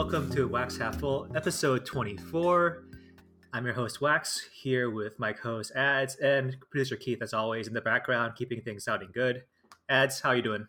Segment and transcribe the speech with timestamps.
[0.00, 2.84] welcome to Wax Half Full, episode 24.
[3.52, 7.68] I'm your host, Wax, here with my co host, Ads, and producer Keith, as always,
[7.68, 9.42] in the background, keeping things sounding good.
[9.90, 10.66] Ads, how you doing?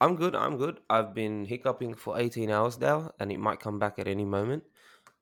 [0.00, 0.34] I'm good.
[0.34, 0.80] I'm good.
[0.90, 4.64] I've been hiccuping for 18 hours now, and it might come back at any moment.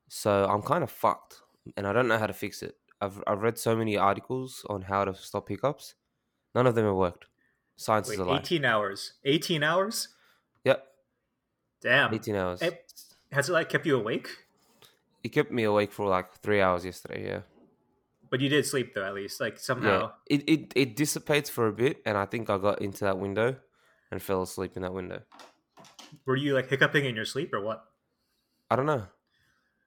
[0.09, 1.43] So I'm kind of fucked,
[1.77, 2.77] and I don't know how to fix it.
[3.03, 5.95] I've I've read so many articles on how to stop hiccups.
[6.55, 7.27] None of them have worked.
[7.77, 8.39] Science Wait, is a lie.
[8.39, 9.13] 18 hours.
[9.27, 10.09] 18 hours?
[10.65, 10.87] Yep,
[11.81, 12.15] Damn.
[12.15, 12.63] 18 hours.
[12.63, 12.71] Eh,
[13.33, 14.29] Has it like kept you awake?
[15.23, 17.27] It kept me awake for like three hours yesterday.
[17.27, 17.41] Yeah,
[18.31, 19.41] But you did sleep though, at least.
[19.41, 20.13] Like somehow.
[20.29, 20.37] yeah.
[20.37, 23.57] It it it dissipates for a bit, and I think I got into that window
[24.11, 25.23] and fell asleep in that window.
[26.27, 27.85] Were you like hiccuping in your sleep or what?
[28.71, 29.07] I don't know.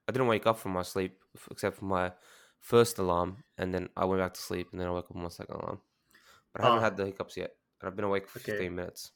[0.08, 1.18] I didn't wake up from my sleep
[1.52, 2.12] except for my
[2.60, 5.24] first alarm, and then I went back to sleep, and then I woke up on
[5.24, 5.82] my second alarm.
[6.54, 6.84] But I haven't Oh.
[6.84, 8.52] had the hiccups yet, and I've been awake for Okay.
[8.52, 9.12] 15 minutes.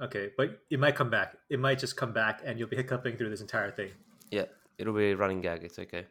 [0.00, 1.36] Okay, but it might come back.
[1.50, 3.90] It might just come back and you'll be hiccuping through this entire thing.
[4.30, 4.46] Yeah,
[4.78, 5.62] it'll be a running gag.
[5.64, 6.06] It's okay.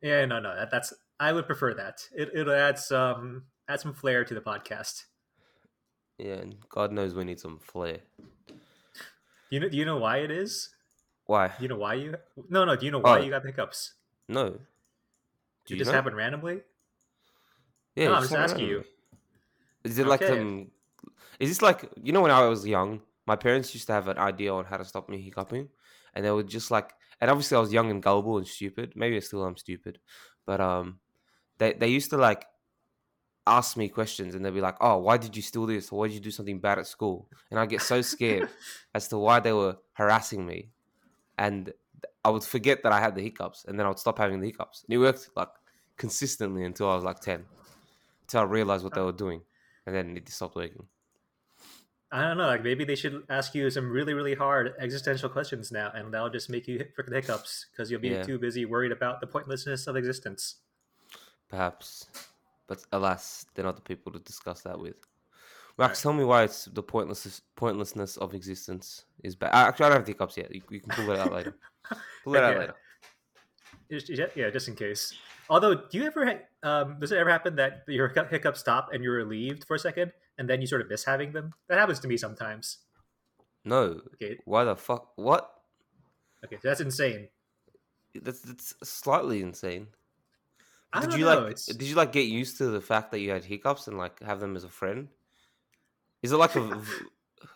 [0.00, 2.06] Yeah, no, no, that, that's I would prefer that.
[2.14, 5.04] It it'll add some add some flair to the podcast.
[6.18, 7.98] Yeah, and God knows we need some flair.
[8.48, 8.54] Do
[9.50, 9.68] you know?
[9.68, 10.70] Do you know why it is?
[11.26, 11.48] Why?
[11.48, 12.14] Do you know why you?
[12.48, 12.76] No, no.
[12.76, 13.22] Do you know why Oh.
[13.22, 13.94] you got the hiccups?
[14.28, 14.50] No.
[14.50, 14.58] Did
[15.66, 15.94] Do it just know?
[15.96, 16.60] happen randomly?
[17.96, 18.84] Yeah, No, I'm just asking you.
[19.82, 20.38] Is it like Okay.
[20.40, 20.70] um?
[21.40, 24.18] Is this like you know when I was young, my parents used to have an
[24.18, 25.68] idea on how to stop me hiccuping,
[26.14, 28.92] and they would just like, and obviously I was young and gullible and stupid.
[28.96, 29.98] Maybe I still am stupid,
[30.44, 31.00] but um,
[31.58, 32.46] they they used to like
[33.46, 35.92] ask me questions, and they'd be like, "Oh, why did you steal this?
[35.92, 38.48] Or why did you do something bad at school?" And I get so scared
[38.94, 40.70] as to why they were harassing me,
[41.38, 41.72] and
[42.24, 44.48] I would forget that I had the hiccups, and then I would stop having the
[44.48, 44.84] hiccups.
[44.84, 45.50] And it worked like
[45.96, 47.46] consistently until I was like ten,
[48.22, 49.42] until I realized what they were doing,
[49.86, 50.88] and then it stopped working.
[52.12, 52.46] I don't know.
[52.46, 56.30] Like maybe they should ask you some really, really hard existential questions now, and that'll
[56.30, 58.22] just make you hit freaking hiccups because you'll be Yeah.
[58.22, 60.56] too busy worried about the pointlessness of existence.
[61.48, 62.08] Perhaps,
[62.68, 64.96] but alas, they're not the people to discuss that with.
[65.78, 69.50] Max, tell me why it's the pointless pointlessness of existence is bad.
[69.52, 70.54] Actually, I don't have the hiccups yet.
[70.54, 71.54] You, you can pull it out later.
[72.24, 72.74] Pull it out later.
[73.88, 75.14] Yeah, yeah, just in case.
[75.48, 79.16] Although, do you ever um, does it ever happen that your hiccups stop and you're
[79.16, 81.52] relieved for a second, and then you sort of miss having them?
[81.68, 82.78] That happens to me sometimes.
[83.64, 85.12] No, Okay, why the fuck?
[85.16, 85.50] What?
[86.44, 87.28] okay, so that's insane.
[88.14, 89.88] That's that's slightly insane.
[90.92, 91.40] I did you know.
[91.40, 91.52] like?
[91.52, 91.66] it's...
[91.66, 94.40] Did you like get used to the fact that you had hiccups and like have
[94.40, 95.08] them as a friend?
[96.22, 96.80] Is it like a?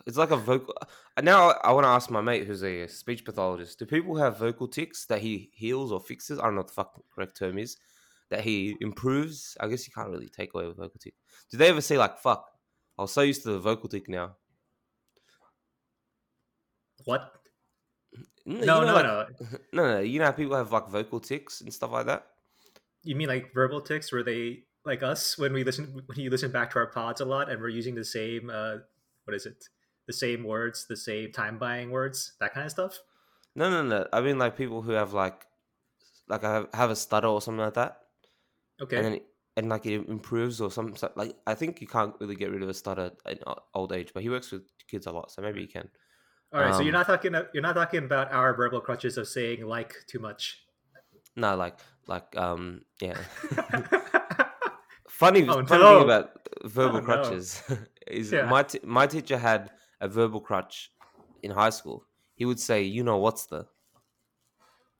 [0.05, 0.73] It's like a vocal.
[1.21, 3.79] Now I, I want to ask my mate who's a speech pathologist.
[3.79, 6.39] Do people have vocal tics that he heals or fixes?
[6.39, 7.77] I don't know what the fuck the correct term is.
[8.29, 9.57] That he improves.
[9.59, 11.15] I guess you can't really take away a vocal tic.
[11.49, 12.49] Do they ever say like "fuck"?
[12.97, 14.37] I was so used to the vocal tic now.
[17.05, 17.31] What?
[18.45, 19.25] No, you know, no, like- no.
[19.73, 19.99] no, no.
[19.99, 22.25] You know how people have like vocal tics and stuff like that.
[23.03, 26.51] You mean like verbal tics, where they like us when we listen when you listen
[26.51, 28.77] back to our pods a lot, and we're using the same uh,
[29.25, 29.65] what is it?
[30.11, 32.99] The same words, the same time buying words, that kind of stuff.
[33.55, 34.07] No, no, no.
[34.11, 35.45] I mean like people who have like,
[36.27, 37.97] like I have, have a stutter or something like that,
[38.83, 38.97] Okay.
[38.97, 39.19] and then
[39.55, 40.97] and like it improves or something.
[41.15, 43.39] Like I think you can't really get rid of a stutter in
[43.73, 45.87] old age, but he works with kids a lot, so maybe you can.
[46.53, 46.73] All right.
[46.75, 47.33] so you're um, not talking.
[47.53, 50.65] You're not talking about our verbal crutches of saying like too much.
[51.37, 53.15] No, like like um yeah.
[55.07, 55.93] Funny, Oh, funny no.
[55.99, 57.05] thing about verbal Oh, no.
[57.05, 57.61] crutches
[58.07, 58.49] is Yeah.
[58.49, 59.69] my t- my teacher had
[60.01, 60.91] a verbal crutch
[61.43, 62.05] in high school.
[62.35, 63.69] He would say, "You know what's the,"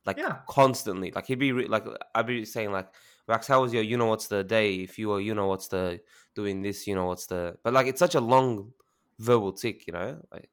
[0.06, 0.39] like Yeah.
[0.47, 1.12] constantly.
[1.12, 1.85] Like he'd be re- like
[2.16, 2.94] I'd be saying like,
[3.28, 5.67] "Max, how was your you know what's the day?" If you were you know what's
[5.67, 6.01] the
[6.35, 7.57] doing this, you know what's the.
[7.63, 8.73] But like it's such a long
[9.19, 10.22] verbal tick, you know.
[10.31, 10.50] Like,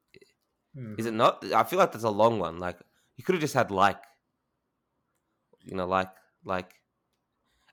[0.97, 1.15] is it Mhm.
[1.15, 1.43] not?
[1.53, 2.59] I feel like that's a long one.
[2.59, 2.79] Like
[3.17, 4.03] you could have just had like,
[5.63, 6.11] you know, like
[6.43, 6.75] like.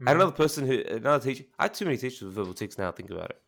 [0.07, 1.45] I had another person who another teacher.
[1.59, 2.77] I had too many teachers with verbal ticks.
[2.79, 2.93] now.
[2.93, 3.43] Think about it.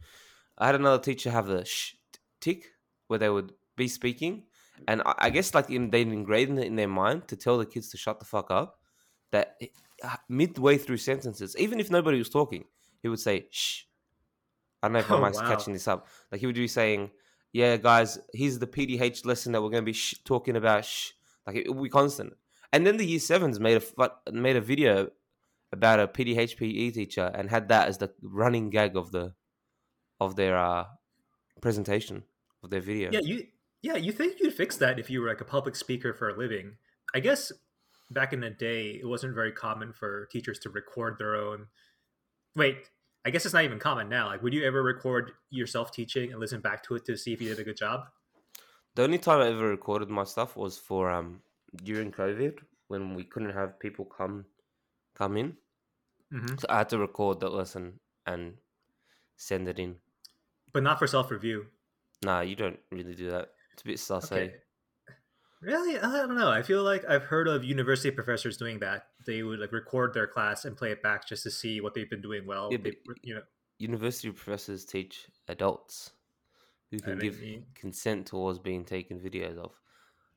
[0.57, 1.95] I had another teacher have the sh
[2.41, 2.67] tick
[3.09, 4.45] where they would be speaking,
[4.87, 7.67] and I, I guess like in, they ingrained it in their mind to tell the
[7.67, 8.79] kids to shut the fuck up.
[9.33, 9.73] That it-
[10.03, 12.67] uh, midway through sentences, even if nobody was talking,
[13.03, 13.83] he would say shh.
[14.83, 15.49] I don't know if Oh, I'm wow.
[15.49, 16.07] catching this up.
[16.31, 17.11] Like he would be saying,
[17.53, 21.13] "Yeah, guys, here's the PDH lesson that we're going to be sh- talking about." Shh.
[21.47, 22.35] Like it would be constant.
[22.73, 25.11] And then the year sevens made a made a video
[25.73, 29.35] about a PDHPE E teacher and had that as the running gag of the
[30.21, 30.85] of their uh,
[31.61, 32.25] presentation
[32.63, 33.11] of their video.
[33.11, 33.47] Yeah, you
[33.83, 36.37] yeah, you think you'd fix that if you were like a public speaker for a
[36.37, 36.77] living.
[37.15, 37.53] I guess
[38.11, 41.69] back in the day it wasn't very common for teachers to record their own
[42.57, 42.91] Wait,
[43.25, 44.29] I guess it's not even common now.
[44.29, 47.41] Like would you ever record yourself teaching and listen back to it to see if
[47.43, 48.07] you did a good job?
[48.97, 51.43] The only time I ever recorded my stuff was for um
[51.75, 54.45] during COVID when we couldn't have people come
[55.15, 55.59] come in.
[56.31, 58.59] hmm So I had to record that lesson and
[59.37, 60.01] send it in.
[60.73, 61.67] But not for self review.
[62.23, 63.51] Nah, you don't really do that.
[63.73, 64.01] It's a bit
[64.33, 64.35] eh?
[64.37, 64.55] Okay.
[65.61, 65.99] Really?
[65.99, 66.51] I don't know.
[66.51, 69.07] I feel like I've heard of university professors doing that.
[69.27, 72.09] They would like record their class and play it back just to see what they've
[72.09, 72.69] been doing well.
[72.71, 73.43] Yeah, They- you know,
[73.79, 76.13] University professors teach adults
[76.91, 79.73] who can give you- consent towards being taken videos of.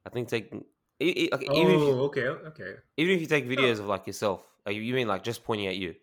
[0.06, 0.66] I think taking
[1.00, 2.76] like, even, if you, Oh, okay, okay.
[2.98, 5.96] even if you take videos of like yourself, you mean like just pointing at you?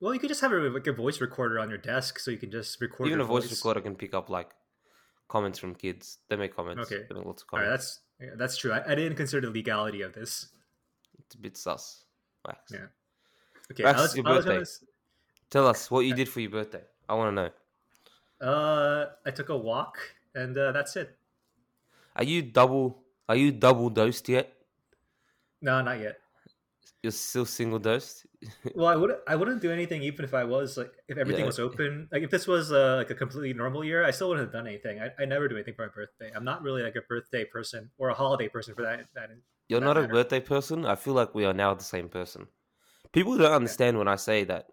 [0.00, 2.38] Well, you could just have a, like a voice recorder on your desk, so you
[2.38, 3.06] can just record.
[3.08, 4.50] even your a voice, recorder can pick up like
[5.28, 6.18] comments from kids.
[6.28, 6.90] They make comments.
[6.90, 7.04] Okay.
[7.08, 8.00] They make lots of All right, comments.
[8.18, 8.72] that's yeah, that's true.
[8.72, 10.48] I, I didn't consider the legality of this.
[11.18, 12.04] It's a bit sus.
[12.46, 12.72] Wax.
[12.72, 12.86] Yeah.
[13.70, 14.64] Okay, was, your was birthday.
[15.50, 16.82] Tell us what you did for your birthday.
[17.08, 17.50] I want to know.
[18.40, 19.98] Uh, I took a walk,
[20.34, 21.16] and uh, that's it.
[22.16, 23.02] Are you double?
[23.28, 24.52] Are you double dosed yet?
[25.60, 26.18] No, not yet.
[27.02, 28.26] You're still single dosed.
[28.74, 29.20] Well, I wouldn't.
[29.28, 31.46] I wouldn't do anything even if I was like if everything Yeah.
[31.46, 32.08] was open.
[32.12, 34.66] Like if this was uh, like a completely normal year, I still wouldn't have done
[34.66, 35.00] anything.
[35.00, 36.30] I, I never do anything for my birthday.
[36.34, 39.06] I'm not really like a birthday person or a holiday person for that.
[39.14, 39.30] that
[39.68, 40.84] You're that not a birthday person.
[40.86, 42.46] I feel like we are now the same person.
[43.12, 44.66] People don't understand when I say that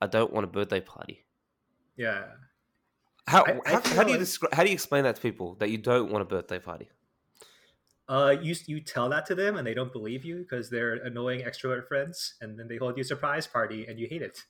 [0.00, 1.24] I don't want a birthday party.
[1.96, 2.24] yeah.
[3.26, 4.52] How I- I how, do you like- describe?
[4.52, 6.90] How do you explain that to people that you don't want a birthday party?
[8.08, 11.40] Uh, you you tell that to them and they don't believe you because they're annoying
[11.40, 14.44] extrovert friends, and then they hold you a surprise party and you hate it.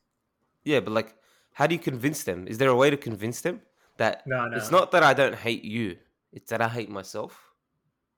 [0.64, 1.14] Yeah, but like,
[1.52, 2.48] how do you convince them?
[2.48, 3.60] Is there a way to convince them
[3.98, 5.98] that No, no, it's not that I don't hate you;
[6.32, 7.52] it's that I hate myself?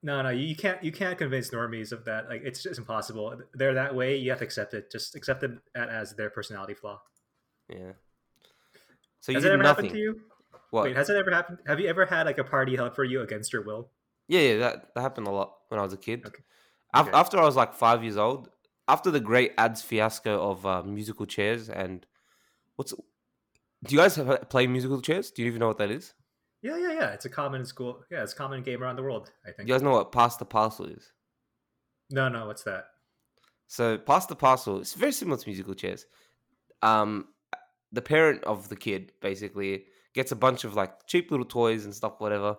[0.01, 0.83] No, no, you can't.
[0.83, 2.29] You can't convince normies of that.
[2.29, 3.39] Like it's just impossible.
[3.53, 4.15] They're that way.
[4.17, 4.91] You have to accept it.
[4.91, 7.01] Just accept it as their personality flaw.
[7.69, 7.93] Yeah.
[9.19, 9.85] So you Has it ever nothing.
[9.85, 10.21] happened to you?
[10.69, 10.85] What?
[10.85, 11.59] Wait, has it ever happened?
[11.67, 13.89] Have you ever had like a party held for you against your will?
[14.27, 16.25] Yeah, yeah, that, that happened a lot when I was a kid.
[16.25, 16.43] Okay.
[16.93, 17.17] Af- Okay.
[17.17, 18.49] After I was like five years old,
[18.87, 22.05] after the great ads fiasco of uh, musical chairs and
[22.75, 25.29] what's do you guys have, play musical chairs?
[25.31, 26.13] Do you even know what that is?
[26.61, 27.13] Yeah, yeah, yeah.
[27.13, 28.03] It's a common school.
[28.09, 29.31] Yeah, it's a common game around the world.
[29.45, 29.67] I think.
[29.67, 31.11] You guys know what pass the parcel is?
[32.09, 32.47] No, no.
[32.47, 32.85] What's that?
[33.67, 34.79] So pass the parcel.
[34.79, 36.05] It's very similar to musical chairs.
[36.81, 37.27] Um,
[37.91, 41.93] the parent of the kid basically gets a bunch of like cheap little toys and
[41.93, 42.57] stuff, whatever,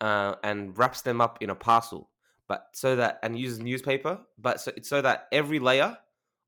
[0.00, 2.10] uh, and wraps them up in a parcel.
[2.46, 5.96] But so that and uses newspaper, but so it's so that every layer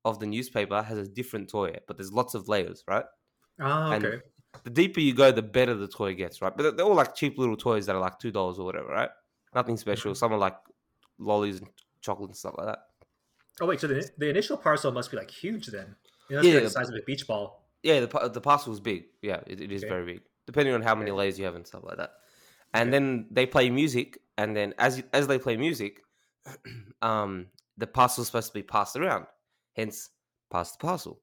[0.03, 1.75] of the newspaper has a different toy.
[1.87, 3.05] But there's lots of layers, right?
[3.59, 4.21] And- okay.
[4.63, 6.55] The deeper you go, the better the toy gets, right?
[6.55, 9.09] But they're- all like cheap little toys that are like two dollars or whatever, right?
[9.55, 10.13] Nothing special.
[10.15, 10.57] Some are like
[11.19, 11.69] lollies and
[12.01, 12.79] chocolate and stuff like that.
[13.61, 15.95] Oh wait, so the, the initial parcel must be like huge then.
[16.29, 17.63] It must Yeah, be like the- the size of a beach ball.
[17.83, 19.05] Yeah, the the parcel is big.
[19.21, 19.89] Yeah, it, it is Okay.
[19.89, 21.17] very big, depending on how many Okay.
[21.19, 22.11] layers you have and stuff like that.
[22.73, 22.91] And Okay.
[22.91, 26.01] then they play music, and then as as they play music,
[27.01, 27.47] um,
[27.77, 29.25] the parcel is supposed to be passed around.
[29.75, 30.09] Hence,
[30.49, 31.21] pass the parcel.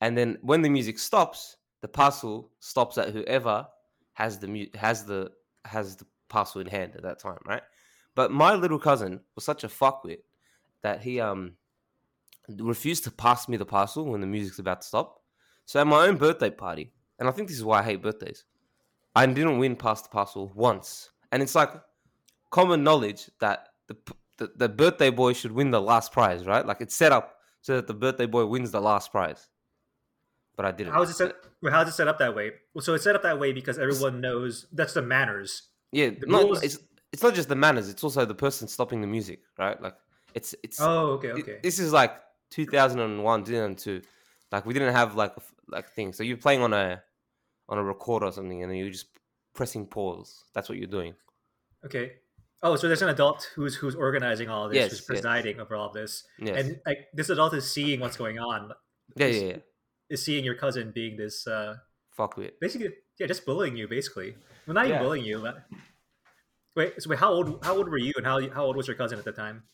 [0.00, 3.66] And then when the music stops, the parcel stops at whoever
[4.14, 5.32] has the mu- has the
[5.64, 7.62] has the parcel in hand at that time, right?
[8.14, 10.18] But my little cousin was such a fuckwit
[10.82, 11.56] that he um
[12.48, 15.20] refused to pass me the parcel when the music's about to stop.
[15.66, 18.44] So at my own birthday party, and I think this is why I hate birthdays,
[19.14, 21.10] I didn't win past the parcel once.
[21.32, 21.70] And it's like
[22.50, 23.96] common knowledge that the,
[24.38, 26.64] the the birthday boy should win the last prize, right?
[26.66, 29.48] Like it's set up so that the birthday boy wins the last prize.
[30.56, 30.92] But I didn't.
[30.92, 31.32] How is it set?
[31.68, 32.52] How is it set up that way?
[32.74, 35.62] Well, so it's set up that way because everyone knows that's the manners.
[35.90, 36.78] Yeah, the not, rules- it's
[37.12, 39.80] it's not just the manners; it's also the person stopping the music, right?
[39.80, 39.96] Like
[40.34, 41.58] it's it's Oh, okay, it- okay.
[41.62, 42.12] this is like
[42.50, 44.02] 2001, 2002.
[44.52, 45.32] Like we didn't have like
[45.68, 46.12] like thing.
[46.12, 47.02] So you're playing on a
[47.68, 49.08] on a recorder or something, and then you're just
[49.54, 50.44] pressing pause.
[50.54, 51.14] That's what you're doing.
[51.84, 52.12] Okay.
[52.62, 55.06] Oh, so there's an adult who's who's organizing all this, Yes, who's yes.
[55.06, 56.64] presiding over all of this, Yes.
[56.64, 58.72] and like this adult is seeing what's going on,
[59.16, 59.56] yeah, is- yeah, yeah.
[60.08, 61.76] is seeing your cousin being this, uh
[62.10, 62.58] Fuck with.
[62.60, 64.36] basically, yeah, just bullying you, basically.
[64.66, 65.40] Well, not even bullying you.
[65.40, 65.64] But...
[66.76, 68.96] Wait, so wait, how old how old were you, and how how old was your
[68.96, 69.64] cousin at the time?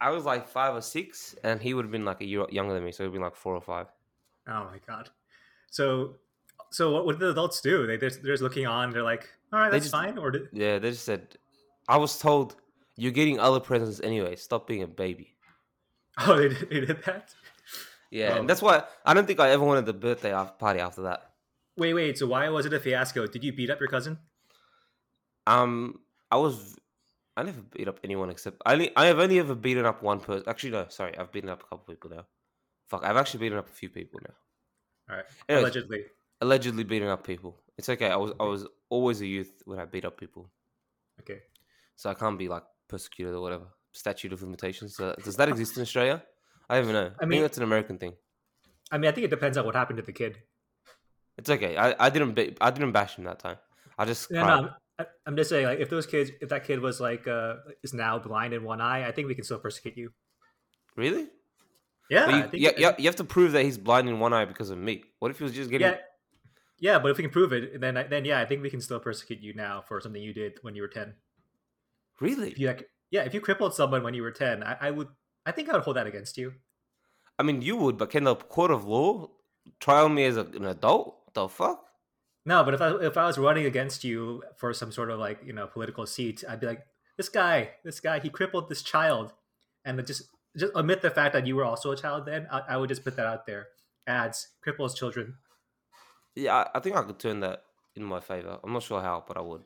[0.00, 2.74] I was like five or six, and he would have been like a year younger
[2.74, 3.86] than me, so he'd been like four or five.
[4.46, 5.10] Oh my god.
[5.70, 6.16] So,
[6.70, 7.86] so what, did the adults do?
[7.86, 8.90] They they're, they're just looking on.
[8.92, 10.18] They're like, all right, They that's just- fine.
[10.18, 11.36] Or did, Yeah, they just said,
[11.88, 12.56] I was told
[12.96, 14.36] you're getting other presents anyway.
[14.36, 15.34] Stop being a baby.
[16.26, 17.34] oh, they did, they did that.
[18.10, 18.38] Yeah, Oh.
[18.40, 21.30] and that's why I don't think I ever wanted the birthday party after that.
[21.76, 22.18] Wait, wait.
[22.18, 23.26] So why was it a fiasco?
[23.26, 24.18] Did you beat up your cousin?
[25.46, 26.00] Um,
[26.30, 26.76] I was,
[27.36, 30.20] I never beat up anyone except I only I have only ever beaten up one
[30.20, 30.44] person.
[30.48, 32.26] Actually, no, sorry, I've beaten up a couple people now.
[32.88, 34.34] Fuck, I've actually beaten up a few people now.
[35.08, 36.04] All right, Anyways, allegedly.
[36.40, 37.56] Allegedly beating up people.
[37.78, 38.10] It's okay.
[38.10, 40.50] I was I was always a youth when I beat up people,
[41.20, 41.40] Okay.
[41.96, 43.66] so I can't be like persecuted or whatever.
[43.92, 44.94] statute of limitations.
[44.96, 46.22] So does that exist in Australia?
[46.68, 47.10] I don't even know.
[47.18, 48.14] I, I mean, mean- that's an American thing.
[48.92, 50.38] I mean, I think it depends on what happened to the kid.
[51.38, 51.76] It's okay.
[51.76, 53.56] I, I didn't ba- I didn't bash him that time.
[53.98, 54.48] I just No, cried.
[54.62, 54.70] no, I'm,
[55.00, 57.94] I- I'm just saying, like, if those kids, if that kid was like, uh, is
[57.94, 60.10] now blind in one eye, I think we can still persecute you.
[60.96, 61.28] really.
[62.10, 63.78] Yeah, But I you, think, yeah, I yeah, think- you have to prove that he's
[63.78, 65.04] blind in one eye because of me.
[65.20, 65.86] What if he was just getting?
[65.88, 65.96] yeah,
[66.80, 66.98] yeah.
[66.98, 69.00] But if we can prove it, then, I- then yeah, I think we can still
[69.00, 71.14] persecute you now for something you did when you were ten.
[72.20, 72.50] Really?
[72.50, 75.08] If you like, yeah, if you crippled someone when you were ten, I, I would,
[75.46, 76.54] I think I would hold that against you.
[77.38, 79.30] I mean, you would, but can the court of law
[79.78, 81.32] trial me as a, an adult?
[81.32, 81.86] The fuck?
[82.44, 85.40] No, but if I if I was running against you for some sort of like
[85.44, 86.82] you know political seat, I'd be like,
[87.16, 89.32] this guy, this guy, he crippled this child,
[89.84, 90.22] and just
[90.56, 92.26] just omit the fact that you were also a child.
[92.26, 93.68] Then I, I would just put that out there.
[94.06, 95.34] Ads cripples children.
[96.34, 97.62] Yeah, I, I think I could turn that
[97.96, 98.58] in my favor.
[98.62, 99.64] I'm not sure how, but I would.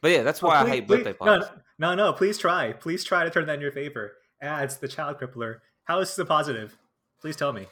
[0.00, 1.48] But yeah, that's oh, why Oh, I hate please- birthday no, parties.
[1.78, 2.72] No, no, no, please try.
[2.72, 4.14] Please try to turn that in your favor.
[4.40, 5.58] Ads the child crippler.
[5.84, 6.76] How is this a positive?
[7.20, 7.66] Please tell me.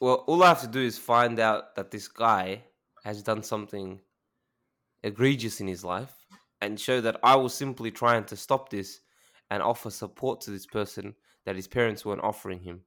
[0.00, 2.62] Well, all I have to do is find out that this guy
[3.04, 4.00] has done something
[5.02, 6.12] egregious in his life
[6.60, 9.00] and show that I was simply trying to stop this
[9.50, 12.82] and offer support to this person that his parents weren't offering him.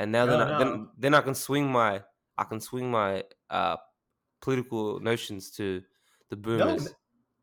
[0.00, 2.02] And now then, No, I, then, then I can swing my
[2.36, 3.76] I can swing my uh,
[4.40, 5.82] political notions to
[6.30, 6.86] the boomers.
[6.86, 6.92] n-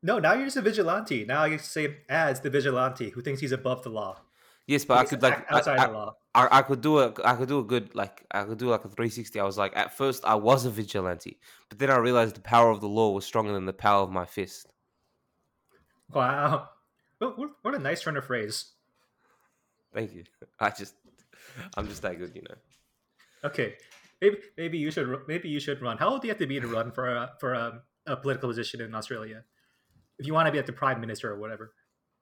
[0.04, 0.20] no.
[0.20, 1.26] Now you're just a vigilante.
[1.26, 4.22] Now I get to say as the vigilante who thinks he's above the law.
[4.68, 6.14] yes, but I could like I- outside I, the law.
[6.36, 8.82] I, I could do a I could do a good like I could do like
[8.86, 9.40] a 360.
[9.40, 12.70] I was like at first I was a vigilante, but then I realized the power
[12.72, 14.68] of the law was stronger than the power of my fist.
[16.14, 16.70] Wow.
[17.20, 18.74] What a nice turn of phrase.
[19.94, 20.24] Thank you.
[20.60, 20.96] I just
[21.78, 22.56] I'm just that good, you know.
[23.46, 23.76] Okay,
[24.22, 25.98] maybe maybe you should maybe you should run.
[25.98, 28.50] How old do you have to be to run for a for a, a political
[28.50, 29.44] position in Australia?
[30.18, 31.74] If you want to be like the prime minister or whatever,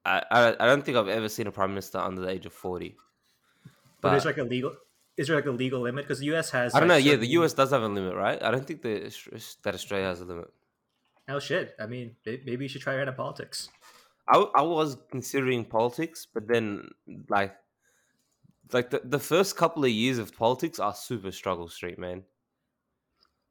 [0.06, 2.54] I, I I don't think I've ever seen a prime minister under the age of
[2.54, 2.96] 40.
[3.66, 3.72] but,
[4.02, 4.74] But is there like a legal
[5.18, 6.06] is there like a legal limit?
[6.06, 6.50] Because the U.S.
[6.52, 6.96] has I don't know.
[6.96, 8.42] like, Yeah, the US does have a limit, right?
[8.42, 9.14] I don't think the,
[9.64, 10.48] that Australia has a limit.
[11.30, 11.74] Oh shit!
[11.80, 13.70] I mean, maybe you should try into politics.
[14.28, 16.90] I, I was considering politics, but then
[17.30, 17.56] like
[18.74, 22.24] like the, the first couple of years of politics are super struggle street, man.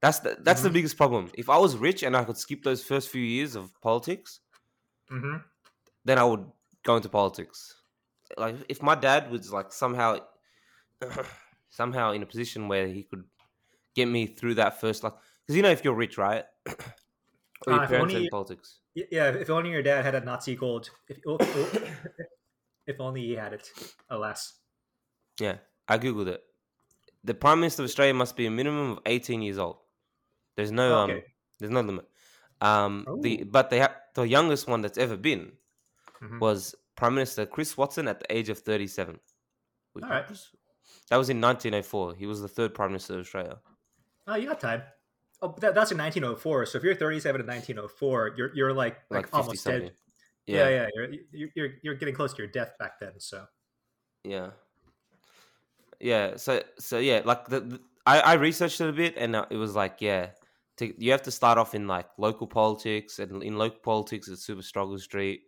[0.01, 0.73] That's the that's the Mhm.
[0.73, 1.31] biggest problem.
[1.35, 4.41] If I was rich and I could skip those first few years of politics,
[5.11, 5.37] Mm-hmm.
[6.05, 6.51] then I would
[6.85, 7.83] go into politics.
[8.37, 10.19] Like if my dad was like somehow
[11.71, 13.25] somehow in a position where he could
[13.95, 16.45] get me through that first like because you know if you're rich, right?
[17.67, 18.81] or your Uh, parents in politics.
[18.95, 20.91] Yeah, if only your dad had a Nazi gold.
[21.09, 21.71] If oh, oh,
[22.87, 23.71] if only he had it.
[24.11, 24.62] Alas.
[25.41, 25.57] Yeah,
[25.89, 26.43] I googled it.
[27.25, 29.79] The Prime Minister of Australia must be a minimum of 18 years old.
[30.57, 31.23] There's no um,
[31.59, 32.09] there's no limit.
[32.61, 33.45] Um, the Oh.
[33.51, 35.53] but they ha- the youngest one that's ever been
[36.21, 36.41] Mhm.
[36.41, 39.19] was Prime Minister Chris Watson at the age of 37.
[40.03, 40.29] All right.
[40.29, 40.51] was-
[41.09, 42.15] That was in 1904.
[42.15, 43.61] He was the third Prime Minister of Australia.
[44.27, 44.83] Oh, you got time.
[45.41, 46.67] Oh, that, that's in 1904.
[46.67, 49.97] So if you're 37 in 1904, you're you're like like, Like 50 almost dead.
[50.47, 50.89] Yeah, yeah.
[50.95, 53.19] You're, you're you're you're getting close to your death back then.
[53.19, 53.47] So
[54.25, 54.51] Yeah.
[56.03, 56.37] Yeah.
[56.37, 59.57] So so yeah, like the, the I I researched it a bit, and uh, it
[59.57, 60.31] was like yeah,
[60.79, 64.45] to, you have to start off in like local politics, and in local politics it's
[64.45, 65.43] super struggle street,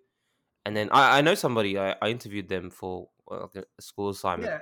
[0.65, 4.09] and then I I know somebody I, I interviewed them for uh, like a school
[4.11, 4.51] assignment.
[4.53, 4.61] yeah.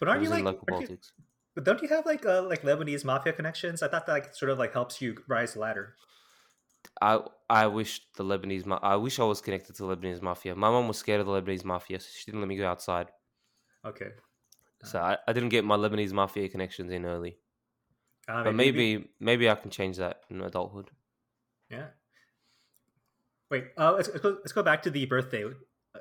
[0.00, 0.42] But aren't you like?
[0.44, 1.12] local aren't you- politics.
[1.54, 3.82] but don't you have like uh, like Lebanese mafia connections?
[3.82, 5.94] I thought that like sort of like helps you rise the ladder.
[7.02, 10.54] I I wish the Lebanese ma- I wish I was connected to the Lebanese mafia.
[10.54, 13.08] My mom was scared of the Lebanese mafia, so she didn't let me go outside.
[13.84, 14.10] Okay.
[14.86, 17.38] So I, I didn't get my Lebanese mafia connections in early.
[18.28, 20.90] Uh, But maybe maybe I can change that in adulthood.
[21.70, 21.88] Yeah.
[23.50, 23.66] Wait.
[23.78, 24.36] Uh, let's, let's go.
[24.40, 25.44] Let's go back to the birthday.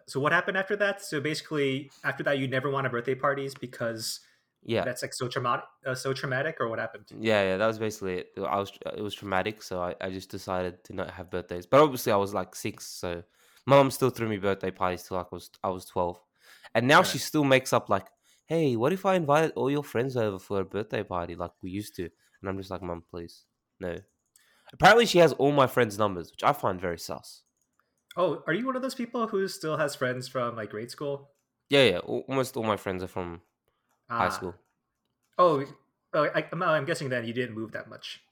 [0.08, 1.02] So what happened after that?
[1.02, 4.20] So basically, after that, you never wanted birthday parties because
[4.68, 4.84] Yeah.
[4.84, 5.66] that's like so traumatic.
[5.86, 7.06] Uh, so traumatic, or what happened?
[7.20, 8.32] Yeah, yeah, that was basically it.
[8.38, 11.68] I was it was traumatic, so I, I just decided to not have birthdays.
[11.68, 13.24] But obviously, I was like six, so
[13.68, 16.20] my mom still threw me birthday parties till like I was I was twelve,
[16.74, 18.08] and now she still makes up like,
[18.46, 21.72] "Hey, what if I invited all your friends over for a birthday party like we
[21.72, 22.04] used to?"
[22.42, 23.46] And I'm just like, "Mom, please,
[23.80, 24.00] no."
[24.74, 27.44] Apparently, she has all my friends' numbers, which I find very sus.
[28.18, 31.32] Oh, are you one of those people who still has friends from like grade school?
[31.70, 33.42] Yeah, yeah, almost all my friends are from
[34.20, 34.30] high Ah.
[34.30, 34.56] school.
[35.38, 35.66] Oh,
[36.14, 38.24] oh I, I'm, I'm guessing then you didn't move that much.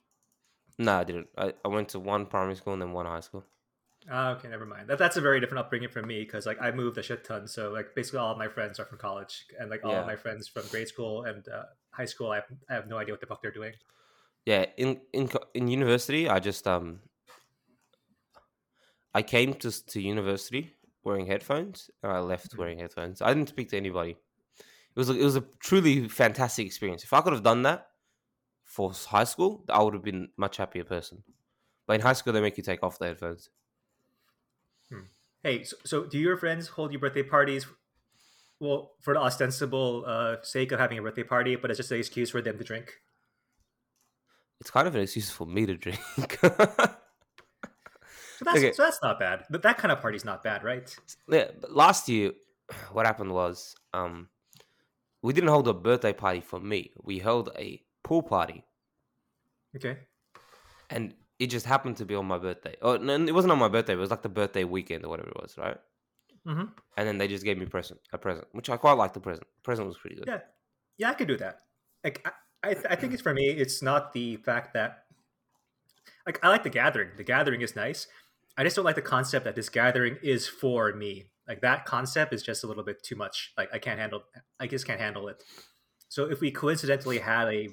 [0.78, 1.30] No, I didn't.
[1.36, 3.44] I, I went to one primary school and then one high school.
[4.10, 4.90] Ah, okay, never mind.
[4.90, 7.48] That, that's a very different upbringing from me because like I moved a shit ton.
[7.48, 10.00] So like basically all of my friends are from college, and like all Yeah.
[10.02, 12.98] of my friends from grade school and uh, high school, I have, I have no
[12.98, 13.74] idea what the fuck they're doing.
[14.46, 17.00] yeah in in in university i just um
[19.14, 22.58] i came to to university wearing headphones, and I left Mhm.
[22.58, 23.22] wearing headphones.
[23.22, 24.12] I didn't speak to anybody.
[24.12, 27.04] It was a, it was a truly fantastic experience.
[27.04, 27.88] If I could have done that
[28.64, 31.24] for high school, I would have been a much happier person.
[31.88, 33.50] But in high school, they make you take off the headphones.
[35.44, 37.68] Hey, so, so do your friends hold you birthday parties?
[38.60, 42.00] Well, for the ostensible uh, sake of having a birthday party, but it's just an
[42.00, 42.94] excuse for them to drink.
[44.60, 46.40] It's kind of an excuse for me to drink.
[48.36, 48.74] So that's Okay.
[48.76, 49.46] so that's not bad.
[49.50, 50.96] But that kind of party's not bad, right?
[51.28, 52.32] yeah, but last year,
[52.92, 54.30] what happened was, um,
[55.24, 56.94] we didn't hold a birthday party for me.
[57.04, 58.66] We held a pool party,
[59.76, 60.08] Okay.
[60.90, 62.76] and it just happened to be on my birthday.
[62.82, 63.94] Oh, no, it wasn't on my birthday.
[63.94, 65.78] It was like the birthday weekend or whatever it was, right?
[66.48, 66.66] Mm-hmm.
[66.98, 69.14] And then they just gave me present a present, which I quite liked.
[69.14, 70.26] The present, the present was pretty good.
[70.28, 70.40] Yeah,
[70.98, 71.60] yeah, I could do that.
[72.04, 72.28] Like,
[72.64, 73.48] I, I, I think it's for me.
[73.50, 75.06] It's not the fact that,
[76.26, 77.10] like, I like the gathering.
[77.18, 78.08] The gathering is nice.
[78.58, 81.32] I just don't like the concept that this gathering is for me.
[81.48, 83.52] Like that concept is just a little bit too much.
[83.58, 84.24] Like I can't handle.
[84.60, 85.44] I just can't handle it.
[86.10, 87.70] So if we coincidentally had a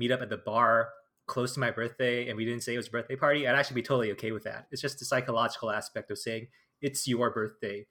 [0.00, 0.90] meetup at the bar
[1.28, 3.76] close to my birthday and we didn't say it was a birthday party, I'd actually
[3.76, 4.66] be totally okay with that.
[4.72, 6.48] It's just the psychological aspect of saying
[6.80, 7.86] it's your birthday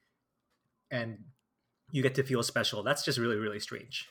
[0.92, 1.20] and
[1.92, 2.84] you get to feel special.
[2.84, 4.10] That's just really, really strange.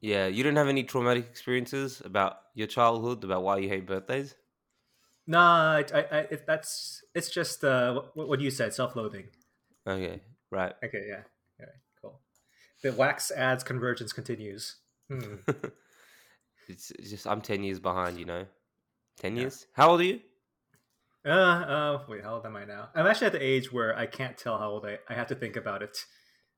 [0.00, 4.34] Yeah, you didn't have any traumatic experiences about your childhood about why you hate birthdays.
[5.26, 9.26] Nah, I, I, I, that's it's just uh, what, what you said, self-loathing.
[9.86, 10.72] Okay, right.
[10.82, 11.22] Okay, yeah,
[11.60, 12.20] all right, cool.
[12.82, 14.76] The wax ads convergence continues.
[15.10, 15.34] Hmm.
[16.68, 18.18] it's, it's just I'm ten years behind.
[18.18, 18.46] You know,
[19.18, 19.42] ten Yeah.
[19.42, 19.66] years.
[19.74, 20.20] How old are you?
[21.26, 22.88] Uh, uh, wait, how old am I now?
[22.94, 24.98] I'm actually at the age where I can't tell how old I.
[25.08, 25.98] I have to think about it.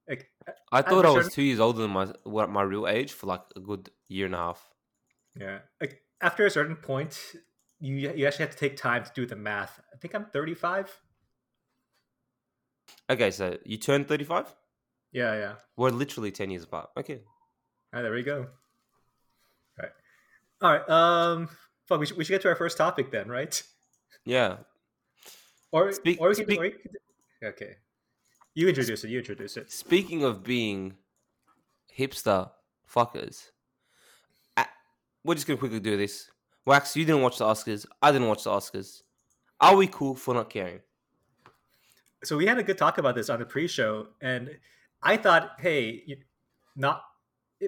[0.08, 0.30] Like,
[0.70, 3.42] I thought I was two years older than my what my real age for like
[3.56, 4.68] a good year and a half.
[5.34, 7.18] yeah, like after a certain point,
[7.80, 9.80] you you actually have to take time to do the math.
[9.92, 10.96] I think I'm 35.
[13.10, 14.54] Okay, so you turned thirty five.
[15.12, 15.54] Yeah, yeah.
[15.76, 16.90] We're literally ten years apart.
[16.96, 17.20] Okay.
[17.92, 18.48] Ah, there we go.
[20.62, 20.88] All right.
[20.88, 21.48] Um,
[21.86, 22.00] fuck.
[22.00, 23.62] We should, we should get to our first topic then, right?
[24.24, 24.58] Yeah.
[25.72, 26.78] Or Speak- or we can, or can
[27.44, 27.76] okay.
[28.54, 29.10] You introduce it.
[29.10, 29.72] You introduce it.
[29.72, 30.94] Speaking of being
[31.98, 32.50] hipster
[32.88, 33.50] fuckers,
[35.24, 36.30] we're just gonna quickly do this.
[36.64, 37.86] Wax, you didn't watch the Oscars.
[38.00, 39.02] I didn't watch the Oscars.
[39.60, 40.80] Are we cool for not caring?
[42.24, 44.50] So we had a good talk about this on the pre-show, and
[45.02, 46.18] I thought, hey,
[46.76, 47.02] not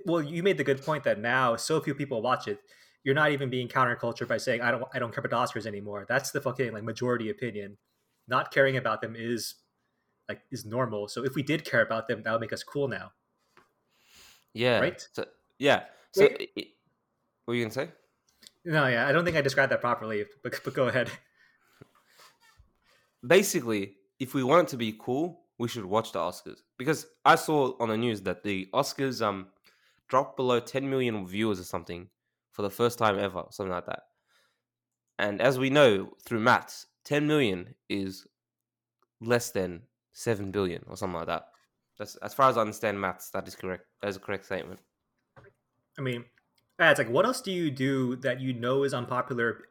[0.04, 0.22] well.
[0.22, 2.60] You made the good point that now so few people watch it.
[3.04, 5.66] You're not even being counterculture by saying I don't I don't care about the Oscars
[5.66, 6.06] anymore.
[6.08, 7.76] That's the fucking like majority opinion.
[8.26, 9.54] Not caring about them is
[10.28, 11.08] like is normal.
[11.08, 13.12] So if we did care about them, that would make us cool now.
[14.54, 14.80] Yeah.
[14.80, 15.06] Right?
[15.12, 15.26] So
[15.58, 15.84] yeah.
[16.12, 16.50] So Wait.
[16.56, 16.68] i- i-
[17.44, 17.90] what were you gonna say?
[18.64, 21.10] No, yeah, I don't think I described that properly, but, but go ahead.
[23.26, 27.36] Basically, if we want it to be cool, we should watch the Oscars because I
[27.36, 29.48] saw on the news that the Oscars um
[30.08, 32.08] dropped below 10 million viewers or something
[32.54, 34.04] for the first time ever, something like that.
[35.18, 38.26] And as we know through maths, 10 million is
[39.20, 41.48] less than 7 billion or something like that.
[41.98, 43.84] That's as far as I understand maths, that is correct.
[44.00, 44.80] That is a correct statement.
[45.98, 46.24] I mean,
[46.78, 49.64] it's like, what else do you do that you know is unpopular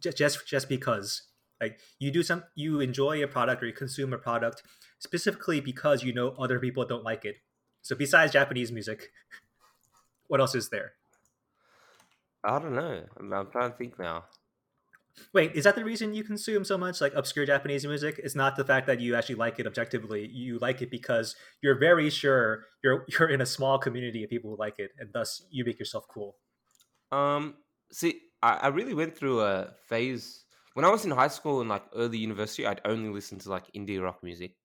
[0.00, 1.22] just just, just because?
[1.60, 4.62] Like, you do some, you enjoy a product or you consume a product
[4.98, 7.36] specifically because you know other people don't like it.
[7.82, 9.12] So, besides Japanese music,
[10.28, 10.92] what else is there?
[12.44, 13.04] I don't know.
[13.18, 14.24] I'm, I'm trying to think now.
[15.34, 18.20] Wait, is that the reason you consume so much like obscure Japanese music?
[18.22, 20.26] It's not the fact that you actually like it objectively.
[20.26, 24.50] You like it because you're very sure you're you're in a small community of people
[24.50, 26.36] who like it, and thus you make yourself cool.
[27.10, 27.54] Um,
[27.92, 31.68] see, I, I really went through a phase when I was in high school and
[31.68, 32.66] like early university.
[32.66, 34.56] I'd only listen to like indie rock music,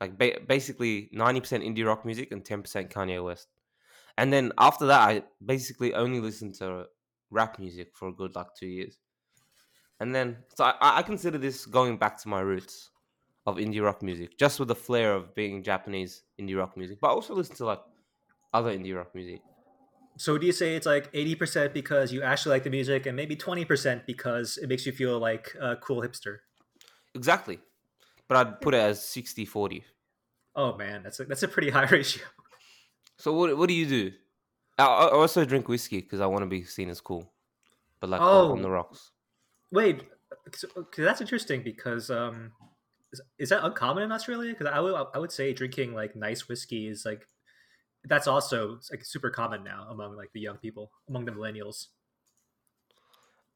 [0.00, 3.46] like ba- basically ninety percent indie rock music and ten percent Kanye West.
[4.20, 6.84] And then after that, I basically only listened to
[7.30, 8.98] rap music for a good like two years.
[9.98, 12.90] And then, so I, I consider this going back to my roots
[13.46, 16.98] of indie rock music, just with the flair of being Japanese indie rock music.
[17.00, 17.80] But I also listen to like
[18.52, 19.40] other indie rock music.
[20.18, 23.16] So do you say it's like eighty percent because you actually like the music, and
[23.16, 26.40] maybe twenty percent because it makes you feel like a cool hipster?
[27.14, 27.58] Exactly.
[28.28, 29.82] But I'd put it as 60 40.
[30.54, 32.24] Oh man, that's a, that's a pretty high ratio.
[33.20, 34.12] So what what do you do?
[34.78, 37.30] I, I also drink whiskey because I want to be seen as cool,
[38.00, 38.62] but like on- on Oh.
[38.62, 39.10] the rocks.
[39.70, 40.08] Wait,
[40.50, 40.64] 'cause
[40.96, 42.52] that's interesting because um,
[43.12, 44.52] is, is that uncommon in Australia?
[44.52, 47.26] Because I would I would say drinking like nice whiskey is like
[48.04, 51.88] that's also like super common now among like the young people, among the millennials.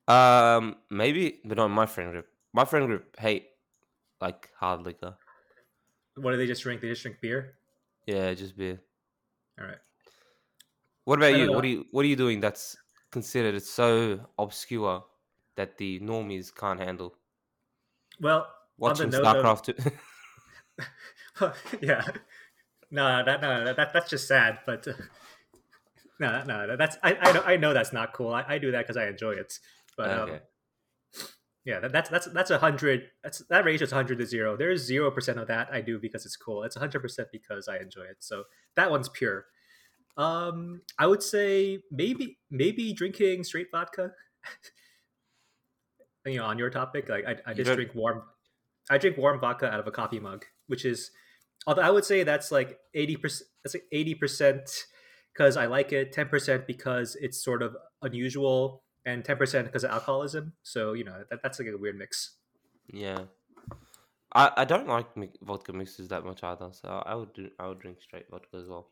[0.06, 2.26] Um, maybe, but not my friend group.
[2.52, 3.48] My friend group hate
[4.20, 5.16] like hard liquor.
[6.16, 6.82] What do they just drink?
[6.82, 7.56] They just drink beer.
[8.06, 8.80] Yeah, just beer.
[9.60, 9.78] All right.
[11.04, 11.46] What about you?
[11.46, 11.52] know.
[11.52, 12.76] What are you What are you doing that's
[13.10, 15.04] considered so obscure
[15.56, 17.14] that the normies can't handle?
[18.20, 19.76] Well, Watching on the note of- StarCraft.
[19.76, 21.50] Two.
[21.80, 22.02] yeah.
[22.90, 24.60] No, that no, that, that that's just sad.
[24.66, 24.92] But uh,
[26.18, 28.32] no, no, that's I I know, I know that's not cool.
[28.32, 29.58] I, I do that because I enjoy it.
[29.96, 30.40] But um, okay.
[31.64, 33.10] Yeah, that, that's that's that's a hundred.
[33.22, 34.56] That's that ratio is hundred to zero.
[34.56, 36.62] There is zero percent of that I do because it's cool.
[36.62, 38.18] It's hundred percent because I enjoy it.
[38.20, 38.44] So
[38.76, 39.46] that one's pure.
[40.18, 44.12] Um, I would say maybe maybe drinking straight vodka.
[46.26, 48.22] you know, on your topic, like I, I just drink warm.
[48.90, 51.10] I drink warm vodka out of a coffee mug, which is,
[51.66, 53.48] although I would say that's like eighty percent.
[53.64, 54.70] That's like eighty percent
[55.32, 56.12] because I like it.
[56.12, 60.52] Ten percent because it's sort of unusual, and ten percent because of alcoholism.
[60.62, 62.36] So you know that, that's like a weird mix.
[62.92, 63.20] Yeah.
[64.34, 67.68] I, I don't like mi- vodka mixes that much either, so I would do I
[67.68, 68.90] would drink straight vodka as well.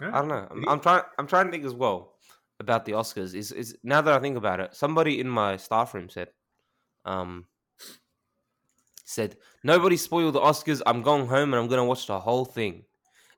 [0.00, 0.46] I don't know.
[0.50, 1.02] I'm, I'm trying.
[1.18, 2.14] I'm trying to think as well
[2.58, 3.34] about the Oscars.
[3.34, 6.28] Is is now that I think about it, somebody in my staff room said,
[7.04, 7.46] um,
[9.04, 10.80] said nobody spoiled the Oscars.
[10.86, 12.84] I'm going home and I'm gonna watch the whole thing.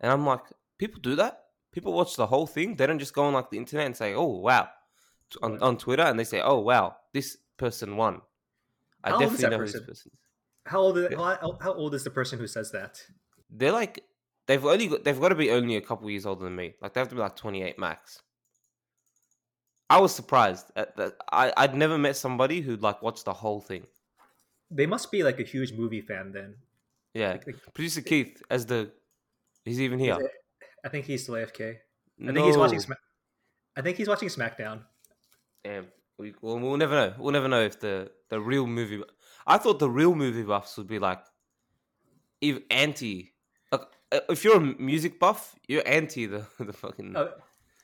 [0.00, 0.44] And I'm like,
[0.78, 1.44] people do that.
[1.72, 2.76] People watch the whole thing.
[2.76, 4.68] They don't just go on like the internet and say, oh wow,
[5.42, 8.20] on, on Twitter, and they say, oh wow, this person won.
[9.04, 9.86] I How definitely know who this person?
[9.86, 10.10] person.
[10.66, 11.16] How old is Yeah.
[11.18, 13.02] how, how old is the person who says that?
[13.50, 14.04] They're like
[14.46, 16.74] they've only got, they've got to be only a couple years older than me.
[16.80, 18.22] Like they have to be like 28 max.
[19.90, 21.16] I was surprised at that.
[21.30, 23.86] I I'd never met somebody who'd like watched the whole thing.
[24.70, 26.54] They must be like a huge movie fan then.
[27.14, 28.90] Yeah, Like, like, producer Keith as the
[29.66, 30.16] he's even here.
[30.84, 31.76] I think he's still AFK.
[32.22, 32.80] I think he's watching.
[32.88, 32.94] No.
[33.76, 34.82] I think he's watching SmackDown.
[35.64, 35.86] Damn,
[36.18, 37.14] we well, we'll never know.
[37.18, 39.02] We'll never know if the the real movie.
[39.46, 41.20] I thought the real movie buffs would be like,
[42.40, 43.32] if anti.
[43.70, 47.14] Like, uh, if you're a music buff, you're anti the the fucking.
[47.16, 47.30] Oh,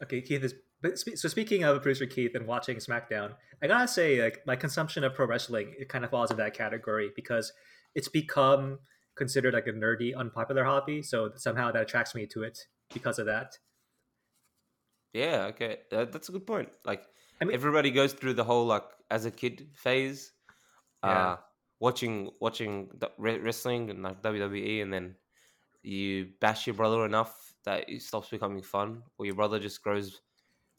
[0.02, 0.54] okay, Keith is.
[0.80, 4.56] But spe- so speaking of producer Keith and watching SmackDown, I gotta say, like my
[4.56, 7.52] consumption of pro wrestling, it kind of falls in that category because
[7.94, 8.78] it's become
[9.16, 11.02] considered like a nerdy, unpopular hobby.
[11.02, 12.58] So somehow that attracts me to it
[12.92, 13.58] because of that.
[15.12, 16.68] Yeah, okay, uh, that's a good point.
[16.84, 17.02] Like
[17.40, 20.32] I mean- everybody goes through the whole like as a kid phase,
[21.04, 21.10] Yeah.
[21.10, 21.36] uh,
[21.80, 25.16] watching watching the wrestling and like WWE, and then
[25.82, 30.20] you bash your brother enough that it stops becoming fun, or your brother just grows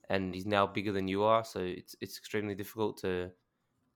[0.10, 3.32] and he's now bigger than you are, so it's it's extremely difficult to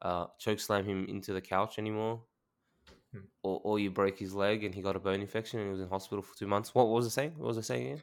[0.01, 2.21] uh, choke slam him into the couch anymore.
[3.11, 3.19] Hmm.
[3.43, 5.81] Or, or you break his leg and he got a bone infection and he was
[5.81, 6.73] in hospital for two months.
[6.73, 7.33] What, what was it saying?
[7.37, 8.01] What was it saying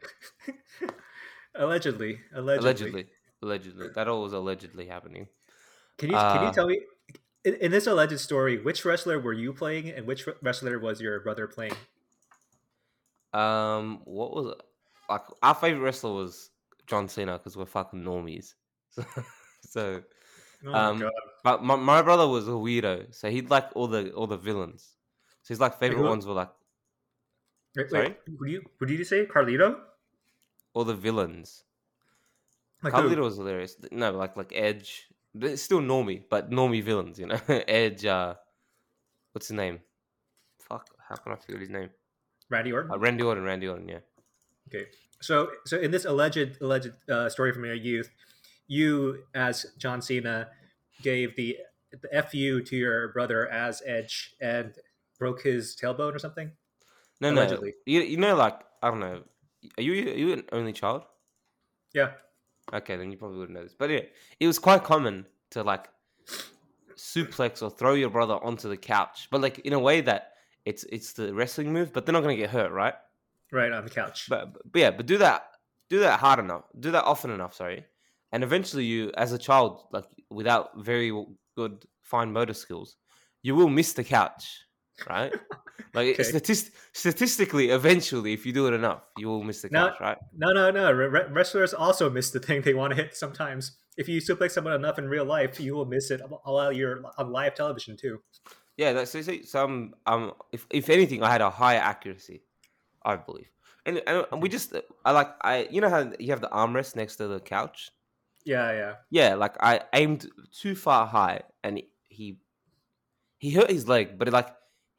[0.78, 0.90] again?
[1.56, 3.06] allegedly, allegedly, allegedly
[3.42, 5.28] allegedly that all was allegedly happening
[5.98, 6.84] Can you can you Uh, tell me
[7.44, 11.20] in, in this alleged story which wrestler were you playing and which wrestler was your
[11.20, 11.74] brother playing?
[13.32, 14.54] um what was
[15.08, 16.50] like our favorite wrestler was
[16.86, 18.54] john cena because we're fucking normies
[18.90, 19.04] so,
[19.62, 20.02] so
[20.64, 21.12] Oh my Um, god!
[21.44, 24.96] but my, my brother was a weirdo so he'd like all the all the villains
[25.42, 26.52] so his like favorite who- ones were like
[27.74, 28.10] Wait, sorry?
[28.10, 29.26] wait, who do you who did you say?
[29.26, 29.84] Carlito?
[30.74, 31.62] all the villains
[32.82, 33.14] Like who?
[33.20, 35.06] Was hilarious no like like edge
[35.38, 38.34] it's still normie but normie villains you know edge uh
[39.32, 39.80] what's his name
[40.58, 41.90] fuck how can i forget his name
[42.48, 42.90] Randy Orton.
[42.90, 44.00] uh, randy orton randy orton yeah
[44.72, 44.86] Okay,
[45.20, 48.08] so so in this alleged alleged uh, story from your youth,
[48.68, 50.48] you as John Cena
[51.02, 51.58] gave the
[51.90, 54.74] the fu to your brother as Edge and
[55.18, 56.52] broke his tailbone or something.
[57.20, 57.42] No, no.
[57.84, 59.22] You, you know, like I don't know.
[59.76, 61.02] Are you are you an only child?
[61.92, 62.12] Yeah,
[62.72, 63.74] Okay, then you probably wouldn't know this.
[63.76, 64.00] But yeah,
[64.38, 65.88] it was quite common to like
[66.96, 70.32] suplex or throw your brother onto the couch, but like in a way that
[70.64, 72.94] it's it's the wrestling move, but they're not gonna get hurt, right?
[73.52, 74.26] right on the couch.
[74.28, 75.46] But, but yeah, but do that
[75.88, 77.84] do that hard enough, do that often enough, sorry,
[78.32, 81.12] and eventually you, as a child, like without very
[81.56, 82.96] good fine motor skills,
[83.42, 84.60] you will miss the couch,
[85.08, 85.32] right?
[85.94, 86.22] Like Okay.
[86.22, 90.18] statist- statistically, eventually, if you do it enough, you will miss the Now- couch, right?
[90.36, 90.90] No, no, no.
[90.92, 93.72] Re- re- wrestlers also miss the thing they want to hit sometimes.
[93.96, 97.32] If you suplex someone enough in real life, you will miss it while you're on
[97.32, 98.22] live television too.
[98.76, 102.42] Yeah, that's so, so some um if if anything I had a higher accuracy,
[103.04, 103.50] I believe.
[103.84, 107.16] And and, we just I like I you know how you have the armrest next
[107.16, 107.90] to the couch?
[108.46, 108.94] Yeah, yeah.
[109.10, 112.38] Yeah, like I aimed too far high and he
[113.38, 114.48] he hurt his leg, but like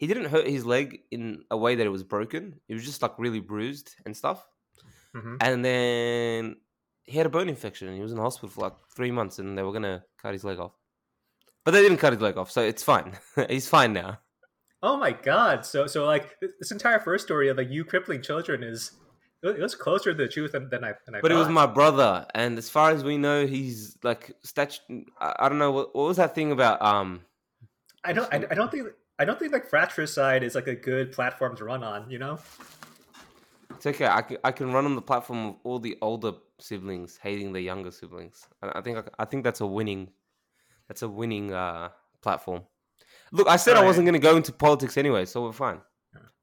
[0.01, 2.59] he didn't hurt his leg in a way that it was broken.
[2.67, 4.43] It was just like really bruised and stuff.
[5.13, 6.55] hmm And then
[7.03, 9.37] he had a bone infection and he was in the hospital for like three months
[9.37, 10.71] and they were gonna cut his leg off.
[11.63, 13.15] But they didn't cut his leg off, so it's fine.
[13.49, 14.17] He's fine now.
[14.81, 15.63] Oh my god!
[15.67, 18.93] So so like this entire first story of like you crippling children is
[19.43, 21.67] it was closer to the truth than, than I than I But it was my
[21.67, 25.95] brother, and as far as we know, he's like statu- I, I don't know what,
[25.95, 26.81] what was that thing about.
[26.81, 27.21] Um,
[28.03, 28.87] I don't I, I don't think
[29.21, 32.09] I don't think like fratricide is like a good platform to run on.
[32.09, 32.39] You know.
[33.75, 34.07] it's okay.
[34.07, 37.61] I can, I can run on the platform of all the older siblings hating the
[37.61, 38.47] younger siblings.
[38.63, 40.09] I think I, I think that's a winning,
[40.87, 41.89] that's a winning uh
[42.23, 42.63] platform.
[43.31, 45.81] Look, I said I wasn't going to go into politics anyway, so we're fine.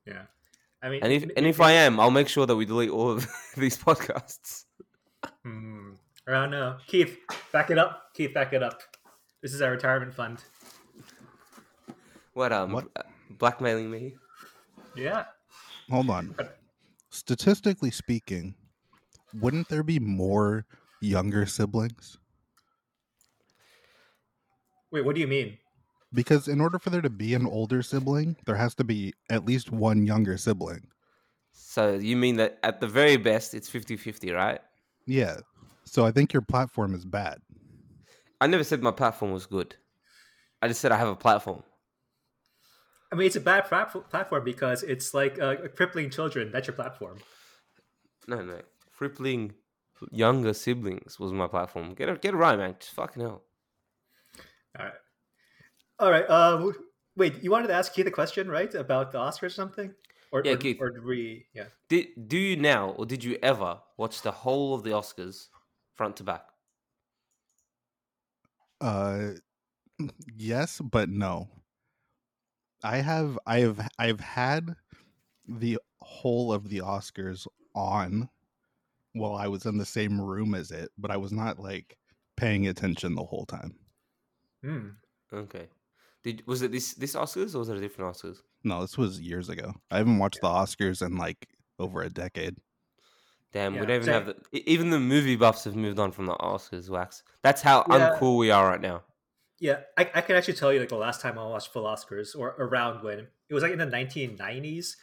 [0.06, 0.22] Yeah.
[0.80, 3.10] I mean, And if and if I am, I'll make sure that we delete all
[3.10, 4.64] of these podcasts.
[5.44, 5.94] Hmm.
[6.28, 6.76] I don't know.
[6.86, 7.18] Keith,
[7.52, 8.12] back it up.
[8.14, 8.80] Keith, back it up.
[9.42, 10.44] This is our retirement fund.
[12.38, 12.86] What um, What?
[12.94, 14.14] uh, blackmailing me?
[14.94, 15.24] Yeah.
[15.90, 16.36] Hold on.
[17.10, 18.54] Statistically speaking,
[19.34, 20.64] wouldn't there be more
[21.00, 22.16] younger siblings?
[24.92, 25.58] Wait, what do you mean?
[26.12, 29.44] Because in order for there to be an older sibling, there has to be at
[29.44, 30.86] least one younger sibling.
[31.50, 34.60] So you mean that at the very best, it's 50-50, right?
[35.06, 35.38] Yeah.
[35.82, 37.38] So I think your platform is bad.
[38.40, 39.74] I never said my platform was good.
[40.62, 41.64] I just said I have a platform.
[43.10, 46.50] I mean, it's a bad plat- platform because it's like uh, crippling children.
[46.52, 47.18] That's your platform.
[48.26, 48.60] No, no.
[48.96, 49.54] Crippling
[50.10, 51.94] younger siblings was my platform.
[51.94, 52.76] Get it, get it right, man.
[52.78, 53.42] Just fucking hell.
[54.78, 54.94] All right.
[55.98, 56.30] All right.
[56.30, 56.74] Um,
[57.16, 58.72] wait, you wanted to ask Keith a question, right?
[58.74, 59.94] About the Oscars or something?
[60.30, 60.76] Or, Yeah, or, Keith.
[60.80, 61.46] Or we?
[61.54, 61.64] Yeah.
[61.88, 65.46] Did do you now or did you ever watch the whole of the Oscars
[65.94, 66.44] front to back?
[68.80, 69.30] Uh
[70.36, 71.48] yes, but no.
[72.82, 74.74] I have I have I've had
[75.46, 78.28] the whole of the Oscars on
[79.12, 81.96] while I was in the same room as it, but I was not like
[82.36, 83.74] paying attention the whole time.
[84.62, 84.88] Hmm.
[85.32, 85.68] Okay.
[86.22, 88.38] Did was it this this Oscars or was it a different Oscars?
[88.64, 89.72] No, this was years ago.
[89.90, 92.56] I haven't watched the Oscars in like over a decade.
[93.52, 94.14] Damn, Yeah, we don't even same.
[94.14, 96.88] have the even the movie buffs have moved on from the Oscars.
[96.90, 97.22] Wax.
[97.42, 98.16] That's how Yeah.
[98.18, 99.02] uncool we are right now.
[99.60, 102.36] Yeah, I, I can actually tell you like the last time I watched full Oscars
[102.38, 104.96] or around when it was like in the 1990s,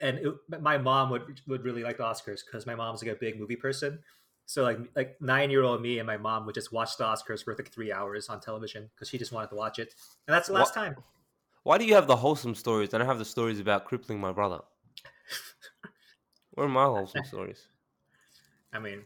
[0.00, 3.18] and it, my mom would would really like the Oscars because my mom's like a
[3.18, 3.98] big movie person.
[4.46, 7.44] So like like nine year old me and my mom would just watch the Oscars
[7.44, 9.94] for like three hours on television because she just wanted to watch it,
[10.26, 10.96] and that's the last What- time.
[11.64, 14.32] Why do you have the wholesome stories I don't have the stories about crippling my
[14.32, 14.60] brother?
[16.52, 17.68] Where are my wholesome stories?
[18.72, 19.04] I mean,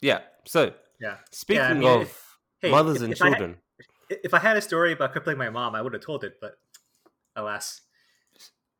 [0.00, 0.20] Yeah.
[0.44, 1.18] So yeah.
[1.30, 2.27] speaking I mean, of if-
[2.60, 3.58] hey, mothers if- and if I had- children,
[4.10, 6.58] If I had a story about crippling my mom, I would have told it, but
[7.36, 7.82] alas.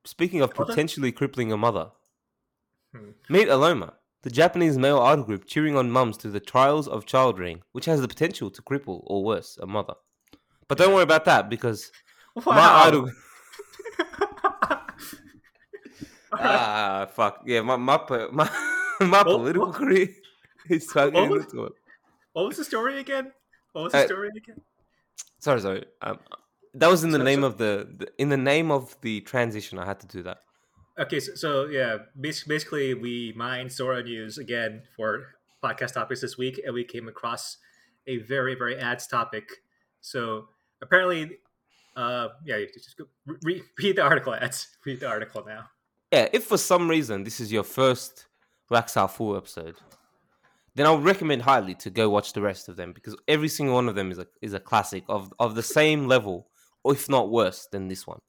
[0.04, 1.90] speaking of potentially crippling a mother,
[2.92, 3.10] Hmm.
[3.28, 7.38] meet Aloma, the Japanese male idol group cheering on mums through the trials of child
[7.38, 9.94] rearing, which has the potential to cripple or worse a mother.
[10.66, 11.92] But don't worry about that because
[12.46, 13.10] my idol.
[16.32, 17.98] ah, fuck yeah, my my
[18.32, 18.48] my,
[19.00, 20.08] my Well, political what- career
[20.68, 21.72] is tugging what was- into it.
[22.32, 23.32] what was the story again?
[23.78, 24.60] What was the Uh, story again?
[25.38, 25.84] Sorry, sorry.
[26.02, 26.18] Um,
[26.74, 29.20] that was in the So- name so- of the, the in the name of the
[29.20, 29.78] transition.
[29.78, 30.38] I had to do that.
[30.98, 35.08] Okay, so, so yeah, basically we mined Sora News again for
[35.62, 37.58] podcast topics this week, and we came across
[38.08, 39.44] a very, very ads topic.
[40.00, 40.48] So
[40.82, 41.38] apparently,
[41.96, 43.04] uh, yeah, you just go,
[43.44, 44.76] re- read the article ads.
[44.84, 45.70] Read the article now.
[46.12, 48.26] Yeah, if for some reason this is your first
[48.70, 49.76] Wax Half Full episode,
[50.78, 53.74] then I would recommend highly to go watch the rest of them because every single
[53.74, 56.48] one of them is a is a classic of of the same level,
[56.84, 58.20] or if not worse than this one.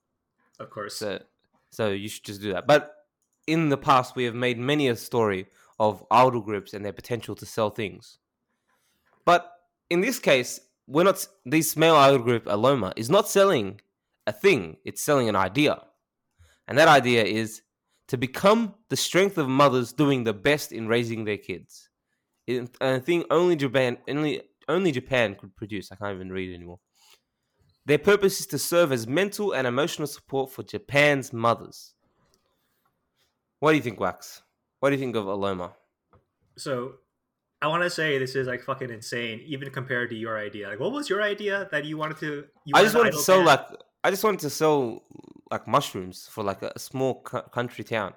[0.59, 0.95] Of course.
[0.95, 1.19] So,
[1.69, 2.65] so you should just do that.
[2.65, 2.95] But
[3.45, 5.47] in the past, we have made many a story
[5.79, 8.17] of idol groups and their potential to sell things.
[9.25, 9.51] But
[9.89, 11.27] in this case, we're not.
[11.45, 13.79] This male idol group, Aloma, is not selling
[14.25, 14.77] a thing.
[14.83, 15.83] It's selling an idea,
[16.67, 17.61] and that idea is
[18.07, 21.88] to become the strength of mothers doing the best in raising their kids.
[22.49, 25.91] It, a thing only Japan, only only Japan could produce.
[25.91, 26.79] I can't even read anymore.
[27.85, 31.93] Their purpose is to serve as mental and emotional support for Japan's mothers.
[33.59, 34.41] What do you think, Wax?
[34.79, 35.73] What do you think of Aloma?
[36.57, 36.95] So
[37.61, 40.69] I want to say this is like fucking insane, even compared to your idea.
[40.69, 42.45] Like, what was your idea that you wanted to?
[42.65, 43.65] You I just wanted to sell like
[44.03, 45.03] I just wanted to sell
[45.51, 48.13] like mushrooms for like a small cu- country town.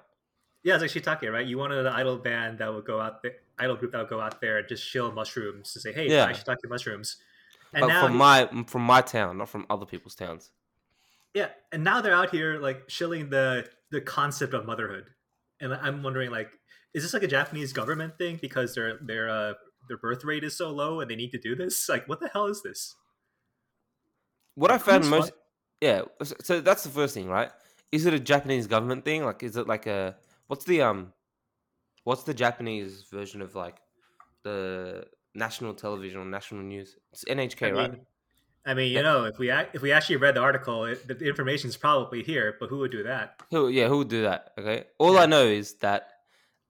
[0.63, 1.45] Yeah, it's like shiitake, right?
[1.45, 4.19] You wanted an idol band that would go out there, idol group that would go
[4.19, 6.25] out there and just shill mushrooms to say, "Hey, Yeah.
[6.25, 7.17] I should talk to mushrooms."
[7.73, 10.51] And but now, from my from my town, not from other people's towns.
[11.33, 15.05] yeah, and now they're out here like shilling the the concept of motherhood,
[15.59, 16.51] and I'm wondering, like,
[16.93, 19.53] is this like a Japanese government thing because their their uh
[19.87, 21.89] their birth rate is so low and they need to do this?
[21.89, 22.95] Like, what the hell is this?
[24.55, 25.31] What I Who's found fun- most
[25.81, 27.51] Yeah, so, so that's the first thing, right?
[27.91, 29.25] Is it a Japanese government thing?
[29.25, 30.15] Like, is it like a
[30.47, 31.13] what's the um,
[32.03, 33.77] what's the Japanese version of like
[34.43, 36.97] the national television or national news?
[37.11, 38.01] It's NHK, I right?
[38.65, 41.69] I mean, you know, if we if we actually read the article, it, the, information
[41.69, 42.55] is probably here.
[42.59, 43.41] But who would do that?
[43.51, 43.67] Who?
[43.67, 44.53] Yeah, who would do that?
[44.57, 44.85] Okay.
[44.99, 45.21] All Yeah.
[45.21, 46.09] I know is that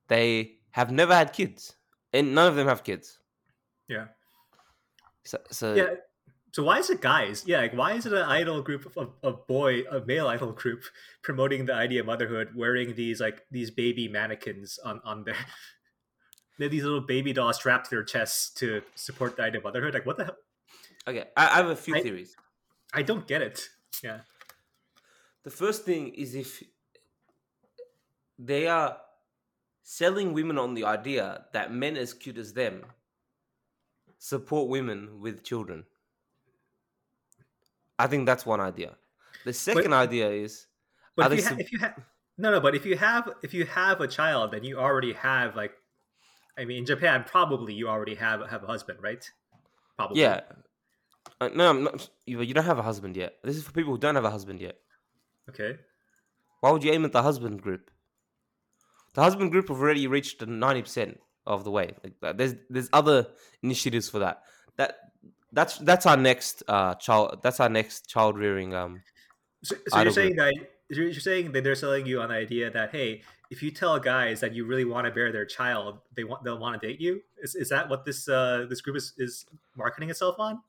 [0.08, 1.76] they have never had kids,
[2.12, 3.20] and none of them have kids.
[3.88, 4.06] Yeah.
[5.24, 5.96] So, so Yeah.
[6.54, 7.44] So why is it guys?
[7.48, 10.84] Yeah, like why is it an idol group of, of boy, a male idol group
[11.24, 15.36] promoting the idea of motherhood, wearing these like these baby mannequins on on their
[16.60, 19.96] they these little baby dolls strapped to their chests to support the idea of motherhood?
[19.96, 20.38] Like what the hell?
[21.08, 22.36] okay, I, I have a few I- theories.
[22.94, 23.68] I don't get it.
[24.04, 24.20] Yeah.
[25.44, 26.62] The first thing is if
[28.38, 28.98] they are
[29.82, 32.86] selling women on the idea that men as cute as them
[34.20, 35.86] support women with children.
[38.04, 38.92] I think that's one idea.
[39.46, 40.68] The second idea is
[41.16, 41.94] But if you, ha- if you have
[42.38, 45.56] no no, but if you have if you have a child, then you already have
[45.56, 45.74] like,
[46.58, 49.24] I mean, in Japan, probably you already have have a husband, right?
[49.96, 50.22] Probably.
[50.22, 50.42] yeah.
[51.40, 53.36] Uh, no, I'm not, you you don't have a husband yet.
[53.44, 54.78] This is for people who don't have a husband yet.
[55.50, 55.78] Okay.
[56.62, 57.92] Why would you aim at the husband group?
[59.14, 61.94] The husband group have already reached ninety percent of the way.
[62.04, 63.28] Like, there's there's other
[63.62, 64.44] initiatives for that.
[64.78, 64.98] That
[65.54, 67.40] that's that's our next uh child.
[67.42, 68.74] That's our next child rearing.
[68.74, 69.02] Um,
[69.64, 70.54] So, so you're saying that
[70.90, 73.98] you're you're saying that they're selling you on the idea that hey, if you tell
[74.00, 77.00] guys that you really want to bear their child, they want they'll want to date
[77.00, 77.22] you.
[77.42, 79.46] Is, is that what this uh this group is, is
[79.78, 80.62] marketing itself on?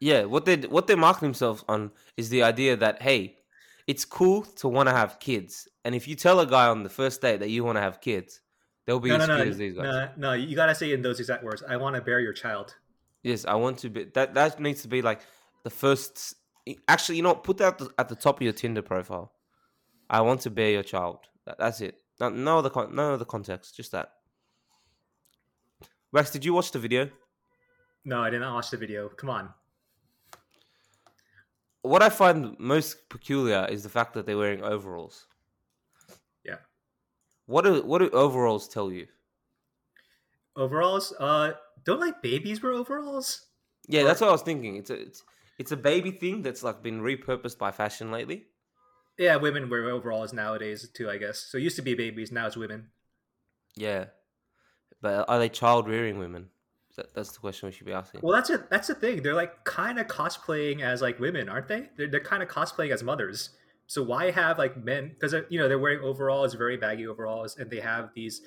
[0.00, 3.38] yeah, what they what they market themselves on is the idea that hey,
[3.86, 6.90] it's cool to want to have kids, and if you tell a guy on the
[6.90, 8.40] first date that you want to have kids,
[8.84, 9.84] they'll be No, as no, no, as these guys.
[9.84, 10.32] no, no.
[10.34, 11.62] You gotta say in those exact words.
[11.66, 12.74] I want to bear your child.
[13.22, 14.34] Yes, I want to be that.
[14.34, 15.20] That needs to be like
[15.62, 16.34] the first.
[16.88, 19.32] Actually, you know, put that at the, top of your Tinder profile.
[20.08, 21.18] I want to bear your child.
[21.46, 22.00] That, that's it.
[22.20, 23.76] No, no other con- no other context.
[23.76, 24.12] Just that.
[26.12, 27.08] Rex, did you watch the video?
[28.04, 29.08] No, I did not watch the video.
[29.08, 29.48] Come on.
[31.82, 35.26] What I find most peculiar is the fact that they're wearing overalls.
[36.44, 36.56] Yeah.
[37.46, 39.06] What do what do overalls tell you?
[40.56, 41.52] Overalls, uh,
[41.84, 43.46] don't like babies wear overalls.
[43.88, 44.76] Yeah, Or- that's what I was thinking.
[44.76, 45.22] It's a it's,
[45.58, 48.46] it's a baby thing that's like been repurposed by fashion lately.
[49.18, 51.10] Yeah, women wear overalls nowadays too.
[51.10, 51.58] I guess so.
[51.58, 52.88] It used to be babies, now it's women.
[53.76, 54.06] Yeah,
[55.00, 56.48] but are they child rearing women?
[56.96, 58.20] That, that's the question we should be asking.
[58.22, 58.68] Well, that's it.
[58.70, 59.22] That's the thing.
[59.22, 61.88] They're like kind of cosplaying as like women, aren't they?
[61.96, 63.50] They're, they're kind of cosplaying as mothers.
[63.86, 65.08] So why have like men?
[65.08, 68.42] Because you know they're wearing overalls, very baggy overalls, and they have these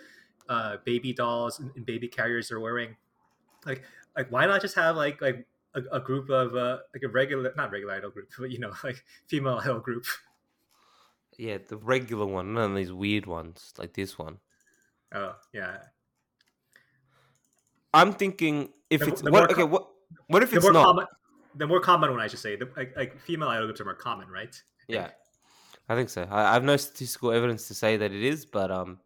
[0.48, 2.96] uh, baby dolls and, and baby carriers they're wearing.
[3.66, 3.84] Like,
[4.16, 7.54] like why not just have like like a, a group of uh, like a regular,
[7.58, 10.06] not regular idol group, but you know like female idol group.
[11.38, 14.40] Yeah, the regular one, none of these weird ones like this one.
[15.14, 15.78] Oh yeah,
[17.94, 19.88] I'm thinking if The- it's the what more okay, what
[20.28, 20.86] what if the it's more not?
[20.86, 21.06] common,
[21.56, 22.56] the more common one I should say.
[22.56, 24.56] The, like, like female idol groups are more common, right?
[24.88, 25.10] Yeah,
[25.90, 26.28] I think so.
[26.30, 29.00] I, I have no statistical evidence to say that it is, but um,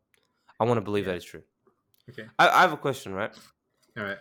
[0.60, 1.12] I want to believe Yeah.
[1.12, 1.44] that it's true.
[2.10, 3.32] Okay, I, I have a question, right?
[3.98, 4.18] all right.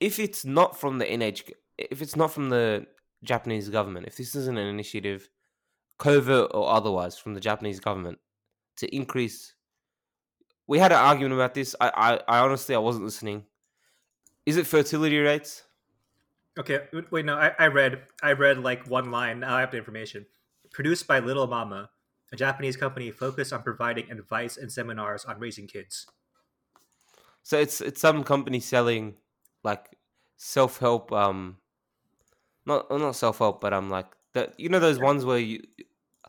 [0.00, 2.86] If it's not from the NHK, if it's not from the
[3.22, 5.28] Japanese government, if this isn't an initiative,
[5.98, 8.18] covert or otherwise, from the Japanese government
[8.76, 9.54] to increase,
[10.66, 11.76] we had an argument about this.
[11.80, 11.90] I,
[12.28, 13.44] I, I honestly, I wasn't listening.
[14.46, 15.64] Is it fertility rates?
[16.58, 19.40] Okay, wait, no, I, I read, I read like one line.
[19.40, 20.26] Now I have the information.
[20.72, 21.90] Produced by Little Mama,
[22.32, 26.06] a Japanese company focused on providing advice and seminars on raising kids.
[27.42, 29.14] So it's it's some company selling
[29.64, 29.96] like
[30.36, 31.12] self help.
[31.12, 31.58] Um,
[32.66, 34.58] not not self help, but I'm um, like that.
[34.58, 35.62] You know those ones where you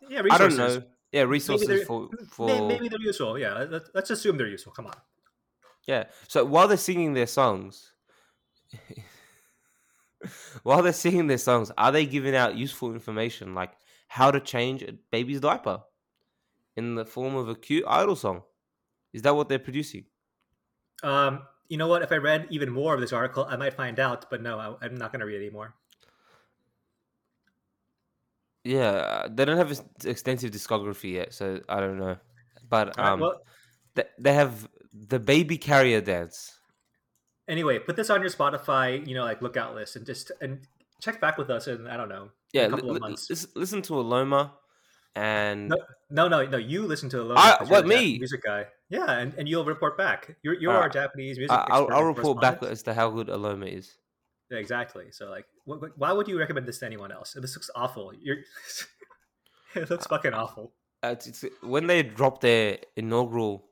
[0.10, 0.58] Yeah, I resources.
[0.58, 0.88] don't know.
[1.12, 3.38] Yeah, resources for for Maybe they're useful.
[3.38, 4.71] Yeah, let- let's, let's assume they're useful.
[4.73, 4.96] Come on.
[5.88, 6.06] yeah.
[6.27, 7.94] So while they're singing their songs,
[10.63, 13.73] while they're singing their songs, are they giving out useful information like
[14.08, 15.84] how to change a baby's diaper
[16.75, 18.44] in the form of a cute idol song?
[19.13, 20.06] Is that what they're producing?
[21.04, 22.02] Um, you know what?
[22.04, 24.30] If I read even more of this article, I might find out.
[24.30, 25.74] But no, I, I'm not going to read anymore.
[28.63, 32.17] Yeah, they don't have an extensive discography yet, so I don't know.
[32.69, 33.42] But All right, um, well,
[33.96, 36.60] th- they have the baby carrier dance.
[37.48, 40.67] anyway, put this on your Spotify, you know, like lookout list, and just and
[41.02, 43.30] check back with us in I don't know Yeah, a couple of months.
[43.30, 44.52] lis- listen to Aloma,
[45.15, 45.77] and No,
[46.09, 46.57] no, no, no.
[46.57, 47.37] You listen to Alone.
[47.37, 47.95] I- what, a me?
[47.95, 48.65] Japanese music guy.
[48.89, 50.35] Yeah, and, and you'll report back.
[50.43, 51.51] You're you're Uh, our Japanese music.
[51.51, 53.97] I- I'll, I'll report back as to how good Aloma is.
[54.49, 55.05] Yeah, exactly.
[55.12, 57.33] So like, wh- wh- why would you recommend this to anyone else?
[57.39, 58.13] This looks awful.
[58.21, 58.37] You're
[59.75, 60.73] It looks fucking awful.
[61.03, 63.63] Uh, it's, it's when they drop their inaugural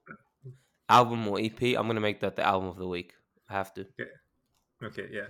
[0.88, 1.62] album or EP.
[1.78, 3.14] I'm gonna make that the album of the week.
[3.50, 3.82] I have to.
[4.00, 4.10] Okay.
[4.82, 5.28] Okay, yeah.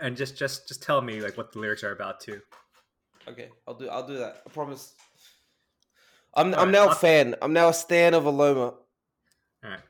[0.00, 2.40] And just just just tell me like what the lyrics are about too.
[3.28, 3.88] Okay, I'll do.
[3.88, 4.42] I'll do that.
[4.46, 4.94] I promise.
[6.36, 6.48] I'm.
[6.48, 7.34] I'm Alright, now a I'll- fan.
[7.42, 8.74] I'm now a stan of Aloma.
[8.74, 9.80] All right.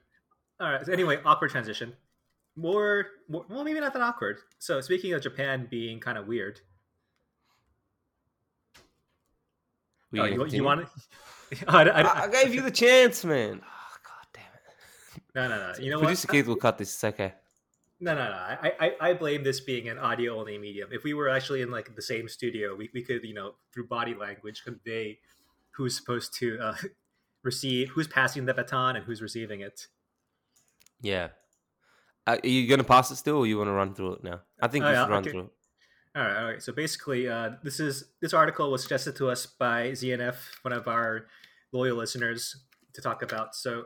[0.61, 0.87] All right.
[0.87, 1.95] So anyway, awkward transition.
[2.57, 4.39] More, more, well, maybe not that awkward.
[4.61, 6.61] So speaking of Japan being kind of weird,
[10.15, 10.89] Will oh, you you, you want to?
[11.69, 13.61] I, I, I, I gave you the chance, man.
[13.61, 15.23] Oh, God damn it.
[15.35, 15.79] no, no, no.
[15.79, 16.33] You know Producer what?
[16.33, 16.95] Keith will cut this.
[16.95, 17.35] It's okay.
[18.01, 18.33] No, no, no.
[18.33, 20.91] I, I, I blame this being an audio only medium.
[20.93, 23.87] If we were actually in like the same studio, we, we could, you know, through
[23.89, 25.19] body language convey
[25.77, 26.77] who's supposed to uh,
[27.43, 29.87] receive, who's passing the baton, and who's receiving it.
[31.01, 31.29] Yeah.
[32.27, 34.41] Uh, are you gonna pass it still, or you want to run through it now?
[34.61, 35.31] I think Oh, you yeah, should run okay.
[35.31, 35.51] through it.
[36.17, 36.63] All right, all right.
[36.63, 40.87] So basically, uh, this is this article was suggested to us by ZNF, one of
[40.89, 41.27] our
[41.73, 42.57] loyal listeners,
[42.95, 43.55] to talk about.
[43.55, 43.85] So,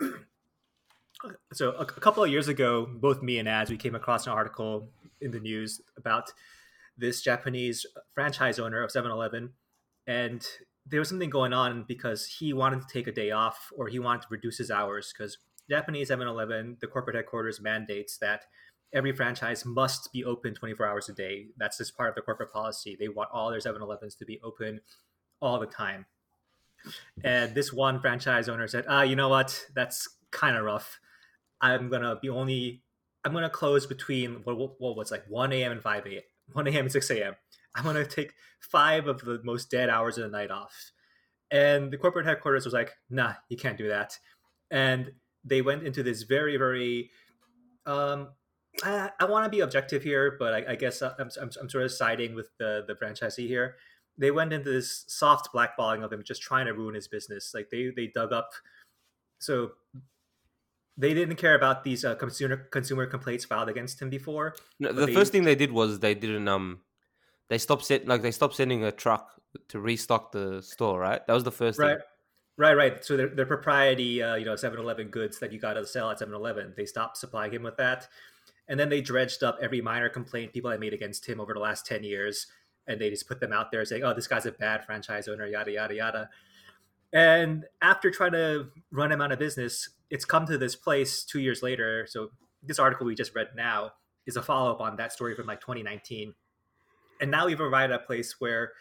[1.52, 4.32] so a, a couple of years ago, both me and Ads, we came across an
[4.32, 4.88] article
[5.20, 6.32] in the news about
[6.98, 7.84] this Japanese
[8.14, 9.50] franchise owner of 7-Eleven,
[10.06, 10.46] and
[10.88, 13.98] there was something going on because he wanted to take a day off or he
[13.98, 18.44] wanted to reduce his hours because Japanese 7-Eleven, the corporate headquarters mandates that
[18.92, 21.46] every franchise must be open 24 hours a day.
[21.56, 22.96] That's just part of the corporate policy.
[22.98, 24.80] They want all their 7-Elevens to be open
[25.40, 26.06] all the time.
[27.24, 29.66] And this one franchise owner said, "Ah, you know what?
[29.74, 31.00] That's kind of rough.
[31.60, 32.82] I'm gonna be only.
[33.24, 35.72] I'm gonna close between what, what, was like 1 a.m.
[35.72, 36.22] and 5 a.m.
[36.52, 36.84] 1 a.m.
[36.84, 37.34] and 6 a.m.
[37.76, 40.92] I'm gonna take five of the most dead hours of the night off."
[41.50, 44.18] And the corporate headquarters was like, "Nah, you can't do that."
[44.70, 45.12] And
[45.44, 47.10] they went into this very, very
[47.86, 48.28] um,
[48.82, 51.84] I, I want to be objective here, but I, I guess I'm, I'm, I'm sort
[51.84, 53.76] of siding with the the franchisee here.
[54.18, 57.52] They went into this soft blackballing of him, just trying to ruin his business.
[57.54, 58.50] Like they they dug up,
[59.38, 59.72] so
[60.96, 64.54] they didn't care about these uh, consumer consumer complaints filed against him before.
[64.78, 66.80] No, the they- first thing they did was they didn't um,
[67.48, 71.00] they stopped set like they stopped sending a truck to restock the store.
[71.00, 72.06] Right, that was the first Right, thing.
[72.58, 73.04] right, right.
[73.04, 76.18] So their, their propriety, uh, you know, 7-Eleven goods that you got to sell at
[76.20, 78.08] 7-Eleven, they stopped supplying him with that.
[78.68, 81.60] And then they dredged up every minor complaint people had made against him over the
[81.60, 82.48] last 10 years.
[82.88, 85.46] And they just put them out there saying, oh, this guy's a bad franchise owner,
[85.46, 86.30] yada, yada, yada.
[87.12, 91.40] And after trying to run him out of business, it's come to this place two
[91.40, 92.06] years later.
[92.08, 92.30] So
[92.62, 93.92] this article we just read now
[94.26, 96.34] is a follow up on that story from like 2019.
[97.20, 98.72] And now we've arrived at a place where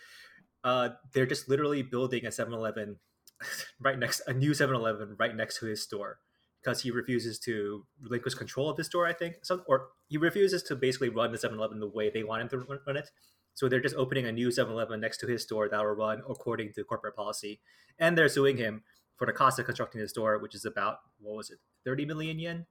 [0.64, 2.98] uh, they're just literally building a 7 Eleven
[3.80, 6.20] right next, a new 7 Eleven right next to his store
[6.62, 9.36] because he refuses to relinquish control of his store, I think.
[9.44, 12.50] Some, or he refuses to basically run the 7 Eleven the way they want him
[12.50, 13.10] to run- it.
[13.54, 16.22] So they're just opening a new 7 Eleven next to his store that will run
[16.30, 17.62] according to corporate policy.
[18.00, 18.84] And they're suing him
[19.16, 22.38] for the cost of constructing the store, which is about, what was it, 30 million
[22.40, 22.66] yen?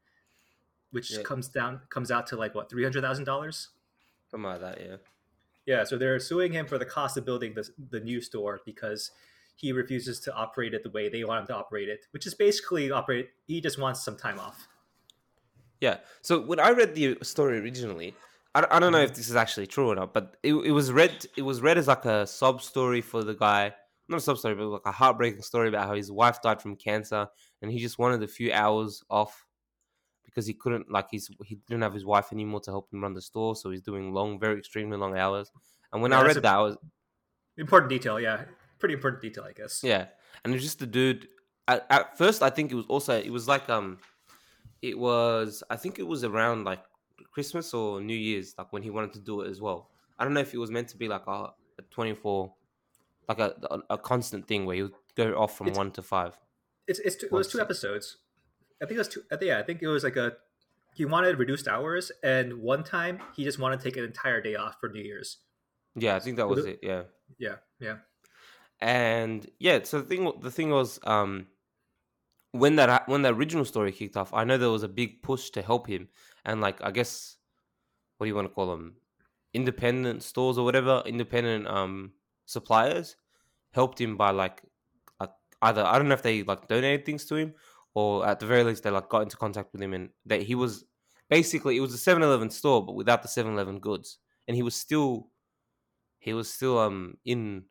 [0.91, 1.23] Which Yeah.
[1.23, 3.71] comes down comes out to like what three hundred thousand dollars.
[4.31, 4.81] Something like that.
[4.81, 4.97] Yeah.
[5.67, 9.11] Yeah, so they're suing him for the cost of building the the new store because
[9.57, 12.35] he refuses to operate it the way they want him to operate it, which is
[12.35, 13.29] basically operate.
[13.47, 14.69] He just wants some time off.
[15.81, 15.99] Yeah.
[16.23, 18.15] So when I read the story originally,
[18.55, 19.17] I, I don't know if mm-hmm.
[19.17, 21.89] this is actually true or not, but it, it was read it was read as
[21.89, 23.75] like a sub story for the guy,
[24.09, 26.77] not a sub story, but like a heartbreaking story about how his wife died from
[26.77, 27.27] cancer,
[27.63, 29.45] and he just wanted a few hours off
[30.35, 33.15] because he couldn't like he's he didn't have his wife anymore to help him run
[33.15, 35.51] the store, so he's doing long, very extremely long hours.
[35.93, 36.77] And when Yeah, I read that, I was
[37.57, 38.47] Important detail, yeah,
[38.81, 39.81] pretty important detail, I guess.
[39.85, 40.07] yeah,
[40.45, 41.29] and it's just the dude.
[41.69, 43.99] At, at first, I think it was also it was like um,
[44.83, 46.83] it was I think it was around like
[47.33, 49.91] Christmas or New Year's, like when he wanted to do it as well.
[50.19, 51.31] I don't know if it was meant to be like a,
[51.79, 52.53] a twenty four,
[53.29, 56.03] like a, a a constant thing where he would go off from It's- one to
[56.03, 56.37] five.
[56.87, 58.19] It's, it's two, it was two episodes.
[58.83, 59.23] I think it was two.
[59.41, 60.33] Yeah, I think it was like a.
[60.95, 64.55] He wanted reduced hours, and one time he just wanted to take an entire day
[64.55, 65.39] off for New Year's.
[65.97, 66.81] Yeah, I think that Was it-.
[66.83, 67.03] Yeah.
[67.39, 67.97] Yeah, yeah,
[68.81, 71.47] and yeah so the thing the thing was um
[72.53, 75.51] when that when the original story kicked off i know there was a big push
[75.51, 76.09] to help him
[76.45, 77.37] and like i guess
[78.19, 78.97] what do you want to call them
[79.53, 82.13] independent stores or whatever independent um
[82.47, 83.17] suppliers
[83.73, 84.63] helped him by like
[85.21, 85.27] uh,
[85.63, 87.55] either i don't know if they like donated things to him
[87.95, 90.55] or at the very least they like got into contact with him and that he
[90.55, 90.85] was
[91.31, 95.29] basically it was a 7-eleven store but without the 7-eleven goods and he was still
[96.19, 97.65] he was still um in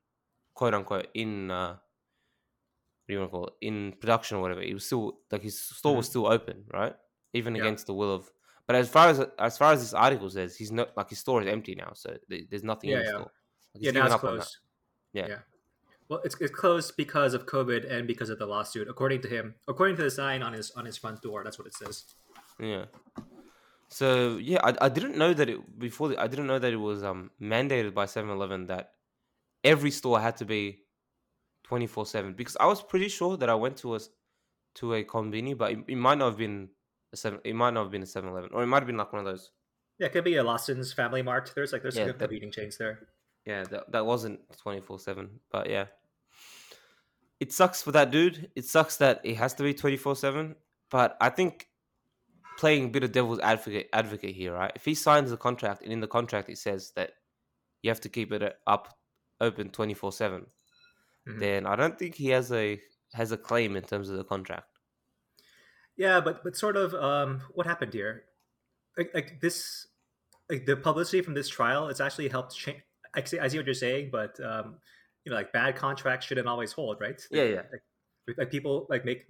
[0.56, 4.62] quote unquote in uh what do you want to call it in production or whatever
[4.62, 6.96] he was still like his store was still open right
[7.34, 7.62] even Yeah.
[7.64, 8.32] against the will of
[8.66, 11.42] but as far as as far as this article says he's not like his store
[11.42, 13.12] is empty now so there's nothing Yeah, in the yeah.
[13.18, 13.32] store
[13.76, 13.92] like, yeah.
[13.92, 14.42] Now it's up on that.
[14.42, 14.58] closed.
[15.14, 15.40] Yeah.
[16.14, 19.56] Well, it's, it's closed because of COVID and because of the lawsuit, according to him.
[19.68, 22.04] According to the sign on his on his front door, that's what it says.
[22.60, 22.86] Yeah.
[23.90, 26.10] So yeah, I, I didn't know that it before.
[26.10, 28.92] The, I didn't know that it was um mandated by 7-Eleven that
[29.64, 30.82] every store had to be
[31.64, 32.34] twenty four seven.
[32.34, 34.00] Because I was pretty sure that I went to a
[34.76, 36.70] to a conveni, but it, it might not have been
[37.12, 37.40] a seven.
[37.44, 39.26] It might not have been a 7-Eleven, or it might have been like one of
[39.26, 39.50] those.
[39.98, 41.52] Yeah, it could be a Lawson's Family Mart.
[41.56, 43.08] There's like there's Yeah, some good that- eating chains there.
[43.46, 45.30] Yeah, that that wasn't twenty four seven.
[45.52, 45.86] But yeah,
[47.44, 48.50] it sucks for that dude.
[48.56, 50.56] It sucks that it has to be twenty four seven.
[50.90, 51.68] But I think
[52.58, 54.72] playing a bit of devil's advocate advocate here, right?
[54.76, 57.12] If he signs the contract and in the contract it says that
[57.82, 58.84] you have to keep it up
[59.42, 60.46] open twenty four seven,
[61.28, 61.40] Mhm.
[61.40, 62.80] then I don't think he has a
[63.14, 64.70] has a claim in terms of the contract.
[65.98, 68.24] Yeah, but but sort of um, what happened here?
[68.98, 69.88] Like, like this,
[70.50, 72.82] like the publicity from this trial, it's actually helped change.
[73.16, 74.80] I see, I see what you're saying, but um,
[75.26, 77.22] you know, like bad contracts shouldn't always hold, right?
[77.32, 77.62] Yeah, yeah.
[77.72, 79.26] Like, like people like make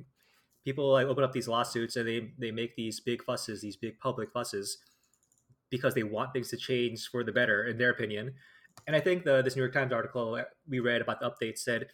[0.66, 4.00] people like open up these lawsuits and they they make these big fusses, these big
[4.00, 4.78] public fusses,
[5.70, 8.34] because they want things to change for the better, in their opinion.
[8.88, 11.88] And I think the this New York Times article we read about the update said,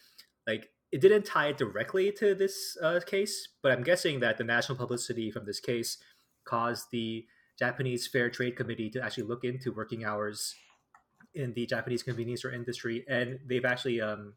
[0.46, 4.44] like, it didn't tie it directly to this uh, case, but I'm guessing that the
[4.44, 5.98] national publicity from this case
[6.44, 7.26] caused the
[7.58, 10.54] Japanese Fair Trade Committee to actually look into working hours
[11.34, 14.34] in the Japanese convenience store industry, and they've actually um,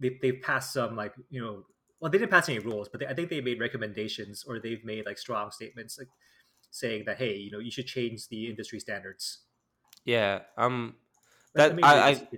[0.00, 1.64] they they've passed some like you know
[2.00, 4.84] well they didn't pass any rules, but they, I think they made recommendations or they've
[4.84, 6.08] made like strong statements like
[6.70, 9.38] saying that hey you know you should change the industry standards.
[10.04, 10.94] Yeah, um,
[11.54, 12.28] That- I- read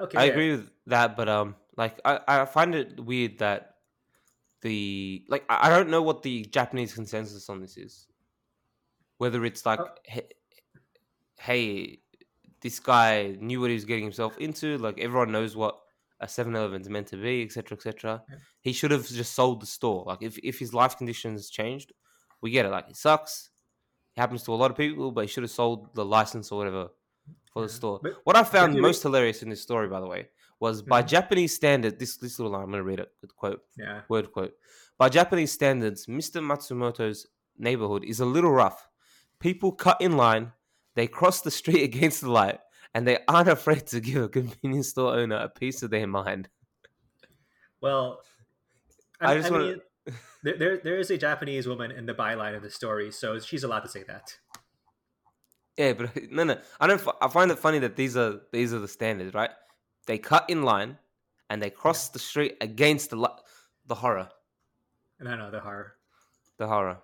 [0.00, 0.30] okay I yeah.
[0.32, 3.76] agree with that, but um, like I, I find it weird that
[4.62, 8.06] the like I I don't know what the Japanese consensus on this is.
[9.18, 9.88] Whether it's like, Oh.
[10.04, 10.32] he-
[11.38, 12.00] hey,
[12.62, 14.78] this guy knew what he was getting himself into.
[14.78, 15.78] Like everyone knows what
[16.20, 18.22] a 7-Eleven is meant to be, etc., etc.
[18.28, 18.36] Yeah.
[18.60, 20.04] He should have just sold the store.
[20.06, 21.92] Like if if his life conditions changed,
[22.42, 22.70] we get it.
[22.70, 23.50] Like it sucks.
[24.16, 26.58] It happens to a lot of people, but he should have sold the license or
[26.58, 26.88] whatever
[27.52, 28.00] for the store.
[28.02, 31.00] But- What I found most hilarious in this story, by the way, was by.
[31.02, 31.98] Japanese standard.
[31.98, 33.10] This this little line, I'm gonna read it.
[33.22, 34.52] Good quote, yeah word quote.
[34.98, 36.42] By Japanese standards, Mr.
[36.42, 38.86] Matsumoto's neighborhood is a little rough.
[39.38, 40.52] People cut in line,
[40.94, 42.58] they cross the street against the light,
[42.94, 46.48] and they aren't afraid to give a convenience store owner a piece of their mind.
[47.80, 48.20] well
[49.20, 49.80] I I, just I wanna- mean
[50.42, 53.62] there, there there is a Japanese woman in the byline of the story, so she's
[53.64, 54.36] allowed to say that.
[55.76, 56.58] Yeah, but no, no.
[56.80, 57.00] I don't.
[57.20, 59.50] I find it funny that these are these are the standards, right?
[60.06, 60.96] They cut in line,
[61.50, 63.18] and they cross the street against the
[63.86, 64.30] the horror.
[65.20, 65.92] No, no, the horror.
[66.56, 66.98] The horror.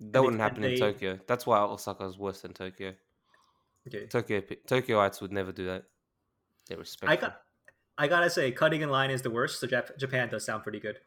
[0.00, 1.18] That wouldn't happen in Tokyo.
[1.26, 2.94] That's why Osaka is worse than Tokyo.
[3.86, 5.84] Okay, Tokyo Tokyoites would never do that.
[6.68, 7.10] They respect.
[7.10, 7.40] I got,
[7.96, 9.60] I gotta say, cutting in line is the worst.
[9.60, 10.98] So Jap- Japan does sound pretty good.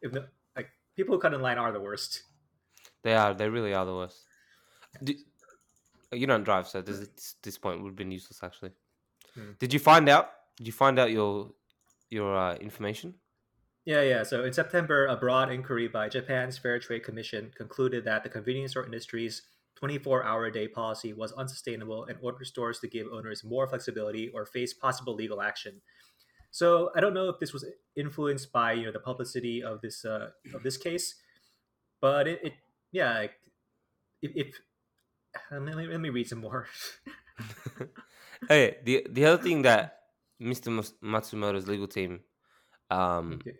[0.00, 0.24] If no,
[0.56, 2.22] like people who cut in line are the worst.
[3.04, 3.34] They are.
[3.34, 4.18] They really are the worst.
[5.02, 5.14] Do,
[6.12, 8.72] you don't drive, so this this, this point would have been useless actually.
[9.34, 9.52] Hmm.
[9.58, 10.30] Did you find out?
[10.56, 11.50] Did you find out your
[12.10, 13.14] your uh, information?
[13.84, 14.22] Yeah, yeah.
[14.22, 18.72] So in September, a broad inquiry by Japan's Fair Trade Commission concluded that the convenience
[18.72, 19.42] store industry's
[19.82, 24.46] 24-hour a day policy was unsustainable and ordered stores to give owners more flexibility or
[24.46, 25.80] face possible legal action.
[26.52, 27.64] So I don't know if this was
[27.96, 31.14] influenced by you know the publicity of this uh, of this case,
[32.00, 32.52] but it, it
[32.92, 33.32] yeah, like,
[34.20, 34.60] if, if
[35.50, 36.66] let me, let me read some more.
[38.48, 39.98] Hey, the the other thing that
[40.40, 40.68] Mr.
[41.02, 42.20] Matsumoto's legal team
[42.90, 43.56] um Okay.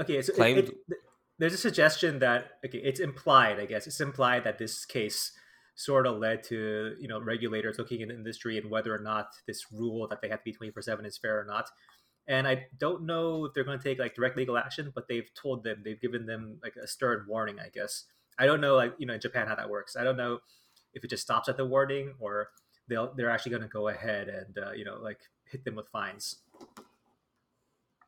[0.00, 1.00] Okay, so claimed- it- th-
[1.38, 3.60] there's a suggestion that okay, it's implied.
[3.60, 5.32] I guess it's implied that this case
[5.74, 9.28] sort of led to you know regulators looking in the industry and whether or not
[9.46, 11.68] this rule that they have to be twenty four seven is fair or not.
[12.28, 15.30] And I don't know if they're going to take like direct legal action, but they've
[15.34, 17.60] told them they've given them like a stern warning.
[17.60, 18.04] I guess
[18.38, 19.94] I don't know like you know in Japan how that works.
[19.94, 20.38] I don't know
[20.94, 22.48] if it just stops at the warning or
[22.88, 25.88] they'll they're actually going to go ahead and uh, you know like hit them with
[25.88, 26.36] fines.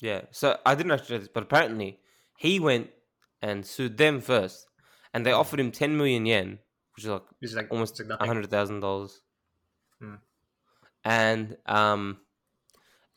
[0.00, 0.22] Yeah.
[0.30, 2.00] So I didn't actually know this, but apparently
[2.36, 2.90] he went
[3.42, 4.66] and sued them first,
[5.14, 6.58] and they offered him ten million yen,
[6.96, 9.20] which is like It's like almost like hundred thousand dollars.
[10.00, 10.14] Hmm.
[11.04, 12.18] And um,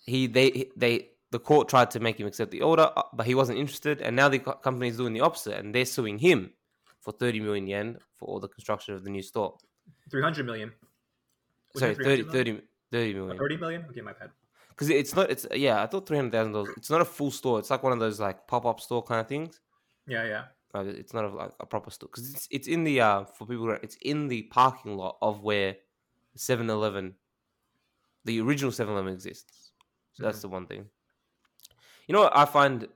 [0.05, 3.35] he they they the court tried to make him accept the order, uh, but he
[3.35, 4.01] wasn't interested.
[4.01, 6.53] And now the company is doing the opposite, and they're suing him
[6.99, 9.57] for thirty million yen for all the construction of the new store.
[10.09, 10.71] Three hundred million.
[11.73, 12.67] Was Sorry, it 300 30, million?
[12.91, 13.37] 30, 30 Oh, million.
[13.37, 13.85] 30 million?
[13.89, 14.31] Okay, my bad.
[14.81, 15.29] Because it's not.
[15.29, 15.83] It's yeah.
[15.83, 16.69] I thought three hundred thousand dollars.
[16.75, 17.59] It's not a full store.
[17.59, 19.59] It's like one of those like pop up store kind of things.
[20.07, 20.43] Yeah, yeah.
[20.73, 23.45] Like, it's not a, like a proper store because it's it's in the uh for
[23.45, 23.69] people.
[23.83, 25.75] It's in the parking lot of where
[26.35, 27.13] 7-Eleven,
[28.25, 29.71] the original 7-Eleven exists.
[30.13, 30.85] So that's the one thing.
[32.07, 32.87] You know what I find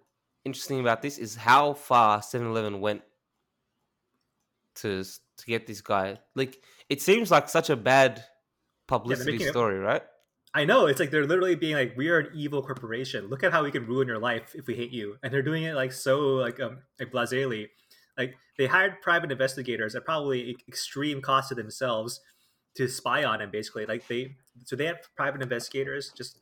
[0.44, 3.04] interesting about this is how far 7-Eleven went
[4.76, 6.18] to to get this guy.
[6.34, 8.24] Like it seems like such a bad
[8.88, 10.02] publicity it- story, right?
[10.56, 13.28] I know it's like they're literally being like, "We are an evil corporation.
[13.28, 15.64] Look at how we can ruin your life if we hate you." And they're doing
[15.64, 17.68] it like so like um like blasely.
[18.18, 22.22] Like they hired private investigators at probably extreme cost to themselves
[22.78, 23.52] to spy on him.
[23.52, 26.40] Basically, like they so they had private investigators just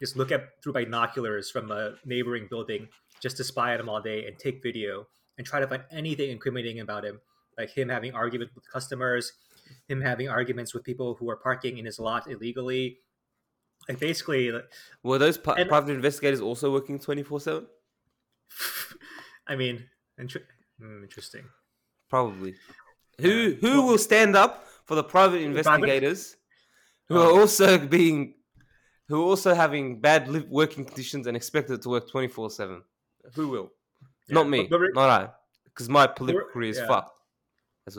[0.00, 2.88] just look at through binoculars from a neighboring building
[3.20, 5.06] just to spy on him all day and take video
[5.38, 7.20] and try to find anything incriminating about him,
[7.56, 9.32] like him having arguments with customers,
[9.86, 12.98] him having arguments with people who are parking in his lot illegally.
[13.88, 14.64] Like basically, like,
[15.02, 17.66] Were those pi- And- private investigators also working 24/7?
[19.46, 19.84] I mean,
[20.18, 21.44] hmm, interesting.
[22.08, 22.54] Probably.
[23.20, 26.36] Who who Well- will stand up for the private private- investigators
[27.08, 27.22] who Oh.
[27.34, 28.34] are also being
[29.08, 32.82] who are also having bad live working conditions and expected to work 24/7?
[33.34, 33.72] Who will?
[34.28, 34.66] Yeah, Not me.
[34.70, 35.30] But, but, not I.
[35.64, 36.86] Because my political career is yeah.
[36.86, 37.10] fucked.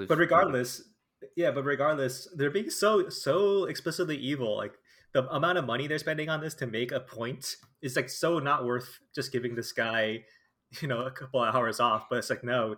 [0.07, 0.81] But regardless,
[1.35, 4.55] yeah, but regardless, they're being so so explicitly evil.
[4.55, 4.73] Like
[5.13, 8.39] the amount of money they're spending on this to make a point is like so
[8.39, 10.23] not worth just giving this guy,
[10.81, 12.07] you know, a couple of hours off.
[12.09, 12.75] But it's like no,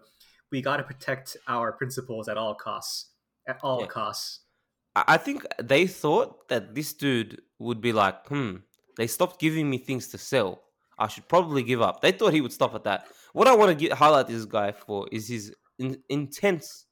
[0.51, 3.11] we got to protect our principles at all costs.
[3.47, 3.87] At all Yeah.
[3.87, 4.41] costs.
[4.95, 8.57] I think they thought that this dude would be like, hmm,
[8.97, 10.61] they stopped giving me things to sell.
[10.97, 11.99] I should probably give up.
[11.99, 13.07] They thought he would stop at that.
[13.33, 16.85] What I want to get, highlight this guy for is his in, intense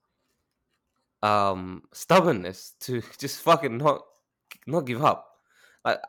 [1.21, 4.01] um stubbornness to just fucking not
[4.67, 5.32] not give up.
[5.85, 5.99] Like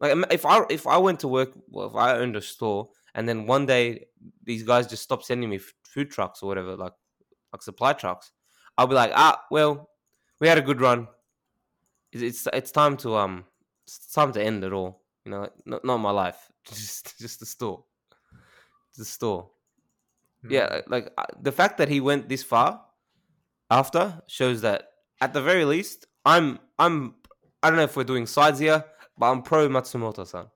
[0.00, 3.28] like if I if I went to work, well, if I owned a store, and
[3.28, 4.06] then one day
[4.44, 6.94] these guys just stopped sending me food trucks or whatever, like
[7.52, 8.32] like supply trucks,
[8.78, 9.90] I'll be like, ah, well,
[10.40, 11.06] we had a good run.
[12.12, 13.44] It's it's, it's time to um,
[13.86, 15.02] it's time to end it all.
[15.24, 17.84] You know, not not my life, just just the store,
[18.96, 19.50] the store.
[20.42, 20.50] Hmm.
[20.50, 22.80] Yeah, like uh, the fact that he went this far
[23.70, 24.88] after shows that
[25.20, 27.16] at the very least, I'm I'm
[27.62, 28.82] I don't know if we're doing sides here,
[29.20, 30.46] but I'm pro Matsumoto-san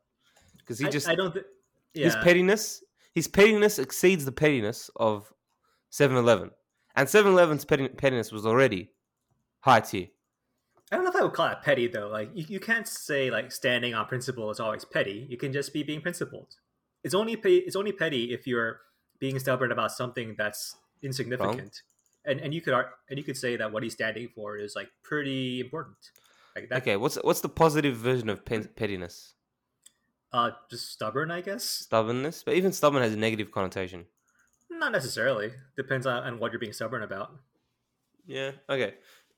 [0.58, 1.32] because he I, just I don't.
[1.32, 1.44] Th-
[1.92, 2.06] yeah.
[2.06, 2.82] his pettiness
[3.14, 5.32] his pettiness exceeds the pettiness of
[5.92, 6.50] 7-Eleven,
[6.96, 8.90] and 7-Eleven's petty, pettiness was already
[9.60, 10.08] high tier.
[10.90, 12.08] I don't know if I would call it petty though.
[12.08, 15.26] Like you, you can't say like standing on principle is always petty.
[15.28, 16.56] You can just be being principled.
[17.02, 18.80] It's only pe- it's only petty if you're
[19.18, 21.82] being stubborn about something that's insignificant.
[22.24, 24.76] And and you could ar- and you could say that what he's standing for is
[24.76, 25.96] like pretty important.
[26.56, 29.34] Like that Okay, what's what's the positive version of pen, pettiness?
[30.32, 31.64] uh just stubborn, I guess.
[31.64, 34.06] Stubbornness, but even stubborn has a negative connotation.
[34.70, 35.52] Not necessarily.
[35.76, 37.32] Depends on, on what you're being stubborn about.
[38.26, 38.52] Yeah.
[38.68, 38.94] Okay.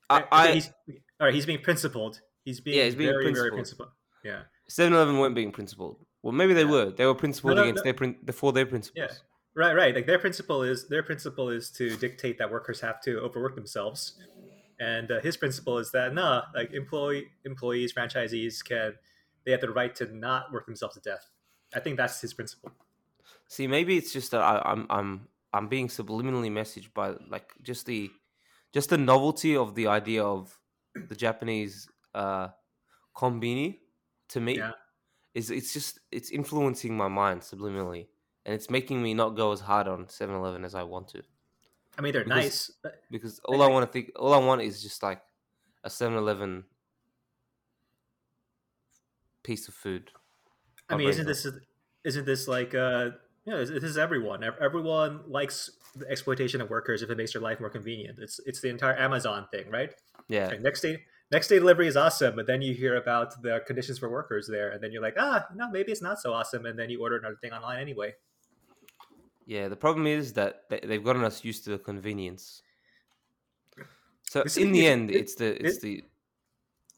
[0.09, 0.71] I, I, I he's
[1.19, 2.21] all right, he's being principled.
[2.45, 3.53] He's being, Yeah, he's being very, very principled.
[3.53, 3.89] principled.
[4.23, 4.41] Yeah.
[4.71, 5.99] 7-Eleven weren't being principled.
[6.23, 6.71] Well, maybe they Yeah.
[6.71, 6.89] were.
[6.91, 7.83] They were principled no, against no.
[7.83, 8.95] their prin- before their principles.
[9.09, 9.15] Yeah.
[9.55, 9.93] Right, right.
[9.93, 14.15] Like their principle is their principle is to dictate that workers have to overwork themselves,
[14.79, 18.95] and uh, his principle is that nah, like employee employees, franchisees can
[19.45, 21.29] they have the right to not work themselves to death.
[21.73, 22.71] I think that's his principle.
[23.47, 27.85] See, maybe it's just that I, I'm I'm I'm being subliminally messaged by like just
[27.85, 28.11] the
[28.73, 30.59] just the novelty of the idea of
[30.95, 32.49] the Japanese uh
[33.15, 33.79] kombini
[34.29, 34.73] to me Yeah.
[35.33, 38.07] is it's just it's influencing my mind subliminally
[38.45, 41.23] and it's making me not go as hard on 7-Eleven as I want to
[41.97, 42.71] I mean, they're Because- nice.
[42.83, 45.21] But because all I want to think all I want is just like
[45.83, 46.65] a 7-Eleven
[49.43, 50.11] piece of food.
[50.89, 51.47] I mean, isn't this
[52.03, 53.11] isn't this like uh
[53.45, 54.43] you know, this is everyone.
[54.43, 58.19] Everyone likes the exploitation of workers if it makes their life more convenient.
[58.19, 59.93] It's it's the entire Amazon thing, right?
[60.27, 60.47] Yeah.
[60.47, 63.99] Like next day next day delivery is awesome, but then you hear about the conditions
[63.99, 66.77] for workers there, and then you're like, ah, no, maybe it's not so awesome, and
[66.77, 68.13] then you order another thing online anyway.
[69.47, 72.61] Yeah, the problem is that they- they've gotten us used to the convenience.
[74.29, 76.03] So This in is- the end, it- it's the it's it- the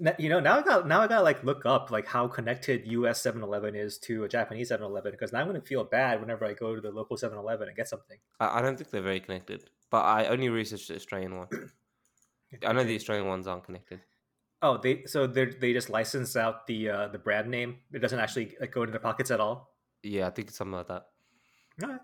[0.02, 2.88] N- You know, now I got now I gotta like look up like how connected
[2.88, 6.54] US 7-Eleven is to a Japanese 7-Eleven because now I'm gonna feel bad whenever I
[6.54, 8.18] go to the local 7-Eleven and get something.
[8.40, 9.70] I, I don't think they're very connected.
[9.90, 11.50] But I only researched the Australian one.
[12.66, 14.00] I know the Australian ones aren't connected.
[14.62, 17.80] Oh, they so they they just license out the uh, the brand name.
[17.92, 19.76] It doesn't actually like, go into their pockets at all.
[20.02, 21.08] Yeah, I think it's something like that.
[21.84, 22.00] Alright.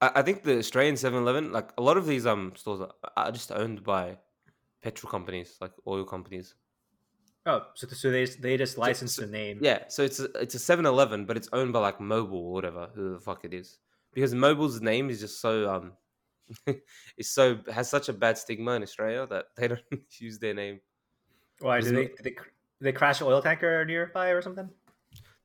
[0.00, 3.32] I, I think the Australian 7-Eleven, like a lot of these um stores are, are
[3.32, 4.18] just owned by
[4.82, 6.54] petrol companies, like oil companies.
[7.46, 9.58] Oh, so, so they just- they just license so- the name.
[9.62, 12.88] Yeah, so it's a, it's a 7-Eleven, but it's owned by like Mobil or whatever,
[12.94, 13.78] who the fuck it is.
[14.12, 15.92] Because Mobil's name is just so um
[17.16, 19.80] it's so has such a bad stigma in Australia that they don't
[20.18, 20.80] use their name.
[21.60, 22.34] Why did they, did they
[22.80, 24.68] they crash an oil tanker nearby or something?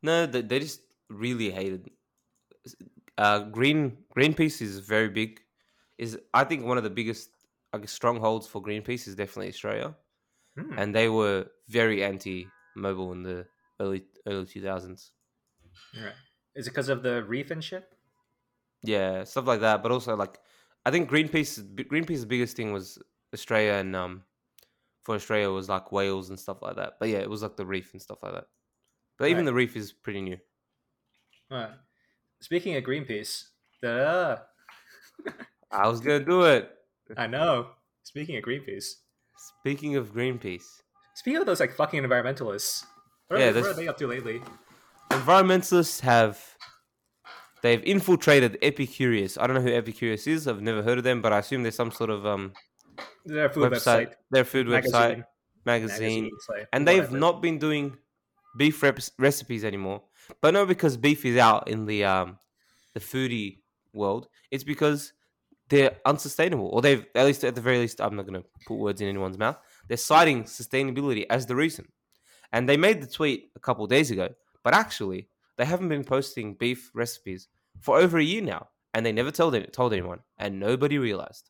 [0.01, 1.91] No, they, they just really hated.
[3.17, 5.41] Uh, Green Greenpeace is very big.
[5.97, 7.29] Is I think one of the biggest
[7.73, 9.95] I guess, strongholds for Greenpeace is definitely Australia,
[10.57, 10.73] Hmm.
[10.77, 13.47] and they were very anti-Mobil in the
[13.79, 15.11] early early two thousands.
[15.95, 16.13] Right.
[16.55, 17.89] Is it because of the reef and shit?
[18.83, 19.81] Yeah, stuff like that.
[19.83, 20.39] But also like,
[20.85, 22.97] I think Greenpeace Greenpeace's biggest thing was
[23.33, 24.23] Australia and um,
[25.03, 26.93] for Australia was like whales and stuff like that.
[26.99, 28.47] But yeah, it was like the reef and stuff like that.
[29.17, 29.45] But even Right.
[29.45, 30.37] the reef is pretty new.
[31.51, 31.71] Alright.
[32.45, 33.45] Speaking of Greenpeace,
[33.81, 34.37] da
[35.71, 36.69] I was gonna do it.
[37.17, 37.69] I know.
[38.03, 38.85] Speaking of Greenpeace,
[39.61, 40.61] Speaking of Greenpeace,
[41.15, 42.85] speaking of those like fucking environmentalists,
[43.29, 44.43] what, Yeah, are, what are they up to lately?
[45.09, 46.39] environmentalists have
[47.63, 49.39] they've infiltrated Epicurious.
[49.41, 50.47] I don't know who Epicurious is.
[50.47, 52.53] I've never heard of them, but I assume there's some sort of um
[53.25, 55.23] Their food website, website, their food website,
[55.65, 56.29] magazine, magazine,
[56.73, 57.17] and they've whatever.
[57.17, 57.97] not been doing
[58.55, 60.03] beef rep- recipes anymore.
[60.41, 62.37] But not because beef is out in the um
[62.93, 63.59] the foodie
[63.93, 64.27] world.
[64.51, 65.13] It's because
[65.69, 68.01] they're unsustainable, or they've at least at the very least.
[68.01, 69.57] I'm not going to put words in anyone's mouth.
[69.87, 71.87] They're citing sustainability as the reason,
[72.51, 74.29] and they made the tweet a couple days ago.
[74.63, 77.47] But actually, they haven't been posting beef recipes
[77.79, 81.49] for over a year now, and they never told told anyone, and nobody realized.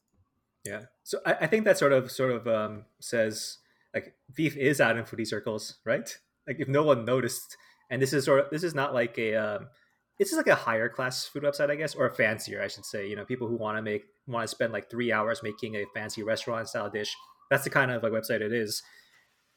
[0.65, 0.84] Yeah.
[1.03, 3.59] So I, I think that sort of sort of um, says
[3.93, 6.17] like beef is out in foodie circles, right?
[6.47, 7.55] Like if no one noticed,
[7.90, 9.68] and this is sort of this is not like a um,
[10.20, 12.86] this is like a higher class food website, I guess, or a fancier, I should
[12.86, 13.08] say.
[13.08, 15.86] You know, people who want to make want to spend like three hours making a
[15.94, 17.16] fancy restaurant style dish.
[17.50, 18.82] That's the kind of like website it is.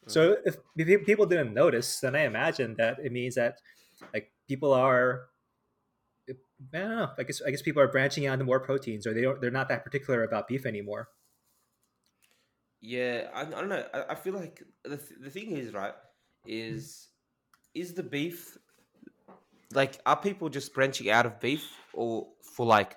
[0.07, 3.57] So if, if people didn't notice, then I imagine that it means that
[4.15, 5.27] like people are
[6.29, 7.11] I don't know.
[7.19, 9.41] I guess I guess people are branching out into more proteins, or they don't.
[9.41, 11.09] They're not that particular about beef anymore.
[12.81, 13.85] Yeah, I, I don't know.
[13.93, 15.95] I, I feel like the th- the thing is right
[16.47, 17.09] is
[17.81, 18.59] is the beef
[19.73, 22.97] like are people just branching out of beef or for like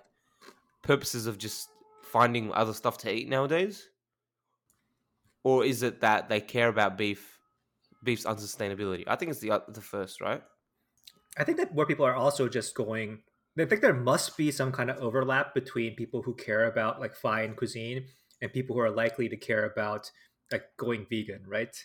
[0.81, 1.69] purposes of just
[2.01, 3.87] finding other stuff to eat nowadays,
[5.43, 7.39] or is it that they care about beef
[8.03, 9.03] beef's unsustainability?
[9.07, 10.41] I think it's the uh, the first, right?
[11.37, 13.19] I think that more people are also just going.
[13.59, 17.13] I think there must be some kind of overlap between people who care about like
[17.13, 18.05] fine cuisine
[18.41, 20.09] and people who are likely to care about
[20.51, 21.75] like going vegan, right?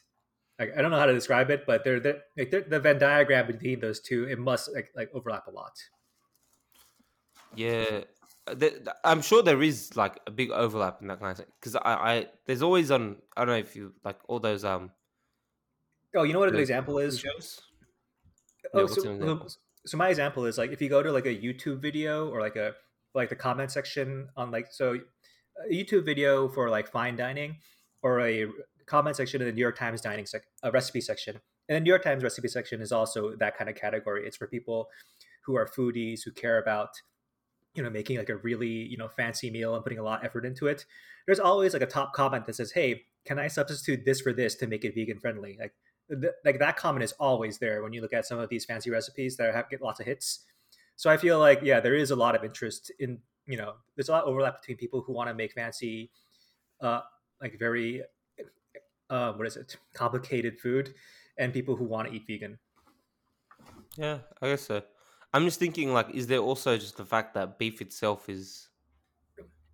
[0.58, 2.98] Like, I don't know how to describe it, but they're, they're like they're, the Venn
[2.98, 5.78] diagram between those two it must like like overlap a lot.
[7.54, 8.02] Yeah,
[8.46, 8.54] uh,
[9.04, 11.80] I'm sure there is like a big overlap in that kind of thing because I,
[11.92, 14.90] I there's always on I don't know if you like all those um
[16.14, 17.18] Oh, you know what a good example is?
[17.18, 17.60] shows.
[18.72, 19.46] Oh, Yeah, so,
[19.84, 22.56] so my example is like if you go to like a YouTube video or like
[22.56, 22.72] a
[23.14, 24.98] like the comment section on like so
[25.68, 27.56] a YouTube video for like fine dining
[28.02, 28.46] or a
[28.86, 31.40] comment section in the New York Times dining sec- a recipe section.
[31.68, 34.26] And the New York Times recipe section is also that kind of category.
[34.26, 34.88] It's for people
[35.44, 36.90] who are foodies who care about
[37.74, 40.26] you know making like a really you know fancy meal and putting a lot of
[40.26, 40.86] effort into it.
[41.26, 44.54] There's always like a top comment that says, "Hey, can I substitute this for this
[44.56, 45.74] to make it vegan friendly?" Like
[46.08, 48.90] th- like that comment is always there when you look at some of these fancy
[48.90, 50.44] recipes that have, get lots of hits.
[50.96, 54.08] So I feel like yeah, there is a lot of interest in you know there's
[54.08, 56.10] a lot of overlap between people who want to make fancy,
[56.80, 57.00] uh,
[57.40, 58.02] like very,
[59.10, 60.94] uh, what is it, complicated food,
[61.38, 62.58] and people who want to eat vegan.
[63.96, 64.82] Yeah, I guess so.
[65.32, 68.68] I'm just thinking, like, is there also just the fact that beef itself is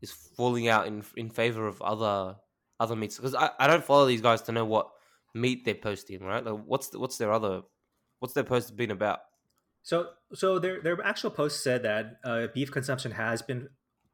[0.00, 2.36] is falling out in in favor of other
[2.80, 3.16] other meats?
[3.16, 4.90] Because I, I don't follow these guys to know what
[5.34, 6.44] meat they're posting, right?
[6.44, 7.62] Like, what's the, what's their other
[8.18, 9.20] what's their post been about?
[9.82, 13.68] So so their their actual post said that uh, beef consumption has been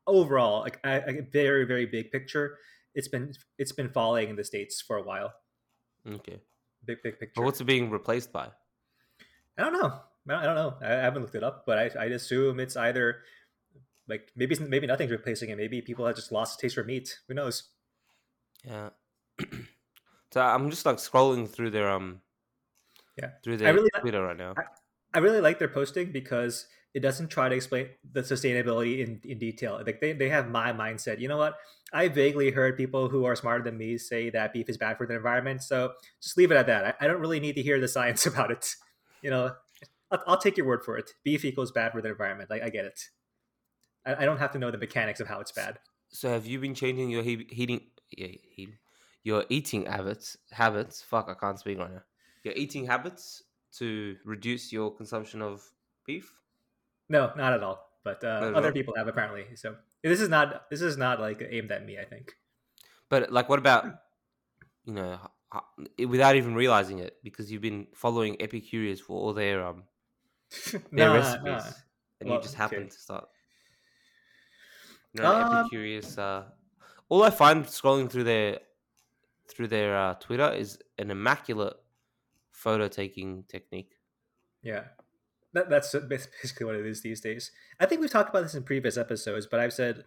[0.06, 2.58] overall like a, a very very big picture.
[2.98, 3.32] It's been
[3.62, 5.30] it's been falling in the states for a while.
[6.06, 6.40] Okay,
[6.84, 7.32] Big big picture.
[7.36, 8.48] but what's it being replaced by?
[9.56, 10.00] I don't know.
[10.28, 10.74] I don't- know.
[10.82, 13.22] I I haven't looked it up, but I I'd assume it's either
[14.08, 15.56] like maybe maybe nothing's replacing it.
[15.56, 17.20] Maybe people have just lost taste for meat.
[17.28, 17.70] Who knows?
[18.64, 18.90] Yeah.
[20.32, 22.20] so I'm just like scrolling through their um
[23.16, 23.30] Yeah.
[23.44, 24.54] through I their really- Twitter right now.
[25.14, 26.66] I really like their posting because
[26.98, 29.80] it doesn't try to explain the sustainability in, in detail.
[29.86, 31.20] Like they, they have my mindset.
[31.20, 31.54] You know what?
[31.92, 35.06] I vaguely heard people who are smarter than me say that beef is bad for
[35.06, 35.62] the environment.
[35.62, 36.84] So just leave it at that.
[36.84, 38.74] I, I don't really need to hear the science about it.
[39.22, 39.52] You know,
[40.10, 41.12] I'll, I'll take your word for it.
[41.22, 42.50] Beef equals bad for the environment.
[42.50, 43.00] Like I get it.
[44.04, 45.78] I, I don't have to know the mechanics of how it's bad.
[46.08, 47.80] So have you been changing your he- heating
[48.10, 48.26] yeah,
[48.56, 48.74] heating
[49.22, 51.00] your eating habits habits?
[51.00, 52.02] Fuck, I can't speak right now.
[52.42, 53.44] Your eating habits
[53.74, 55.62] to reduce your consumption of
[56.04, 56.34] beef?
[57.08, 57.86] No, not at all.
[58.04, 58.72] But uh, at other all?
[58.72, 59.56] people have apparently.
[59.56, 61.98] So this is not this is not like aimed at me.
[61.98, 62.34] I think.
[63.08, 63.86] But like, what about
[64.84, 65.18] you know
[66.06, 69.84] without even realizing it because you've been following Epicurious for all their um
[70.92, 71.72] their Nah, recipes, nah.
[72.20, 72.88] and Well, you just happen okay.
[72.88, 73.28] to start.
[75.12, 76.18] You know, Um, Epicurious.
[76.18, 76.44] Uh,
[77.08, 78.60] all I find scrolling through their
[79.48, 81.76] through their uh, Twitter is an immaculate
[82.52, 83.94] photo taking technique.
[84.62, 84.84] Yeah,
[85.54, 87.50] that, that's basically what it is these days.
[87.80, 90.04] I think we've talked about this in previous episodes, but I've said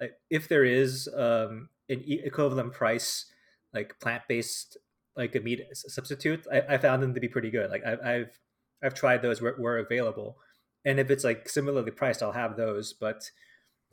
[0.00, 3.26] like if there is um, an equivalent price
[3.72, 4.76] like plant based
[5.16, 7.70] like a meat substitute, I, I found them to be pretty good.
[7.70, 8.40] Like I, I've
[8.82, 10.36] I've tried those where, where available,
[10.84, 12.92] and if it's like similarly priced, I'll have those.
[12.92, 13.30] But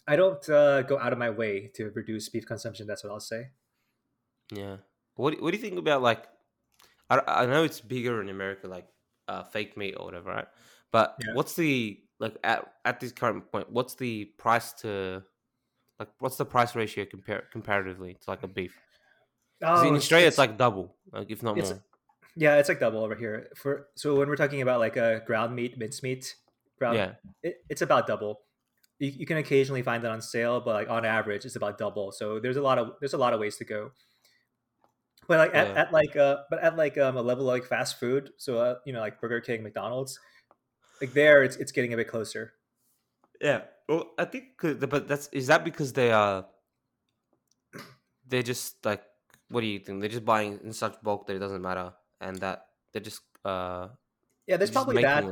[0.08, 2.88] I don't uh, go out of my way to reduce beef consumption.
[2.88, 3.50] That's what I'll say.
[4.52, 4.78] Yeah.
[5.16, 6.26] What What do you think about like?
[7.10, 8.88] I I know it's bigger in America, like
[9.28, 10.48] uh, fake meat or whatever, right?
[10.92, 11.34] But Yeah.
[11.34, 13.72] what's the like at at this current point?
[13.72, 15.24] What's the price to
[16.00, 16.10] like?
[16.20, 18.82] What's the price ratio compare comparatively to like a beef?
[19.74, 21.84] 'Cause in Oh, Australia, it's like double, like if not more.
[22.36, 23.50] Yeah, it's like double over here.
[23.56, 26.36] For so when we're talking about like a ground meat, mincemeat,
[26.80, 27.16] ground, Yeah.
[27.44, 28.42] it, it's about double.
[29.00, 32.12] You, you can occasionally find that on sale, but like on average, it's about double.
[32.12, 33.92] So there's a lot of there's a lot of ways to go.
[35.28, 35.78] But like at, Yeah.
[35.78, 38.94] at like uh but at like um a level like fast food, so uh, you
[38.94, 40.20] know like Burger King, McDonald's,
[41.02, 42.54] like there it's it's getting a bit closer.
[43.42, 43.62] Yeah.
[43.90, 46.46] Well, I think, but that's is that because they are
[48.28, 49.04] they're just like
[49.50, 50.00] what do you think?
[50.00, 51.92] They're just buying in such bulk that it doesn't matter,
[52.22, 53.90] and that they're just uh
[54.48, 55.26] Yeah, there's probably that.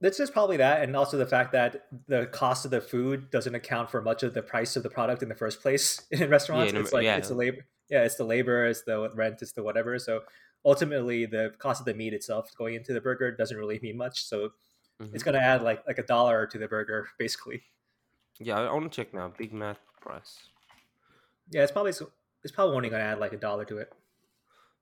[0.00, 3.54] That's just probably that, and also the fact that the cost of the food doesn't
[3.54, 6.72] account for much of the price of the product in the first place in restaurants.
[6.72, 7.16] in it's like yeah.
[7.16, 9.98] it's the labor, yeah, it's the labor, it's the rent, it's the whatever.
[9.98, 10.20] So
[10.64, 14.24] ultimately, the cost of the meat itself going into the burger doesn't really mean much.
[14.24, 14.50] So
[15.00, 15.14] Mhm.
[15.14, 17.64] it's going to add like like a dollar to the burger, basically.
[18.38, 19.28] Yeah, I, want to check now.
[19.36, 20.48] Big Mac price.
[21.50, 21.92] Yeah, it's probably
[22.42, 23.92] it's probably only going to add like a dollar to it.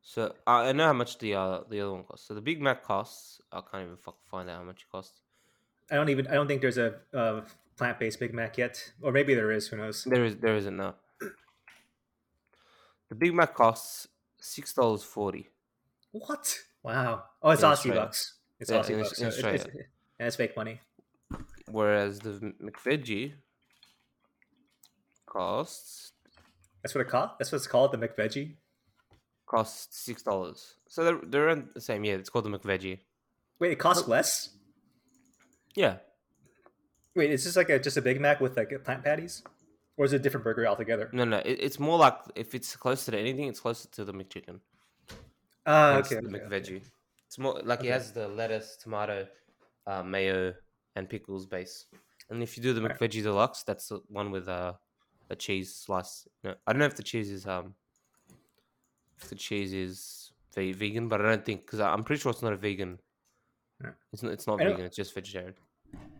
[0.03, 2.26] So I I know how much the uh the other one costs.
[2.26, 3.41] So the Big Mac costs.
[3.53, 5.20] I can't even fucking find out how much it costs.
[5.91, 7.43] I don't even I don't think there's a, uh
[7.76, 9.68] plant based Big Mac yet, or maybe there is.
[9.68, 10.05] Who knows?
[10.05, 10.97] There is there isn't now.
[13.09, 14.09] The Big Mac costs
[14.39, 15.49] six dollars forty.
[16.13, 16.59] What?
[16.83, 17.25] Wow.
[17.43, 18.01] Oh, it's In Aussie Australia.
[18.03, 18.35] bucks.
[18.61, 19.21] It's Yeah, Aussie bucks.
[19.21, 20.81] in so it's, it's, and it's fake money.
[21.71, 23.33] Whereas the McVeggie
[25.27, 26.13] costs
[26.83, 27.31] That's what it called.
[27.39, 28.57] That's what it's called, the McVeggie.
[29.47, 30.75] costs six dollars.
[30.89, 32.05] So they're they're the same.
[32.05, 32.99] Yeah, it's called the McVeggie.
[33.59, 34.51] Wait, it costs less.
[35.75, 35.97] Yeah,
[37.15, 39.43] Wait, is this like a just a Big Mac with like plant patties,
[39.97, 41.09] or is it a different burger altogether?
[41.15, 41.39] no, no.
[41.39, 44.61] It, it's more like if it's closer to anything, it's closer to the McChicken.
[45.67, 46.21] Ah, hence okay.
[46.21, 46.49] the okay, okay.
[46.49, 46.85] McVeggie.
[47.27, 47.89] It's more like Okay.
[47.89, 49.29] it has the lettuce, tomato,
[49.87, 50.55] uh, mayo,
[50.97, 51.87] and pickles base.
[52.31, 52.99] And if you do the Right.
[52.99, 54.75] McVeggie deluxe, that's the one with uh,
[55.31, 56.27] a cheese slice.
[56.45, 57.77] No, I don't know if the cheese is um,
[59.19, 62.43] if the cheese is ve- vegan, but I don't think because I'm pretty sure it's
[62.43, 63.01] not a vegan.
[63.81, 63.95] Right.
[64.13, 64.33] It's not.
[64.33, 64.85] It's not vegan.
[64.87, 65.55] It's just vegetarian.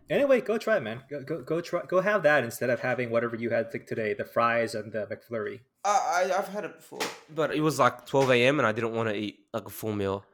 [0.09, 1.01] Anyway, go try it, man.
[1.09, 1.81] Go, go, go try.
[1.87, 5.07] Go have that instead of having whatever you had like, today, the fries and the
[5.07, 5.61] McFlurry.
[5.85, 6.99] I, I I've had it before,
[7.33, 8.59] but it was like 12 a.m.
[8.59, 10.25] and I didn't want to eat like a full meal.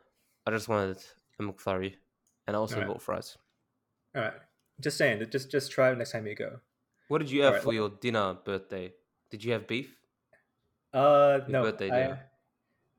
[0.46, 0.98] I just wanted
[1.40, 1.96] a McFlurry,
[2.48, 2.88] and I also Alright.
[2.90, 3.38] bought fries.
[4.16, 4.34] All right.
[4.82, 5.24] Just saying.
[5.32, 6.60] Just just try it next time you go.
[7.08, 8.94] What did you have Alright, for your dinner birthday?
[9.30, 9.96] Did you have beef?
[10.94, 12.20] Uh, Your no, birthday I, dinner.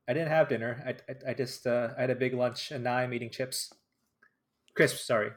[0.09, 0.82] I didn't have dinner.
[0.86, 3.72] I, I, I just uh, I had a big lunch and now I'm eating chips.
[4.74, 5.32] Crisps, sorry.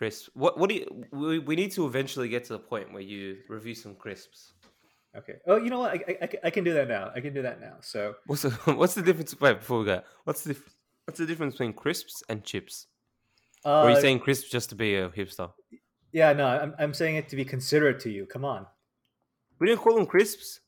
[0.00, 0.30] Crisps.
[0.32, 3.36] What what do you we, we need to eventually get to the point where you
[3.50, 4.54] review some crisps.
[5.14, 5.34] Okay.
[5.46, 5.90] Oh, you know what?
[5.90, 7.12] I, I, I can- do that now.
[7.14, 7.74] I can do that now.
[7.82, 10.00] So What's the what's the difference wait before we go?
[10.24, 10.56] What's the
[11.04, 12.86] what's the difference between crisps and chips?
[13.62, 15.52] or are uh, you saying crisps just to be a hipster?
[16.12, 18.24] yeah, no, I'm I'm saying it to be considerate to you.
[18.24, 18.64] Come on.
[19.58, 20.60] We don't call them crisps.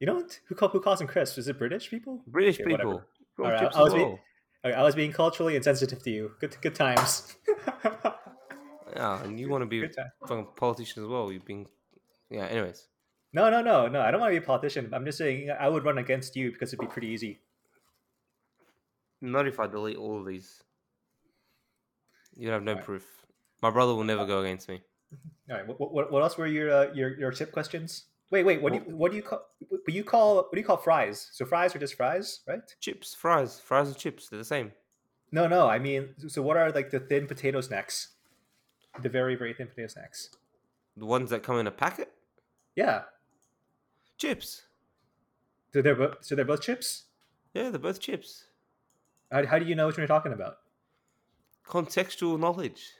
[0.00, 0.40] You know what?
[0.48, 1.36] Who call, who calls them crisps?
[1.36, 2.22] Is it British people?
[2.26, 3.02] British Okay, people.
[3.38, 4.18] Alright, I was as being-
[4.64, 6.30] Okay, I was being culturally insensitive to you.
[6.40, 7.36] Good good times.
[8.98, 9.90] Yeah, and you want to be a
[10.26, 11.30] fucking politician as well.
[11.32, 11.66] You've been
[12.30, 12.46] yeah.
[12.46, 12.88] Anyways,
[13.32, 14.00] No, no, no, no.
[14.00, 14.90] I don't want to be a politician.
[14.92, 17.40] I'm just saying I would run against you because it'd be pretty easy.
[19.20, 20.62] not if I delete all of these.
[22.36, 22.84] You have no Alright.
[22.84, 23.04] proof.
[23.62, 24.82] My brother will never go against me.
[25.50, 25.66] All right.
[25.66, 28.04] What, what, what else were your uh, your your tip questions?
[28.30, 28.60] Wait, wait.
[28.62, 29.42] What do you what do you call?
[29.84, 31.28] But you call what do you call fries?
[31.32, 32.60] So fries are just fries, right?
[32.80, 34.28] Chips, fries, fries and chips.
[34.28, 34.72] They're the same.
[35.32, 35.66] No, no.
[35.68, 38.14] I mean, so what are like the thin potato snacks?
[39.02, 40.30] The very very thin potato snacks.
[40.96, 42.12] The ones that come in a packet.
[42.74, 43.02] Yeah.
[44.16, 44.62] Chips.
[45.72, 47.04] So they're both so they're both chips.
[47.54, 48.44] Yeah, they're both chips.
[49.30, 50.58] How, how do you know which one you're talking about?
[51.66, 52.92] Contextual knowledge.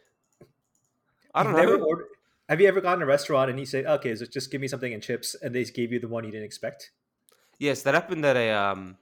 [1.34, 1.76] I don't know.
[1.84, 2.07] ordered-
[2.49, 4.68] have you ever gone to a restaurant and you say, "Okay, so just give me
[4.68, 6.93] something in chips," and they gave you the one you didn't expect?
[7.59, 8.97] Yes, that happened at a um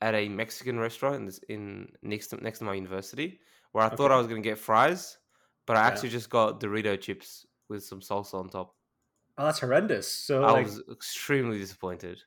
[0.00, 3.88] at a Mexican restaurant in, this, in next to, next to my university where I
[3.88, 5.18] thought I was gonna get fries,
[5.66, 5.86] but I Yeah.
[5.88, 8.74] actually just got Dorito chips with some salsa on top.
[9.38, 10.08] Oh, that's horrendous.
[10.08, 12.20] So I like, was extremely disappointed.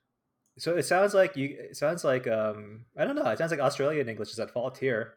[0.57, 1.55] so it sounds like you.
[1.59, 3.25] It sounds like um, I don't know.
[3.29, 5.15] It sounds like Australian English is at fault here.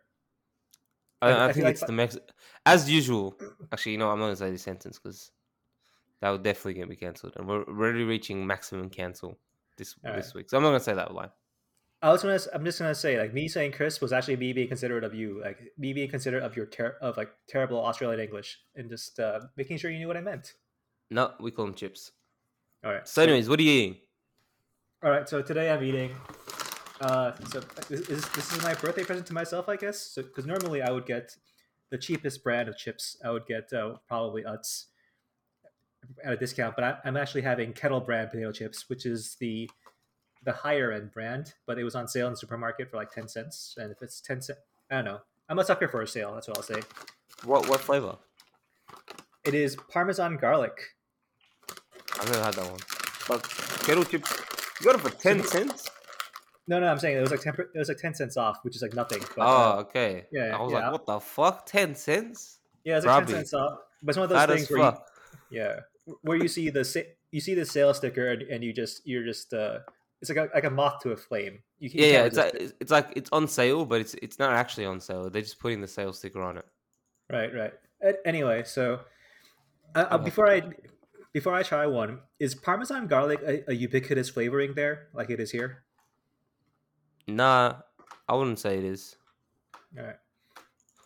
[1.20, 2.18] I, I- I, think feel like it's the Mex.
[2.66, 3.36] As usual,
[3.72, 5.32] actually, you know, I'm not gonna say this sentence because
[6.20, 9.38] that would definitely get me cancelled, and we're already reaching maximum cancel
[9.76, 10.50] this All this week.
[10.50, 11.30] So I'm not gonna say that line.
[12.00, 12.38] I was gonna.
[12.54, 15.40] I'm just gonna say like me saying Chris was actually me being considerate of you,
[15.42, 19.40] like me being considerate of your ter- of like terrible Australian English, and just uh,
[19.56, 20.54] making sure you knew what I meant.
[21.10, 22.12] No, we call them chips.
[22.84, 23.08] All right.
[23.08, 23.96] So, anyways, what are you eating?
[25.02, 25.28] All right.
[25.28, 26.12] So today I'm eating.
[27.00, 30.00] Uh, so this is this is my birthday present to myself, I guess.
[30.00, 31.36] So because normally I would get
[31.90, 33.16] the cheapest brand of chips.
[33.24, 34.86] I would get uh, probably Utz
[36.24, 39.68] at a discount, but I, I'm actually having Kettle brand potato chips, which is the
[40.48, 43.28] the higher end brand, but it was on sale in the supermarket for like ten
[43.28, 43.74] cents.
[43.76, 44.58] And if it's ten cents,
[44.90, 45.20] I don't know.
[45.50, 46.32] I'm a sucker for a sale.
[46.34, 46.80] That's what I'll say.
[47.44, 48.16] What what flavor?
[49.44, 50.72] It is Parmesan garlic.
[52.18, 52.80] I've never had that one.
[53.28, 53.42] But
[53.84, 54.34] kettle chips,
[54.80, 55.90] you got it for ten cents.
[56.66, 57.54] No, no, I'm saying it was like ten.
[57.74, 59.20] It was like ten cents off, which is like nothing.
[59.36, 60.24] But, Oh, uh, okay.
[60.32, 60.78] yeah, I was yeah.
[60.78, 61.66] like, what the fuck?
[61.66, 62.60] Ten cents?
[62.84, 63.26] yeah, it's like Robbie.
[63.26, 63.78] ten cents off.
[64.02, 64.96] But it's one of those things where you.
[65.50, 65.80] Yeah,
[66.22, 69.52] where you see the you see the sale sticker and, and you just you're just
[69.52, 69.80] uh
[70.20, 71.62] it's like a, like a moth to a flame.
[71.78, 72.24] You, you Yeah, yeah.
[72.24, 72.62] It's like it.
[72.62, 75.30] it's- it's like it's on sale, but it's it's not actually on sale.
[75.30, 76.66] They're just putting the sale sticker on it.
[77.30, 77.72] right, right.
[78.24, 79.00] Anyway, so
[79.94, 80.24] uh, Okay.
[80.24, 80.62] before I
[81.32, 85.50] before I try one, is Parmesan garlic a, a ubiquitous flavoring there, like it is
[85.50, 85.84] here?
[87.26, 87.76] Nah,
[88.28, 89.16] I wouldn't say it is.
[89.98, 90.16] All right.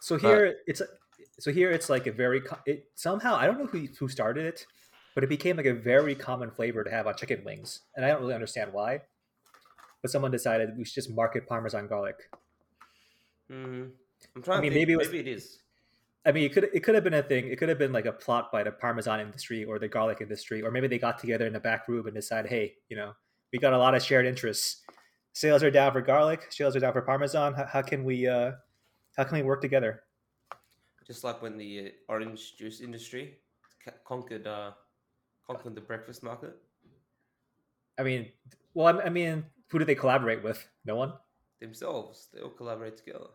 [0.01, 0.89] So here it's a-
[1.39, 4.67] so here it's like a very it somehow I don't know who who started it,
[5.15, 8.09] but it became like a very common flavor to have on chicken wings, and I
[8.09, 9.03] don't really understand why.
[10.01, 12.17] But someone decided we should just market Parmesan garlic.
[13.51, 13.91] Mm,
[14.35, 14.81] I'm trying I mean, to think.
[14.81, 15.59] maybe it was- maybe it is.
[16.25, 17.49] I mean, it could it could have been a thing.
[17.49, 20.63] It could have been like a plot by the Parmesan industry or the garlic industry,
[20.63, 23.13] or maybe they got together in the back room and decided, hey, you know,
[23.53, 24.83] we got a lot of shared interests.
[25.33, 26.47] Sales are down for garlic.
[26.51, 27.55] Sales are down for Parmesan.
[27.55, 28.53] How, how can we uh,
[29.17, 30.05] how can we work together?
[31.05, 33.39] Just like when the uh, orange juice industry
[34.05, 34.73] conquered uh,
[35.47, 36.57] conquered the breakfast market.
[37.99, 38.29] I mean,
[38.75, 40.67] well, I, mean, who do they collaborate with?
[40.85, 41.13] No one.
[41.61, 43.27] Themselves, they all collaborate together.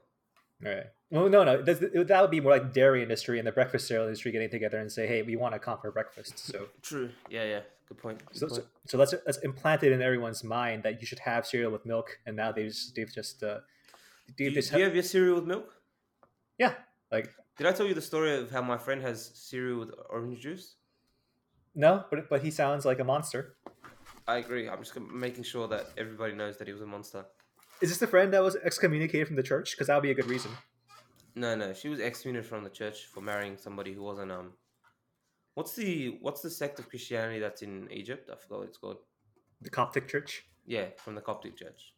[0.66, 0.86] All right.
[1.12, 1.62] Well, no, no.
[1.62, 4.91] That would be more like dairy industry and the breakfast cereal industry getting together and
[4.91, 6.34] say, hey, we want to conquer breakfast.
[6.51, 7.12] So, True.
[7.30, 7.60] Yeah, yeah.
[7.88, 8.26] Good point.
[8.26, 8.68] Good so, so, point.
[8.88, 12.20] so let's let's implant it in everyone's mind that you should have cereal with milk.
[12.26, 13.60] And now they've just, they've just uh,
[14.36, 15.74] do, they've you, just do you have your cereal with milk?
[16.58, 16.74] yeah,
[17.12, 20.41] like Did I tell you the story of how my friend has cereal with orange
[20.41, 20.76] juice?
[21.78, 23.55] No, but but he sounds like a monster.
[24.28, 24.67] I agree.
[24.67, 27.25] I'm just making sure that everybody knows that he was a monster.
[27.82, 29.71] Is this the friend that was excommunicated from the church?
[29.71, 30.51] Because that would be a good reason.
[31.36, 34.53] No, no, she was excommunicated from the church for marrying somebody who wasn't um.
[35.53, 38.30] What's the what's the sect of Christianity that's in Egypt?
[38.32, 38.97] I forgot what it's called.
[39.61, 40.45] The Coptic church.
[40.65, 41.93] Yeah, from the Coptic Church.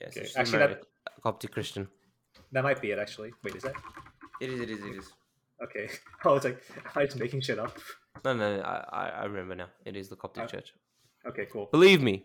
[0.00, 0.82] Yeah, so Okay, she's actually, that...
[1.16, 1.88] a Coptic Christian.
[2.52, 2.98] That might be it.
[2.98, 3.74] Actually, wait, is that
[4.40, 4.60] It is.
[4.60, 4.84] It is.
[4.84, 5.12] It is.
[5.64, 5.88] Okay?
[6.24, 6.62] I was like,
[6.94, 7.76] I was making shit up.
[8.24, 9.68] No, no, no I, I I remember now.
[9.84, 10.74] It is the Coptic Uh, Church.
[11.26, 11.68] Okay, cool.
[11.72, 12.24] Believe me,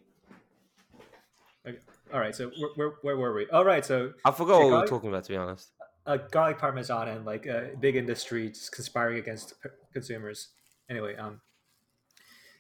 [1.68, 1.78] Okay.
[2.14, 3.48] All right, so where, where, where were we?
[3.50, 5.26] All right, so I forgot what we were talking about.
[5.26, 5.72] To be honest.
[6.06, 10.50] uh, garlic parmesan and like uh, big industry just conspiring against p- consumers.
[10.90, 11.42] Anyway, um,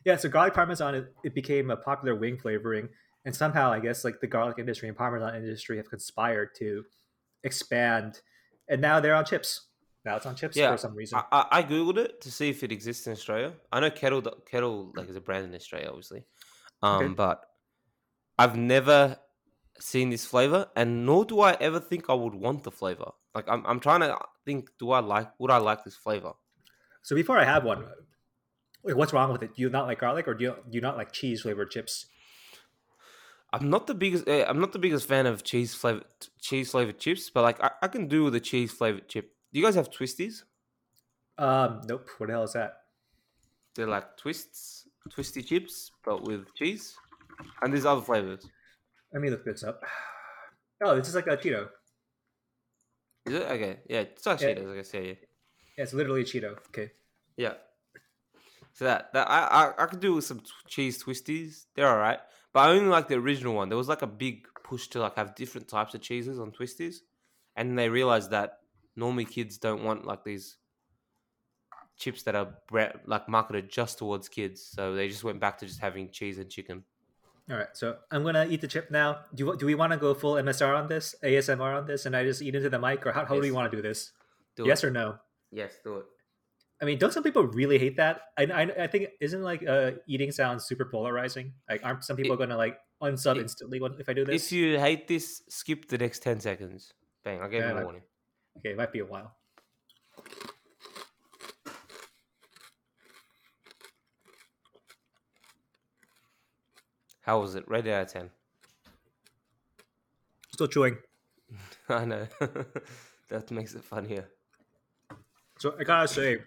[0.05, 2.89] yeah, so garlic parmesan it, it became a popular wing flavoring,
[3.25, 6.83] and somehow I guess like the garlic industry and parmesan industry have conspired to
[7.45, 8.19] expand,
[8.67, 9.66] and now they're on chips.
[10.07, 11.19] Now it's on chips Yeah, for some reason.
[11.19, 13.53] I, I, I googled it to see if it exists in Australia.
[13.71, 16.23] I know Kettle Kettle like is a brand in Australia, obviously,
[16.81, 17.15] um, Okay.
[17.15, 17.45] but
[18.39, 19.19] I've never
[19.79, 23.11] seen this flavor, and nor do I ever think I would want the flavor.
[23.35, 26.33] Like I'm, I'm trying to think, do I like would I like this flavor?
[27.01, 27.85] so before I have one,
[28.83, 29.55] like, what's wrong with it?
[29.55, 32.07] Do you not like garlic, or do you, do you not like cheese flavored chips?
[33.53, 34.27] I'm not the biggest.
[34.27, 36.05] eh, I'm not the biggest fan of cheese flavored
[36.41, 39.33] cheese flavored chips, but like I, I can do with a cheese flavored chip.
[39.57, 40.43] Do you guys have twisties?
[41.39, 42.07] Um, nope.
[42.19, 42.81] What the hell is that?
[43.73, 46.95] They're like twists, twisty chips, but with cheese,
[47.63, 48.45] and there's other flavors.
[49.11, 49.81] Let me look this up.
[50.83, 51.69] Oh, this is like a Cheeto.
[53.25, 53.79] Is it okay?
[53.89, 54.49] Yeah, it's like Yeah.
[54.49, 54.93] Cheetos, I guess.
[54.93, 55.13] Yeah, yeah.
[55.75, 56.51] Yeah, it's literally a Cheeto.
[56.67, 56.91] Okay.
[57.35, 57.53] Yeah.
[58.73, 61.65] So that that I I, I could do with some t- cheese twisties.
[61.73, 62.19] They're all right,
[62.53, 63.69] but I only like the original one.
[63.69, 66.97] There was like a big push to like have different types of cheeses on twisties,
[67.55, 68.59] and they realized that
[68.97, 70.57] normally kids don't want like these
[71.97, 74.61] chips that are bre- like marketed just towards kids.
[74.61, 76.83] So they just went back to just having cheese and chicken.
[77.49, 79.19] All right, so I'm gonna eat the chip now.
[79.33, 82.23] Do do we want to go full MSR on this, ASMR on this, and I
[82.25, 84.11] just eat into the mic, or how, how do we want to do this?
[84.57, 84.87] Do yes it.
[84.87, 85.15] or no?
[85.51, 86.05] Yes, do it.
[86.81, 88.21] I mean, don't some people really hate that?
[88.37, 91.53] I, I, I think isn't like uh, eating sound super polarizing.
[91.69, 94.45] Like, aren't some people It- going to like unsub it- instantly if I do this?
[94.47, 96.93] If you hate this, skip the next ten seconds.
[97.23, 97.41] Bang!
[97.41, 98.01] I gave Yeah, you a warning.
[98.57, 99.35] Okay, it might be a while.
[107.21, 107.67] How was it?
[107.67, 108.29] Rated out of ten.
[110.53, 110.97] Still chewing.
[111.89, 112.27] I know.
[113.29, 114.29] that makes it funnier.
[115.59, 116.37] So I gotta say,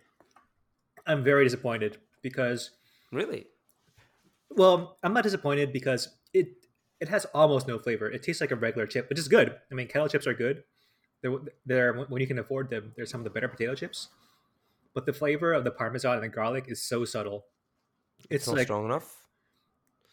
[1.07, 2.71] I'm very disappointed because,
[3.13, 3.47] Really?
[4.51, 6.49] well, I'm not disappointed because it
[7.01, 8.11] it has almost no flavor.
[8.11, 9.57] It tastes like a regular chip, which is good.
[9.71, 10.65] I mean, kettle chips are good.
[11.23, 11.33] They're,
[11.67, 12.93] they're when you can afford them.
[12.97, 14.09] They're some of the better potato chips.
[14.95, 17.45] But the flavor of the parmesan and the garlic is so subtle.
[18.29, 19.17] It's, It's not like strong enough.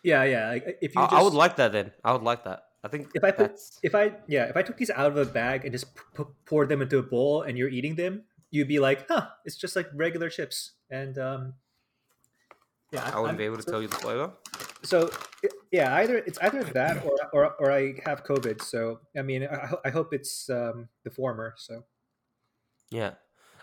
[0.03, 0.49] yeah, yeah.
[0.49, 1.91] Like, if you I, just, I would like that then.
[2.03, 2.63] I would like that.
[2.83, 5.17] I think if I put that's if I yeah if I took these out of
[5.17, 8.23] a bag and just p- p- poured them into a bowl and you're eating them,
[8.51, 10.73] you'd be like, huh, it's just like regular chips.
[10.91, 11.53] And um,
[12.91, 14.31] yeah, I wouldn't I'm- be able to so- tell you the flavor.
[14.83, 15.09] So
[15.71, 18.61] yeah, either it's either that or or, or I have COVID.
[18.61, 21.53] So I mean, I, I hope it's um, the former.
[21.57, 21.83] So
[22.91, 23.13] Yeah,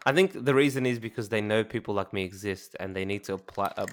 [0.06, 3.24] I think the reason is because they know people like me exist and they need
[3.24, 3.86] to apply uh,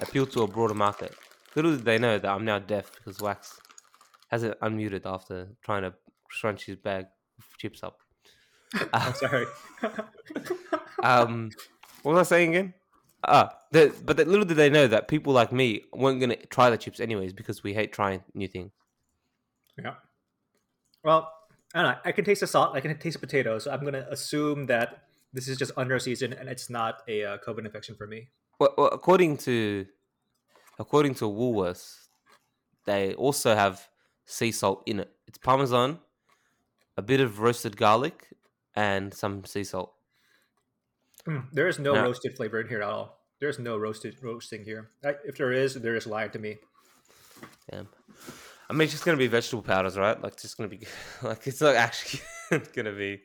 [0.00, 1.14] appeal to a broader market.
[1.54, 3.60] Little did they know that I'm now deaf because Wax
[4.30, 5.94] hasn't unmuted after trying to
[6.40, 7.06] crunch his bag
[7.38, 7.98] of chips up.
[8.92, 9.46] I'm sorry.
[11.02, 11.50] um,
[12.02, 12.74] what was I saying again?
[13.26, 16.70] Ah, the, but the, little did they know that people like me weren't gonna try
[16.70, 18.72] the chips anyways because we hate trying new things.
[19.78, 19.94] Yeah.
[21.02, 21.30] Well,
[21.74, 21.98] I don't know.
[22.04, 22.74] I can taste the salt.
[22.74, 23.58] I can taste the potato.
[23.58, 27.38] So I'm gonna assume that this is just under season and it's not a uh,
[27.38, 28.28] COVID infection for me.
[28.58, 29.86] Well, well, according to
[30.78, 32.06] according to Woolworths,
[32.86, 33.88] they also have
[34.26, 35.10] sea salt in it.
[35.26, 35.98] It's parmesan,
[36.96, 38.28] a bit of roasted garlic,
[38.74, 39.92] and some sea salt.
[41.26, 42.02] Mm, There is no Yeah.
[42.02, 43.20] roasted flavor in here at all.
[43.40, 44.90] There's no roasted roasting here.
[45.04, 46.58] I, if there is, they're just lying to me.
[47.70, 47.88] Damn.
[48.68, 50.20] I mean, it's just gonna be vegetable powders, right?
[50.22, 50.80] Like, it's just gonna be
[51.22, 52.20] like it's not actually
[52.74, 53.20] gonna be.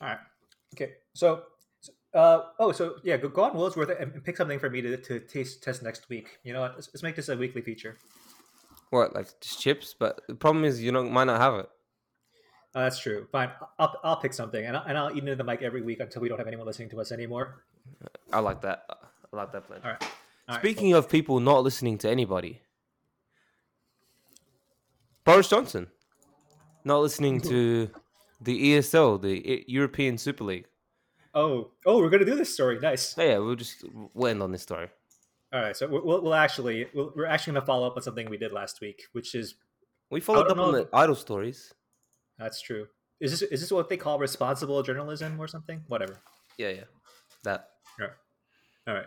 [0.00, 0.18] All right.
[0.74, 0.92] Okay.
[1.14, 1.42] So,
[2.14, 5.20] uh, oh, so yeah, go, go on Woolworths and, pick something for me to, to
[5.20, 6.38] taste test next week.
[6.44, 6.74] You know what?
[6.74, 7.96] Let's, let's make this a weekly feature.
[8.90, 9.94] What, like just chips?
[9.98, 11.68] But the problem is, you don't might not have it.
[12.74, 13.26] Uh, that's true.
[13.32, 13.50] Fine.
[13.78, 16.20] I'll, I'll pick something and I'll, and I'll eat into the mic every week until
[16.20, 17.64] we don't have anyone listening to us anymore.
[18.32, 18.84] I like that.
[19.32, 19.80] I like that plan.
[19.82, 20.02] All right.
[20.02, 22.60] All right, Speaking of people not listening to anybody,
[25.26, 25.88] Boris Johnson
[26.84, 27.90] not listening to
[28.40, 30.66] the ESL, the European Super League.
[31.34, 32.78] Oh, oh, we're gonna do this story.
[32.78, 33.14] Nice.
[33.14, 34.88] So yeah, we'll just we'll end on this story.
[35.52, 35.76] All right.
[35.76, 38.52] So we'll, we'll, we'll actually we'll, we're actually gonna follow up on something we did
[38.52, 39.56] last week, which is
[40.10, 41.74] We followed don't up on the idol stories.
[42.38, 42.86] that's true.
[43.20, 45.82] Is this is this what they call responsible journalism or something?
[45.88, 46.20] Whatever.
[46.56, 46.84] Yeah, yeah,
[47.42, 47.68] that.
[48.00, 48.16] All right.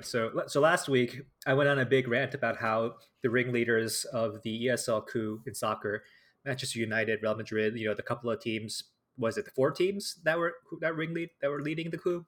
[0.01, 4.41] So so last week I went on a big rant about how the ringleaders of
[4.43, 6.03] the ESL coup in soccer,
[6.45, 8.83] Manchester United, Real Madrid, you know, the couple of teams,
[9.17, 12.25] was it the four teams that were that ringlead that were leading the coup?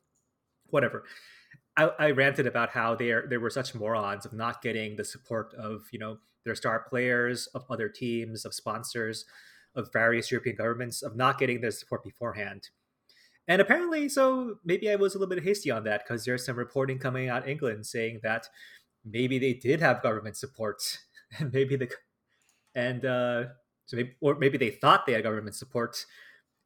[0.67, 1.03] Whatever.
[1.77, 5.05] I, I ranted about how they are, there were such morons of not getting the
[5.05, 9.25] support of you know their star players, of other teams, of sponsors,
[9.75, 12.69] of various European governments, of not getting their support beforehand.
[13.47, 16.55] And apparently, so maybe I was a little bit hasty on that because there's some
[16.55, 18.47] reporting coming out England saying that
[19.03, 20.99] maybe they did have government support,
[21.39, 21.91] and maybe the
[22.75, 23.43] and uh,
[23.85, 26.05] so maybe or maybe they thought they had government support,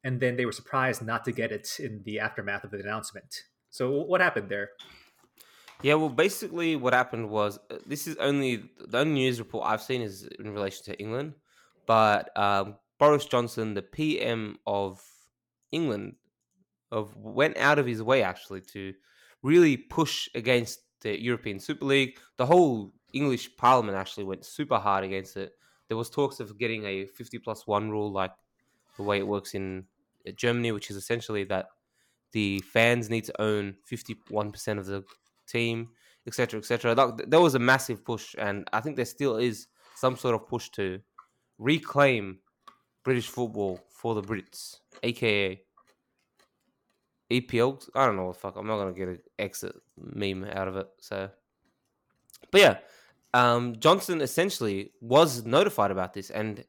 [0.04, 3.42] and then they were surprised not to get it in the aftermath of the announcement.
[3.70, 4.70] So what happened there?
[5.82, 9.82] Yeah, well, basically, what happened was uh, this is only the only news report I've
[9.82, 11.34] seen is in relation to England,
[11.86, 15.02] but um, Boris Johnson, the PM of
[15.72, 16.14] England,
[16.90, 18.94] of went out of his way actually to
[19.42, 22.18] really push against the European Super League.
[22.36, 25.52] The whole English Parliament actually went super hard against it.
[25.88, 28.32] There was talks of getting a fifty plus one rule, like
[28.96, 29.84] the way it works in
[30.26, 31.66] uh, Germany, which is essentially that
[32.32, 35.04] the fans need to own fifty one percent of the
[35.46, 35.90] team,
[36.26, 37.16] etc., etc.
[37.26, 40.68] There was a massive push, and I think there still is some sort of push
[40.70, 41.00] to
[41.58, 42.40] reclaim
[43.04, 45.62] British football for the Brits, aka
[47.30, 47.88] EPL.
[47.94, 48.56] I don't know what the fuck.
[48.56, 50.88] I'm not gonna get an exit meme out of it.
[51.00, 51.30] So,
[52.50, 52.78] but yeah,
[53.34, 56.64] um, Johnson essentially was notified about this, and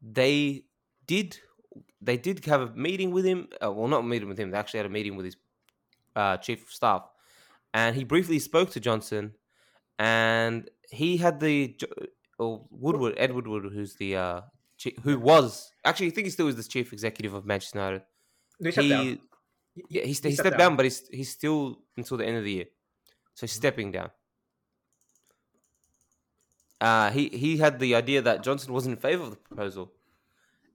[0.00, 0.64] they
[1.06, 1.38] did
[2.00, 3.48] they did have a meeting with him.
[3.62, 4.50] Uh, well, not a meeting with him.
[4.50, 5.36] They actually had a meeting with his
[6.16, 7.08] uh, chief of staff,
[7.74, 9.34] and he briefly spoke to Johnson,
[9.98, 11.78] and he had the
[12.38, 14.40] or Woodward, Ed Woodward, who's the uh,
[14.82, 18.02] chi- who was actually I think he still is the chief executive of Manchester United.
[18.58, 19.18] He stepped down.
[19.74, 22.36] He yeah, he, he st- he stepped down, but he's he's still until the end
[22.36, 22.66] of the year,
[23.34, 24.10] so he's stepping down.
[26.80, 29.92] Uh, he he had the idea that Johnson was in favor of the proposal,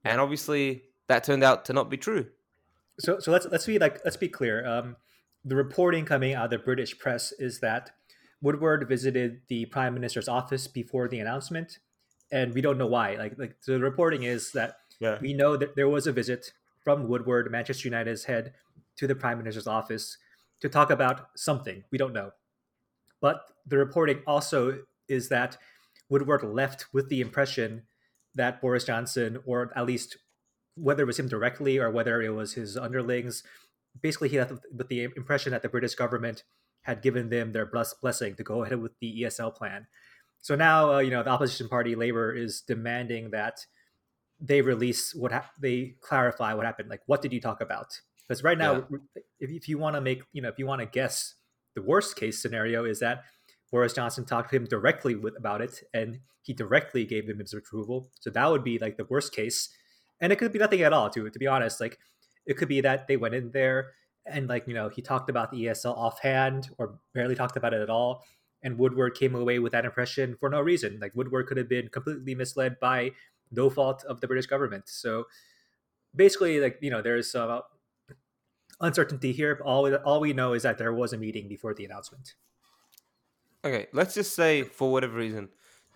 [0.04, 2.26] and obviously that turned out to not be true.
[2.98, 4.66] So so let's let's be like let's be clear.
[4.66, 4.96] Um,
[5.44, 7.90] the reporting coming out of the British press is that
[8.40, 11.78] Woodward visited the Prime Minister's office before the announcement,
[12.32, 13.14] and we don't know why.
[13.16, 15.18] Like like so the reporting is that Yeah.
[15.20, 16.52] we know that there was a visit
[16.82, 18.54] from Woodward, Manchester United's head,
[18.98, 20.16] to the Prime Minister's office
[20.60, 21.84] to talk about something.
[21.90, 22.32] We don't know.
[23.20, 25.56] But the reporting also is that
[26.08, 27.82] Woodward left with the impression
[28.34, 30.16] that Boris Johnson, or at least
[30.74, 33.42] whether it was him directly or whether it was his underlings,
[34.00, 36.44] basically he left with the impression that the British government
[36.82, 39.86] had given them their bless- blessing to go ahead with the ESL plan.
[40.40, 43.66] So now, uh, you know, the opposition party, Labour, is demanding that
[44.40, 46.88] they release what ha- they clarify what happened.
[46.88, 48.00] Like, what did you talk about?
[48.28, 48.86] Because right now,
[49.40, 51.34] if, if you want to make, you know, if you want to guess,
[51.74, 53.22] the worst case scenario is that
[53.70, 57.54] Boris Johnson talked to him directly with about it, and he directly gave him his
[57.54, 58.10] approval.
[58.20, 59.68] So that would be like the worst case,
[60.20, 61.08] and it could be nothing at all.
[61.10, 61.98] To to be honest, like
[62.46, 63.92] it could be that they went in there
[64.30, 67.80] and like you know he talked about the ESL offhand or barely talked about it
[67.80, 68.24] at all,
[68.62, 70.98] and Woodward came away with that impression for no reason.
[71.00, 73.12] Like Woodward could have been completely misled by
[73.50, 74.88] no fault of the British government.
[74.88, 75.24] So
[76.14, 77.60] basically, like you know, there's uh,
[78.80, 79.60] uncertainty here.
[79.64, 82.34] All all we know is that there was a meeting before the announcement.
[83.64, 85.48] Okay, let's just say for whatever reason,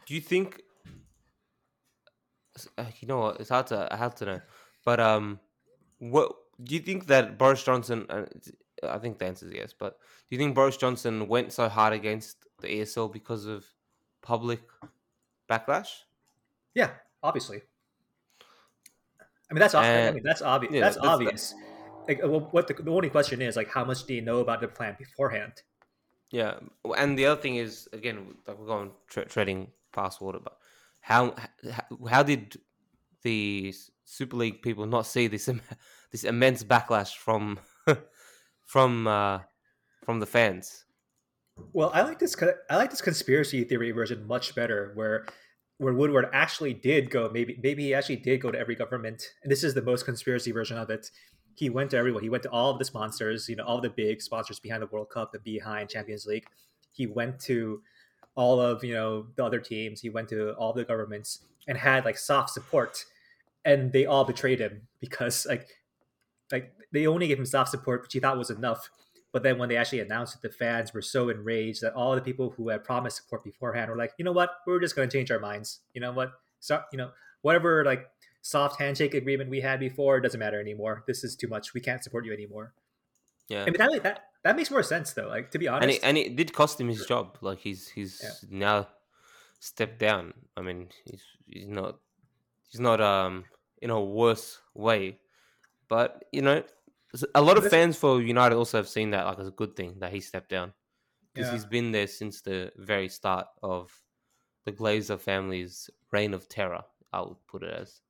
[0.06, 0.60] do you think?
[2.78, 3.40] uh, You know what?
[3.40, 4.40] It's hard to hard to know,
[4.84, 5.40] but um,
[5.98, 6.32] what
[6.62, 8.06] do you think that Boris Johnson?
[8.10, 8.26] Uh,
[8.82, 9.98] I think the answer is yes, but
[10.28, 13.64] do you think Boris Johnson went so hard against the ESL because of
[14.22, 14.60] public
[15.48, 15.88] backlash?
[16.74, 16.90] Yeah,
[17.22, 17.62] obviously.
[19.50, 20.72] I mean that's ob- I mean that's obvious.
[20.74, 21.54] yeah, that's, that's the- obvious.
[22.08, 24.68] Like, what the, the only question is like, how much do you know about the
[24.68, 25.52] plan beforehand?
[26.30, 26.54] Yeah,
[26.96, 30.56] and the other thing is again, like we're going tre- treading past water, but
[31.00, 31.34] how
[31.70, 32.56] how, how did
[33.22, 33.74] the
[34.04, 35.60] Super League people not see this im-
[36.10, 37.58] this immense backlash from
[38.64, 39.40] from uh,
[40.04, 40.86] from the fans?
[41.74, 42.34] Well, I like this.
[42.70, 45.26] I like this conspiracy theory version much better, where
[45.78, 47.28] where Woodward actually did go.
[47.32, 50.52] Maybe maybe he actually did go to every government, and this is the most conspiracy
[50.52, 51.10] version of it.
[51.62, 52.24] He went to everyone.
[52.24, 53.48] He went to all of the sponsors.
[53.48, 56.44] You know, all the big sponsors behind the World Cup and behind Champions League.
[56.90, 57.82] He went to
[58.34, 60.00] all of you know the other teams.
[60.00, 63.04] He went to all the governments and had like soft support,
[63.64, 65.68] and they all betrayed him because like
[66.50, 68.90] like they only gave him soft support, which he thought was enough.
[69.30, 72.20] But then when they actually announced it, the fans were so enraged that all the
[72.20, 75.16] people who had promised support beforehand were like, you know what, we're just going to
[75.16, 75.78] change our minds.
[75.94, 77.12] You know what, so you know
[77.42, 78.08] whatever like
[78.42, 81.04] soft handshake agreement we had before doesn't matter anymore.
[81.06, 81.72] This is too much.
[81.74, 82.74] We can't support you anymore.
[83.48, 85.28] Yeah, I mean that that that makes more sense though.
[85.28, 87.38] Like to be honest, and it, and it did cost him his job.
[87.40, 88.48] Like he's he's Yeah.
[88.50, 88.88] now
[89.60, 90.34] stepped down.
[90.56, 92.00] I mean, he's he's not
[92.68, 93.44] he's not um
[93.80, 95.18] in a worse way,
[95.88, 96.62] but you know,
[97.34, 99.98] a lot of fans for United also have seen that like as a good thing
[100.00, 100.72] that he stepped down
[101.34, 101.52] because Yeah.
[101.54, 103.92] he's been there since the very start of
[104.64, 106.84] the Glazer family's reign of terror.
[107.12, 108.00] I would put it as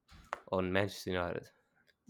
[0.53, 1.45] on Manchester United.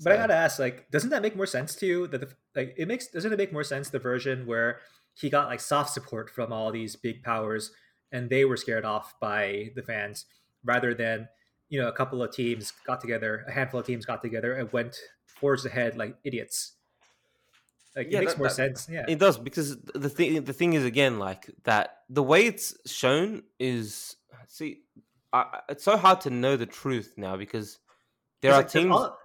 [0.03, 2.07] But I gotta ask, like, doesn't that make more sense to you?
[2.09, 4.81] That the, like it makes doesn't it make more sense the version where
[5.15, 7.71] he got like soft support from all these big powers
[8.11, 10.27] and they were scared off by the fans,
[10.65, 11.29] rather than
[11.69, 14.73] you know a couple of teams got together, a handful of teams got together and
[14.73, 14.97] went
[15.27, 16.73] forged ahead like idiots.
[17.95, 18.89] Like Yeah, it makes that- more that- sense.
[18.91, 22.75] Yeah, It does because the thing the thing is again like that the way it's
[22.91, 24.17] shown is
[24.49, 24.81] see
[25.33, 27.79] I- it's so hard to know the truth now because
[28.43, 29.19] there are like, teams all-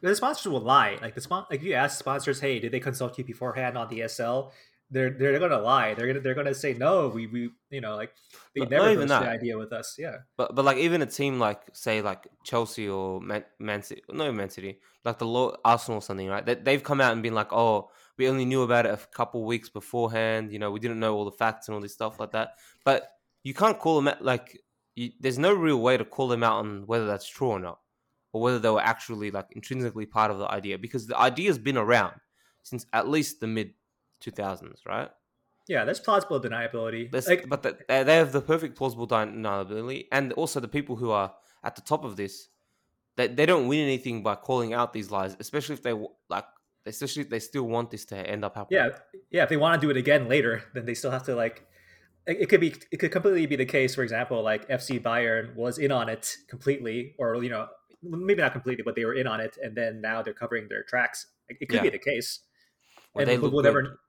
[0.00, 0.98] the sponsors will lie.
[1.00, 4.00] Like the spon- like you ask sponsors, hey, did they consult you beforehand on the
[4.00, 4.50] ESL?
[4.90, 5.94] They're they're gonna lie.
[5.94, 7.08] They're gonna they're gonna say no.
[7.08, 8.12] We we you know like
[8.54, 9.96] they But never even the idea with us.
[9.98, 10.16] Yeah.
[10.36, 14.30] but but like even a team like say like Chelsea or Man, Man City no
[14.32, 17.34] Man City like the Lo- Arsenal or something right that they've come out and been
[17.34, 17.88] like oh
[18.18, 21.24] we only knew about it a couple weeks beforehand you know we didn't know all
[21.24, 23.12] the facts and all this stuff like that but
[23.44, 24.60] you can't call them out like
[24.94, 27.78] you, there's no real way to call them out on whether that's true or not
[28.32, 31.76] or whether they were actually like intrinsically part of the idea because the idea's been
[31.76, 32.14] around
[32.62, 33.72] since at least the mid
[34.24, 35.10] 2000s right
[35.68, 37.10] Yeah, there's plausible deniability.
[37.10, 41.10] There's, like, but the, they have the perfect plausible deniability, and also the people who
[41.10, 41.32] are
[41.62, 42.48] at the top of this,
[43.16, 45.94] they, they don't win anything by calling out these lies, especially if they
[46.28, 46.46] like,
[46.84, 48.80] especially if they still want this to end up happening.
[48.80, 48.98] yeah,
[49.30, 49.42] yeah.
[49.44, 51.64] If they want to do it again later, then they still have to like
[52.26, 53.94] it, it could be it could completely be the case.
[53.94, 57.68] For example, like FC Bayern was in on it completely, or you know
[58.02, 60.82] maybe not completely, but they were in on it, and then now they're covering their
[60.82, 61.26] tracks.
[61.48, 61.82] It, it could Yeah.
[61.82, 62.40] be the case,
[63.14, 63.84] Well, and they we'll, look we'll good.
[63.84, 64.00] never.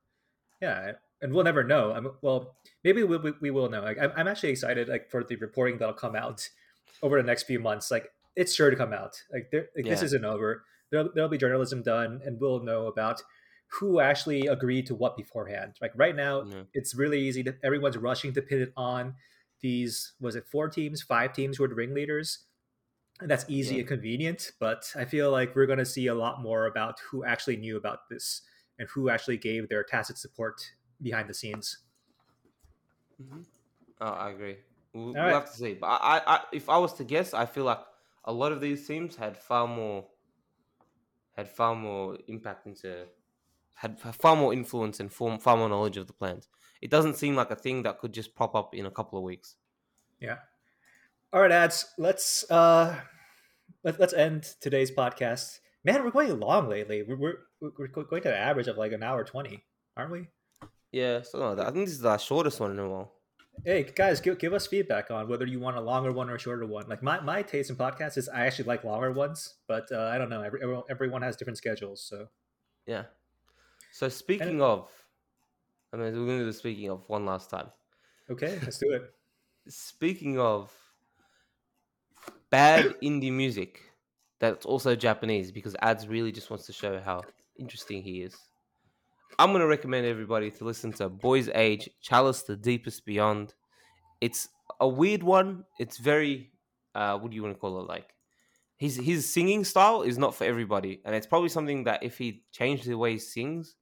[0.61, 0.91] Yeah,
[1.21, 1.91] and we'll never know.
[1.91, 3.81] I'm, well, maybe we, we, we will know.
[3.81, 6.47] Like, I'm, I'm actually excited like for the reporting that'll come out
[7.03, 7.91] over the next few months.
[7.91, 9.21] Like it's sure to come out.
[9.31, 10.63] Like, like this isn't over.
[10.91, 13.21] There'll, there'll be journalism done, and we'll know about
[13.67, 15.73] who actually agreed to what beforehand.
[15.81, 16.63] Like right now, Yeah.
[16.73, 19.15] it's really easy to everyone's rushing to pin it on
[19.61, 22.39] these was it four teams, five teams who are the ringleaders.
[23.25, 23.79] That's easy Yeah.
[23.79, 27.57] and convenient, but I feel like we're gonna see a lot more about who actually
[27.57, 28.41] knew about this
[28.79, 31.79] and who actually gave their tacit support behind the scenes.
[33.21, 33.45] Mhm.
[34.01, 34.57] Oh, I agree.
[34.93, 35.33] We'll, we'll right.
[35.33, 35.73] have to see.
[35.75, 37.79] But I, I, I, if I was to guess, I feel like
[38.25, 40.05] a lot of these teams had far more,
[41.35, 43.05] had far more impact into,
[43.75, 46.47] had far more influence and form, far more knowledge of the plans.
[46.81, 49.23] It doesn't seem like a thing that could just pop up in a couple of
[49.23, 49.55] weeks.
[50.19, 50.37] Yeah.
[51.31, 51.93] All right, ads.
[51.97, 52.99] Let's uh,
[53.83, 55.59] let, let's end today's podcast.
[55.83, 57.03] Man, we're going long lately.
[57.03, 59.63] We're we're, we're going to an average of like an hour twenty,
[59.97, 60.27] aren't we?
[60.91, 61.67] Yeah, something like that.
[61.67, 63.11] I think this is the shortest one in a while.
[63.65, 66.39] Hey guys, give, give us feedback on whether you want a longer one or a
[66.39, 66.87] shorter one.
[66.87, 70.17] Like my, my taste in podcasts is I actually like longer ones, but uh, I
[70.17, 70.41] don't know.
[70.41, 72.29] Every, everyone, everyone has different schedules, so
[72.87, 73.03] Yeah.
[73.91, 74.89] So speaking of,
[75.93, 77.67] I mean, we're going to do the speaking of one last time.
[78.29, 79.13] okay, let's do it.
[79.69, 80.73] Speaking of
[82.53, 83.81] bad indie music,
[84.39, 87.23] that's also Japanese because Ads really just wants to show how
[87.57, 88.35] interesting he is.
[89.39, 93.55] I'm going to recommend everybody to listen to Boys Age Chalice the Deepest Beyond.
[94.21, 94.49] It's
[94.79, 95.63] a weird one.
[95.79, 96.51] It's very,
[96.93, 97.87] uh, what do you want to call it?
[97.87, 98.13] Like,
[98.77, 101.01] his, his singing style is not for everybody.
[101.05, 103.75] And it's probably something that if he changed the way he sings,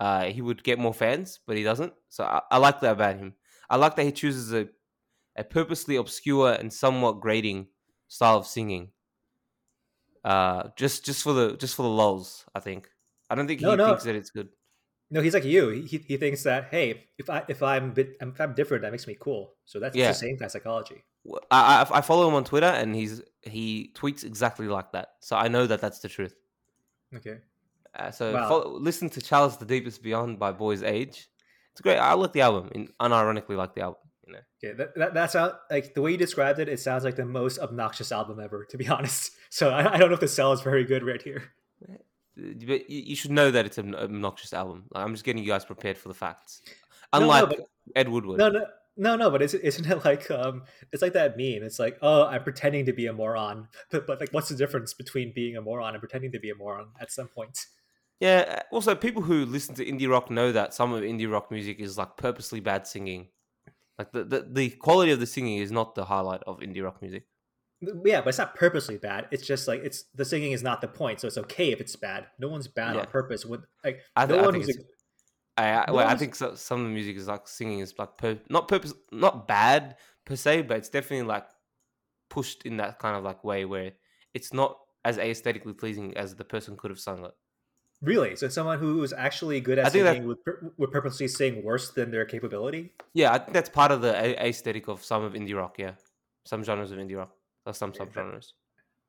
[0.00, 1.92] uh, he would get more fans, but he doesn't.
[2.08, 3.34] So I, I like that about him.
[3.70, 4.66] I like that he chooses a,
[5.36, 7.68] a purposely obscure and somewhat grating
[8.08, 8.90] style of singing.
[10.24, 12.88] Uh, just just for the just for the lulls, I think.
[13.28, 13.86] I don't think he No, no.
[13.88, 14.48] thinks that it's good.
[15.10, 15.68] No, he's like you.
[15.68, 19.06] He, he thinks that hey, if I if I'm bit if I'm different, that makes
[19.06, 19.54] me cool.
[19.64, 20.08] So that's Yeah.
[20.08, 21.04] the same kind of psychology.
[21.50, 25.08] I I follow him on Twitter, and he's he tweets exactly like that.
[25.20, 26.34] So I know that that's the truth.
[27.14, 27.38] Okay.
[27.94, 28.48] Uh, so Wow.
[28.48, 31.28] follow, listen to Charles the Deepest Beyond by Boys Age.
[31.72, 31.98] It's great.
[31.98, 34.00] I like the album, and unironically like the album.
[34.26, 34.38] You know.
[34.62, 36.68] Okay, that, that that sound like the way you described it.
[36.68, 39.32] It sounds like the most obnoxious album ever, to be honest.
[39.50, 41.42] So I, I don't know if the sell is very good right here.
[42.36, 44.84] But you, you should know that it's an obnoxious album.
[44.90, 46.62] Like, I'm just getting you guys prepared for the facts.
[47.12, 47.60] No, no, Unlike but-
[47.94, 48.38] Ed Woodward.
[48.38, 49.30] No, no, no, no.
[49.30, 50.62] But isn't isn't it like um?
[50.92, 51.62] It's like that meme.
[51.62, 54.94] It's like oh, I'm pretending to be a moron, but but like, what's the difference
[54.94, 57.58] between being a moron and pretending to be a moron at some point?
[58.20, 58.62] Yeah.
[58.70, 61.98] Also, people who listen to indie rock know that some of indie rock music is
[61.98, 63.28] like purposely bad singing.
[63.98, 67.00] Like the, the, the quality of the singing is not the highlight of indie rock
[67.00, 67.26] music.
[67.80, 69.28] Yeah, but it's not purposely bad.
[69.30, 71.94] It's just like it's the singing is not the point, so it's okay if it's
[71.96, 72.26] bad.
[72.38, 73.02] No one's bad Yeah.
[73.02, 73.44] on purpose.
[73.44, 74.84] With like I, no th- I one think who's it's,
[75.56, 77.80] a- I, I, no well, I think so, some of the music is like singing
[77.80, 81.46] is like pur- not purpose, not bad per se, but it's definitely like
[82.30, 83.92] pushed in that kind of like way where
[84.32, 87.32] it's not as aesthetically pleasing as the person could have sung it.
[88.04, 90.38] Really so someone who's actually good at singing would,
[90.76, 92.92] would purposely sing worse than their capability.
[93.14, 95.76] Yeah, I think that's part of the a- aesthetic of some of indie rock.
[95.78, 95.92] Yeah,
[96.44, 97.30] some genres of indie rock
[97.66, 98.52] or some that- subgenres.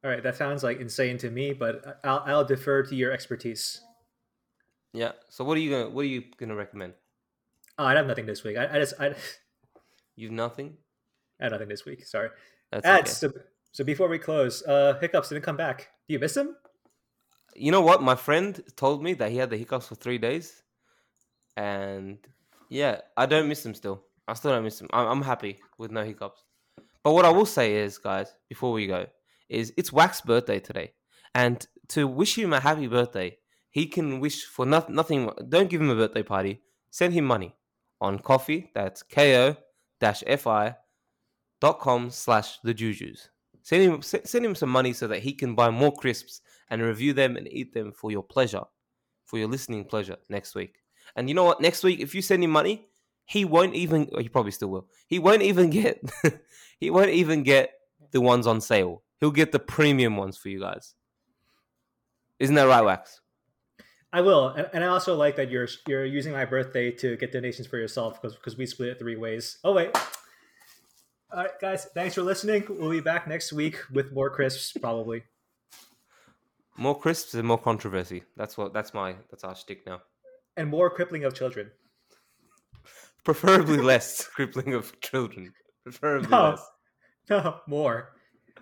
[0.04, 3.82] All right, that sounds like insane to me, but I'll, I'll defer to your expertise.
[4.94, 5.14] Yeah.
[5.30, 6.94] So what are you gonna what are you gonna recommend?
[7.78, 8.56] Oh, I have nothing this week.
[8.58, 9.16] I, I just I,
[10.16, 10.78] You've nothing.
[11.42, 12.06] I have nothing this week.
[12.06, 12.30] Sorry.
[12.72, 13.24] That's Ads.
[13.24, 13.34] okay.
[13.36, 13.42] So,
[13.72, 15.90] so before we close, uh, hiccups didn't come back.
[16.08, 16.56] Do you miss him?
[17.56, 18.04] You know what?
[18.04, 20.62] My friend told me that he had the hiccups for three days,
[21.56, 22.18] and
[22.70, 24.04] yeah, I don't miss him still.
[24.28, 24.90] I still don't miss him.
[24.92, 26.44] I'm, I'm happy with no hiccups.
[27.04, 29.06] But what I will say is, guys, before we go,
[29.48, 30.92] is it's Wax's birthday today,
[31.34, 33.38] and to wish him a happy birthday,
[33.72, 35.30] he can wish for no- nothing.
[35.48, 36.62] Don't give him a birthday party.
[36.92, 37.56] Send him money
[38.02, 38.72] on coffee.
[38.76, 39.56] That's ko
[40.02, 40.76] fi
[41.62, 43.30] dot com slash the jujus.
[43.62, 47.14] Send him send him some money so that he can buy more crisps and review
[47.14, 48.64] them and eat them for your pleasure,
[49.26, 50.76] for your listening pleasure next week.
[51.16, 51.62] And you know what?
[51.62, 52.88] Next week, if you send him money,
[53.26, 54.10] he won't even.
[54.14, 54.88] Or he probably still will.
[55.08, 56.02] He won't even get.
[56.80, 57.72] he won't even get
[58.12, 59.04] the ones on sale.
[59.20, 60.96] He'll get the premium ones for you guys.
[62.40, 63.22] Isn't that right, Wax?
[64.12, 67.34] I will, and, and I also like that you're you're using my birthday to get
[67.34, 69.58] donations for yourself because because we split it three ways.
[69.64, 69.90] Oh wait.
[71.32, 71.86] All right, guys.
[71.94, 72.64] Thanks for listening.
[72.70, 75.24] We'll be back next week with more crisps, probably.
[76.78, 78.24] More crisps and more controversy.
[78.36, 78.74] That's what.
[78.74, 79.16] That's my.
[79.32, 80.02] That's our shtick now.
[80.58, 81.72] and more crippling of children.
[83.24, 85.54] Preferably less crippling of children.
[85.84, 86.50] Preferably No.
[86.52, 86.66] less.
[87.30, 88.12] No, more.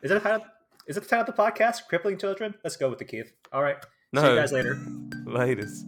[0.04, 0.42] Is that how?
[0.88, 1.88] Is it the title of the podcast?
[1.90, 2.54] Crippling children.
[2.64, 3.32] Let's go with the Keith.
[3.52, 3.78] All right.
[4.12, 4.22] No.
[4.22, 4.80] See you guys later.
[5.26, 5.86] Latest.